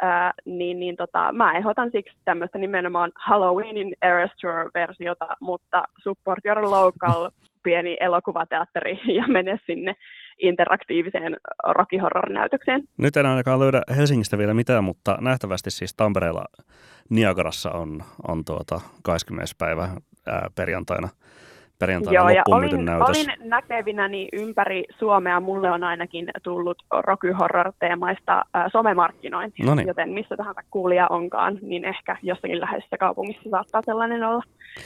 ää, 0.03 0.33
niin, 0.45 0.81
niin 0.81 0.97
tota, 0.97 1.33
mä 1.33 1.53
ehdotan 1.53 1.91
siksi 1.91 2.17
tämmöistä 2.25 2.59
nimenomaan 2.59 3.13
Halloweenin 3.15 3.95
Eras 4.03 4.31
Tour-versiota, 4.41 5.27
mutta 5.41 5.83
support 6.03 6.45
your 6.45 6.63
local 6.63 7.31
pieni 7.65 7.97
elokuvateatteri 8.01 9.01
ja 9.19 9.29
mene 9.29 9.59
sinne 9.67 9.95
interaktiiviseen 10.39 11.37
Rocky 11.65 11.99
Horror-näytökseen. 11.99 12.83
Nyt 12.99 13.17
en 13.17 13.27
ainakaan 13.27 13.61
löydä 13.61 13.83
Helsingistä 13.97 14.39
vielä 14.39 14.55
mitään, 14.55 14.85
mutta 14.85 15.19
nähtävästi 15.21 15.71
siis 15.71 15.95
Tampereella 15.95 16.45
Niagarassa 17.11 17.71
on, 17.71 18.03
on 18.29 18.45
tuota 18.45 18.81
20. 19.03 19.53
päivä 19.59 19.89
ää, 20.27 20.51
perjantaina 20.55 21.09
perjantaina 21.79 22.21
Joo, 22.21 22.29
ja 22.29 22.39
loppuun 22.39 22.61
myyty 22.61 22.75
olin, 22.77 22.85
näytös. 22.87 23.09
olin 23.09 23.33
näkevinäni 23.51 24.29
ympäri 24.33 24.85
Suomea, 24.99 25.41
mulle 25.41 25.71
on 25.71 25.85
ainakin 25.85 26.31
tullut 26.43 26.79
Rocky 27.07 27.33
Horror-teemaista 27.33 28.45
ää, 28.55 28.69
somemarkkinointia, 28.73 29.67
Noniin. 29.67 29.89
joten 29.89 30.11
missä 30.11 30.37
tahansa 30.37 30.61
kuulija 30.71 31.07
onkaan, 31.11 31.59
niin 31.63 31.85
ehkä 31.85 32.17
jossakin 32.23 32.61
läheisessä 32.61 32.97
kaupungissa 32.99 33.51
saattaa 33.51 33.83
sellainen 33.85 34.23
olla 34.25 34.43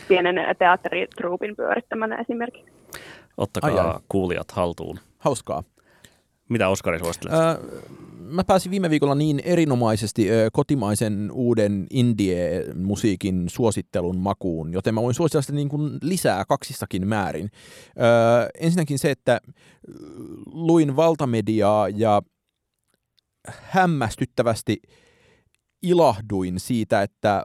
pienen 0.08 0.36
teatteritruupin 0.58 1.56
pyörittämänä 1.56 2.16
esimerkiksi. 2.16 2.72
Ottakaa 3.36 3.70
Ai 3.70 3.78
ai. 3.78 3.94
kuulijat 4.08 4.50
haltuun. 4.52 4.98
Hauskaa. 5.18 5.62
Mitä 6.48 6.68
Oskari 6.68 6.98
suosittelet? 6.98 7.34
Ää, 7.34 7.58
mä 8.18 8.44
pääsin 8.44 8.70
viime 8.70 8.90
viikolla 8.90 9.14
niin 9.14 9.40
erinomaisesti 9.44 10.30
ö, 10.30 10.48
kotimaisen 10.52 11.30
uuden 11.32 11.86
indie-musiikin 11.90 13.44
suosittelun 13.48 14.18
makuun, 14.18 14.72
joten 14.72 14.94
mä 14.94 15.02
voin 15.02 15.14
suositella 15.14 15.42
sitä 15.42 15.52
niin 15.52 15.68
kuin 15.68 15.98
lisää 16.02 16.44
kaksissakin 16.44 17.08
määrin. 17.08 17.50
Ö, 17.98 18.48
ensinnäkin 18.60 18.98
se, 18.98 19.10
että 19.10 19.40
ö, 19.44 19.52
luin 20.46 20.96
valtamediaa 20.96 21.88
ja 21.88 22.22
hämmästyttävästi 23.48 24.82
ilahduin 25.82 26.60
siitä, 26.60 27.02
että 27.02 27.44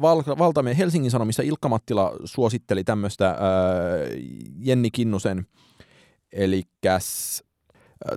val- 0.00 0.38
valtamedia 0.38 0.76
Helsingin 0.76 1.10
Sanomissa 1.10 1.42
Ilkka 1.42 1.68
Mattila 1.68 2.12
suositteli 2.24 2.84
tämmöistä 2.84 3.30
ö, 3.30 3.36
Jenni 4.58 4.90
Kinnusen, 4.90 5.46
eli 6.32 6.62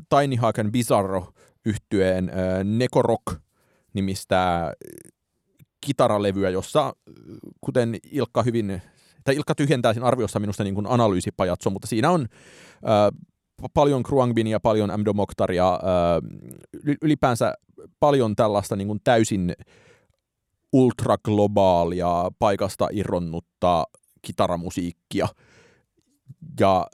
Tiny 0.09 0.35
Hawk 0.35 0.59
and 0.59 0.71
Bizarro 0.71 1.27
yhtyeen 1.65 2.29
äh, 2.29 2.63
Nekorok 2.63 3.35
nimistä 3.93 4.73
kitaralevyä, 5.81 6.49
jossa, 6.49 6.85
äh, 6.85 6.93
kuten 7.61 7.95
Ilkka 8.11 8.43
hyvin, 8.43 8.81
tai 9.23 9.35
Ilkka 9.35 9.55
tyhjentää 9.55 9.93
sen 9.93 10.03
arviossa 10.03 10.39
minusta 10.39 10.63
niin 10.63 10.75
kuin 10.75 10.87
analyysipajatso, 10.87 11.69
mutta 11.69 11.87
siinä 11.87 12.11
on 12.11 12.21
äh, 12.21 13.29
paljon 13.73 14.03
Kruangbinia, 14.03 14.59
paljon 14.59 14.89
M. 14.89 15.15
Mokhtaria, 15.15 15.73
äh, 15.73 15.77
ylipäänsä 17.01 17.53
paljon 17.99 18.35
tällaista 18.35 18.75
niin 18.75 18.87
kuin 18.87 18.99
täysin 19.03 19.53
ultraglobaalia 20.73 22.31
paikasta 22.39 22.87
irronnutta 22.91 23.83
kitaramusiikkia. 24.21 25.27
Ja 26.59 26.87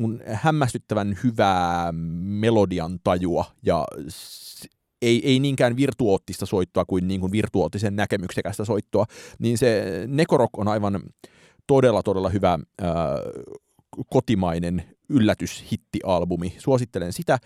mun 0.00 0.20
hämmästyttävän 0.26 1.18
hyvää 1.24 1.92
melodian 2.22 2.98
tajua 3.04 3.44
ja 3.62 3.84
ei, 5.02 5.20
ei 5.24 5.40
niinkään 5.40 5.76
virtuoottista 5.76 6.46
soittoa 6.46 6.84
kuin, 6.84 7.08
niin 7.08 7.20
kuin 7.20 7.32
virtuoottisen 7.32 7.96
näkemyksekästä 7.96 8.64
soittoa, 8.64 9.04
niin 9.38 9.58
se 9.58 9.84
Nekorok 10.06 10.58
on 10.58 10.68
aivan 10.68 11.00
todella, 11.66 12.02
todella 12.02 12.28
hyvä 12.28 12.58
ää, 12.82 12.90
kotimainen 14.10 14.84
yllätyshittialbumi. 15.08 16.54
Suosittelen 16.58 17.12
sitä. 17.12 17.38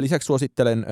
Lisäksi 0.00 0.26
suosittelen 0.26 0.86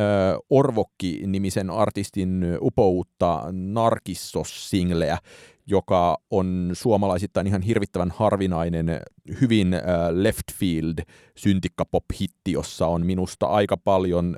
Orvokki-nimisen 0.51 1.71
artistin 1.71 2.45
upouutta 2.61 3.45
Narkissos-singleä, 3.53 5.19
joka 5.67 6.19
on 6.31 6.71
suomalaisittain 6.73 7.47
ihan 7.47 7.63
hirvittävän 7.63 8.11
harvinainen, 8.17 9.01
hyvin 9.41 9.77
left 10.11 10.53
field 10.55 10.99
syntikkapop-hitti, 11.37 12.53
jossa 12.53 12.87
on 12.87 13.07
minusta 13.07 13.47
aika 13.47 13.77
paljon 13.77 14.37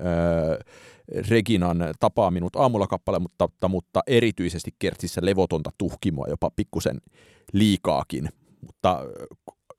Reginan 1.28 1.78
Tapaa 2.00 2.30
minut 2.30 2.56
aamulla 2.56 2.86
kappale, 2.86 3.18
mutta, 3.18 3.68
mutta 3.68 4.00
erityisesti 4.06 4.70
kertsissä 4.78 5.20
levotonta 5.24 5.70
tuhkimoa, 5.78 6.26
jopa 6.28 6.50
pikkusen 6.56 7.00
liikaakin, 7.52 8.28
mutta 8.66 9.00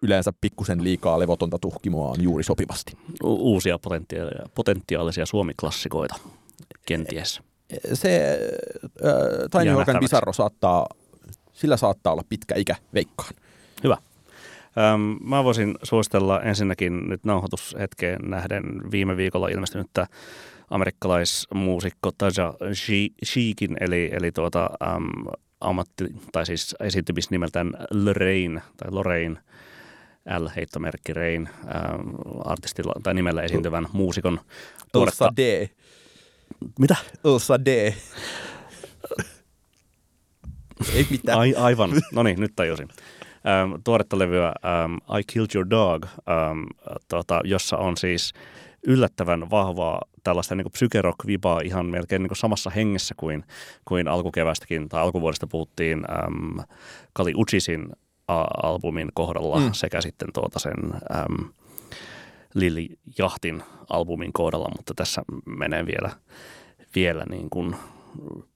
yleensä 0.01 0.33
pikkusen 0.41 0.83
liikaa 0.83 1.19
levotonta 1.19 1.59
tuhkimoa 1.59 2.09
on 2.09 2.23
juuri 2.23 2.43
sopivasti. 2.43 2.97
U- 3.23 3.53
uusia 3.53 3.79
potentiaalisia, 3.79 4.45
potentiaalisia 4.55 5.25
suomiklassikoita 5.25 6.15
kenties. 6.85 7.41
Se 7.93 8.39
äh, 9.05 9.61
Tiny. 9.61 9.99
Bizarro 9.99 10.33
saattaa, 10.33 10.87
sillä 11.53 11.77
saattaa 11.77 12.13
olla 12.13 12.23
pitkä 12.29 12.55
ikä, 12.55 12.75
veikkaan. 12.93 13.33
Hyvä. 13.83 13.97
Öm, 14.93 15.17
mä 15.23 15.43
voisin 15.43 15.75
suositella 15.83 16.41
ensinnäkin 16.41 17.09
nyt 17.09 17.23
nauhoitushetkeen 17.23 18.19
nähden 18.29 18.91
viime 18.91 19.17
viikolla 19.17 19.47
ilmestynyttä 19.47 20.07
amerikkalaismuusikko 20.69 22.11
Taja 22.17 22.53
Sheekin, 23.25 23.77
eli, 23.79 24.09
eli 24.13 24.31
tuota, 24.31 24.69
äm, 24.95 25.03
ammatti, 25.61 26.03
tai 26.31 26.45
siis 26.45 26.75
esiintymisnimeltään 26.79 27.73
Lorraine, 27.91 28.61
tai 28.77 28.91
Lorraine, 28.91 29.39
L-heittomerkki 30.39 31.13
Rain, 31.13 31.49
äm, 31.49 32.13
artistilla 32.45 32.93
tai 33.03 33.13
nimellä 33.13 33.41
esiintyvän 33.41 33.87
muusikon 33.93 34.39
tuoretta. 34.91 35.25
Elsa 35.25 35.37
D. 35.37 35.69
Mitä? 36.79 36.95
Elsa 37.25 37.65
D. 37.65 37.93
Ei 40.93 41.07
mitään. 41.09 41.39
Ai, 41.39 41.55
aivan. 41.55 41.89
No 42.13 42.23
niin, 42.23 42.39
nyt 42.39 42.55
tajusin. 42.55 42.87
Ähm, 43.47 43.73
tuoretta 43.83 44.19
levyä 44.19 44.45
ähm, 44.45 44.93
I 45.19 45.23
Killed 45.33 45.49
Your 45.55 45.69
Dog, 45.69 46.05
ähm, 46.05 46.63
tota, 47.07 47.41
jossa 47.43 47.77
on 47.77 47.97
siis 47.97 48.33
yllättävän 48.87 49.49
vahvaa 49.49 50.01
tällaista 50.23 50.55
niin 50.55 50.71
psykerock-vibaa 50.71 51.61
ihan 51.65 51.85
melkein 51.85 52.23
niin 52.23 52.35
samassa 52.35 52.69
hengessä 52.69 53.15
kuin, 53.17 53.43
kuin 53.85 54.07
alkukevästäkin 54.07 54.89
tai 54.89 55.01
alkuvuodesta 55.01 55.47
puhuttiin 55.47 56.05
ähm, 56.11 56.59
Kali 57.13 57.33
Uchisin 57.35 57.89
albumin 58.63 59.09
kohdalla 59.13 59.59
mm. 59.59 59.69
sekä 59.73 60.01
sitten 60.01 60.27
tuota 60.33 60.59
sen 60.59 60.93
ähm, 61.15 61.49
Lili 62.53 62.89
Jahtin 63.17 63.63
albumin 63.89 64.33
kohdalla, 64.33 64.69
mutta 64.77 64.93
tässä 64.95 65.21
menee 65.45 65.85
vielä, 65.85 66.09
vielä 66.95 67.23
niin 67.29 67.49
kuin 67.49 67.75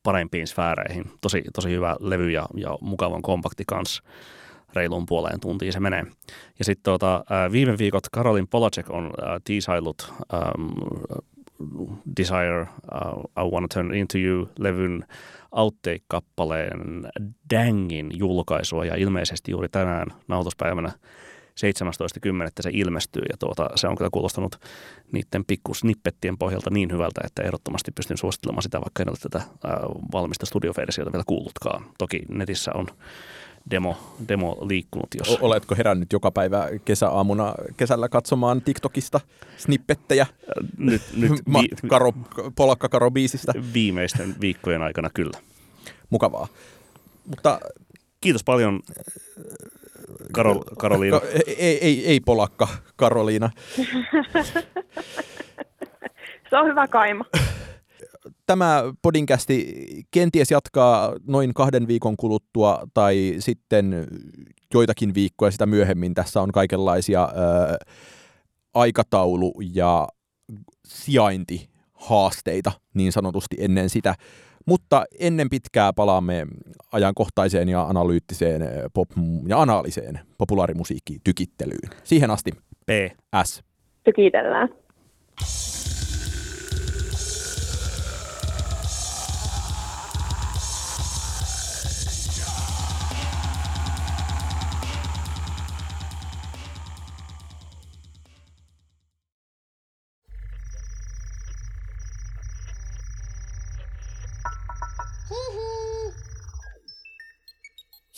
parempiin 0.04 0.48
sfääreihin. 0.48 1.12
Tosi, 1.22 1.44
tosi 1.54 1.70
hyvä 1.70 1.96
levy 2.00 2.32
ja, 2.32 2.46
ja 2.56 2.78
mukavan 2.82 3.22
kompakti 3.22 3.64
kanssa. 3.68 4.04
Reiluun 4.76 5.06
puoleen 5.06 5.40
tuntiin 5.40 5.74
se 5.74 5.80
menee. 5.80 6.06
Ja 6.60 6.66
sitten 6.66 6.84
tuota, 6.84 7.24
viime 7.52 7.78
viikot 7.78 8.04
Karolin 8.12 8.48
Polacek 8.48 8.90
on 8.90 9.12
ää, 9.22 9.40
tiisailut 9.44 10.14
ähm, 10.34 10.68
Desire, 12.18 12.62
uh, 12.62 13.46
I 13.46 13.50
Wanna 13.52 13.68
Turn 13.74 13.94
Into 13.94 14.18
You-levyn 14.18 15.06
outtake-kappaleen 15.52 17.08
Dangin 17.54 18.12
julkaisua 18.14 18.86
ja 18.86 18.96
ilmeisesti 18.96 19.52
juuri 19.52 19.70
tänään 19.70 20.08
nautuspäivänä 20.28 20.92
17.10. 21.52 22.52
se 22.60 22.70
ilmestyy 22.74 23.22
ja 23.30 23.38
tuota, 23.38 23.70
se 23.76 23.88
on 23.88 23.96
kyllä 23.96 24.10
kuulostanut 24.14 24.56
niiden 25.12 25.46
pikkusnippettien 25.48 26.38
pohjalta 26.38 26.70
niin 26.70 26.92
hyvältä, 26.92 27.22
että 27.26 27.42
ehdottomasti 27.44 27.92
pystyn 27.92 28.18
suosittelemaan 28.18 28.64
sitä, 28.64 28.82
vaikka 28.82 29.04
en 29.04 29.10
ole 29.10 29.18
tätä 29.22 29.38
ää, 29.38 29.80
valmista 30.12 30.46
studioversiota 30.46 31.12
vielä 31.12 31.24
kuullutkaan. 31.28 31.86
Toki 31.98 32.22
netissä 32.30 32.72
on 32.74 32.88
demo, 33.72 34.16
demo 34.28 34.58
liikkunut, 34.62 35.08
jos... 35.18 35.38
Oletko 35.42 35.76
herännyt 35.76 36.14
joka 36.14 36.32
päivä 36.32 36.70
kesäaamuna 36.86 37.54
kesällä 37.78 38.10
katsomaan 38.10 38.62
TikTokista 38.62 39.20
snippettejä 39.58 40.28
nyt, 40.78 41.02
nyt 41.18 41.32
Ma- 41.46 41.62
vi- 41.62 41.88
Karo, 41.90 42.12
Polakka 42.56 42.90
Karo 42.90 43.12
biisistä? 43.12 43.54
viimeisten 43.74 44.36
viikkojen 44.42 44.82
aikana 44.82 45.10
kyllä. 45.14 45.38
Mukavaa. 46.10 46.48
Mutta 47.26 47.60
Kiitos 48.22 48.44
paljon 48.44 48.80
Karol, 50.32 50.60
Karoliina. 50.78 51.20
ka- 51.20 51.26
ei, 51.58 51.78
ei, 51.86 52.08
ei 52.08 52.20
Polakka 52.20 52.68
Karoliina. 52.96 53.50
Se 56.50 56.58
on 56.58 56.66
hyvä 56.68 56.88
kaima. 56.88 57.26
Tämä 58.46 58.84
podinkästi 59.02 59.86
kenties 60.12 60.52
jatkaa 60.52 61.16
noin 61.28 61.54
kahden 61.54 61.88
viikon 61.88 62.18
kuluttua 62.18 62.88
tai 62.94 63.36
sitten 63.40 64.08
joitakin 64.74 65.14
viikkoja 65.14 65.52
sitä 65.52 65.66
myöhemmin. 65.66 66.14
Tässä 66.14 66.42
on 66.42 66.52
kaikenlaisia 66.52 67.24
ö, 67.24 67.78
aikataulu- 68.74 69.62
ja 69.74 70.08
sijaintihaasteita 70.88 72.72
niin 72.94 73.12
sanotusti 73.12 73.56
ennen 73.60 73.90
sitä. 73.90 74.16
Mutta 74.66 75.06
ennen 75.20 75.50
pitkää 75.50 75.94
palaamme 75.94 76.48
ajankohtaiseen 76.92 77.70
ja 77.70 77.82
analyyttiseen 77.82 78.62
pop- 78.94 79.48
ja 79.48 79.62
anaaliseen 79.62 80.20
populaarimusiikkiin 80.38 81.22
tykittelyyn. 81.24 81.90
Siihen 82.04 82.32
asti 82.32 82.52
P. 82.86 82.90
S. 83.44 83.64
Tykitellään. 84.04 84.70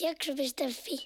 Jakso.fi 0.03 0.97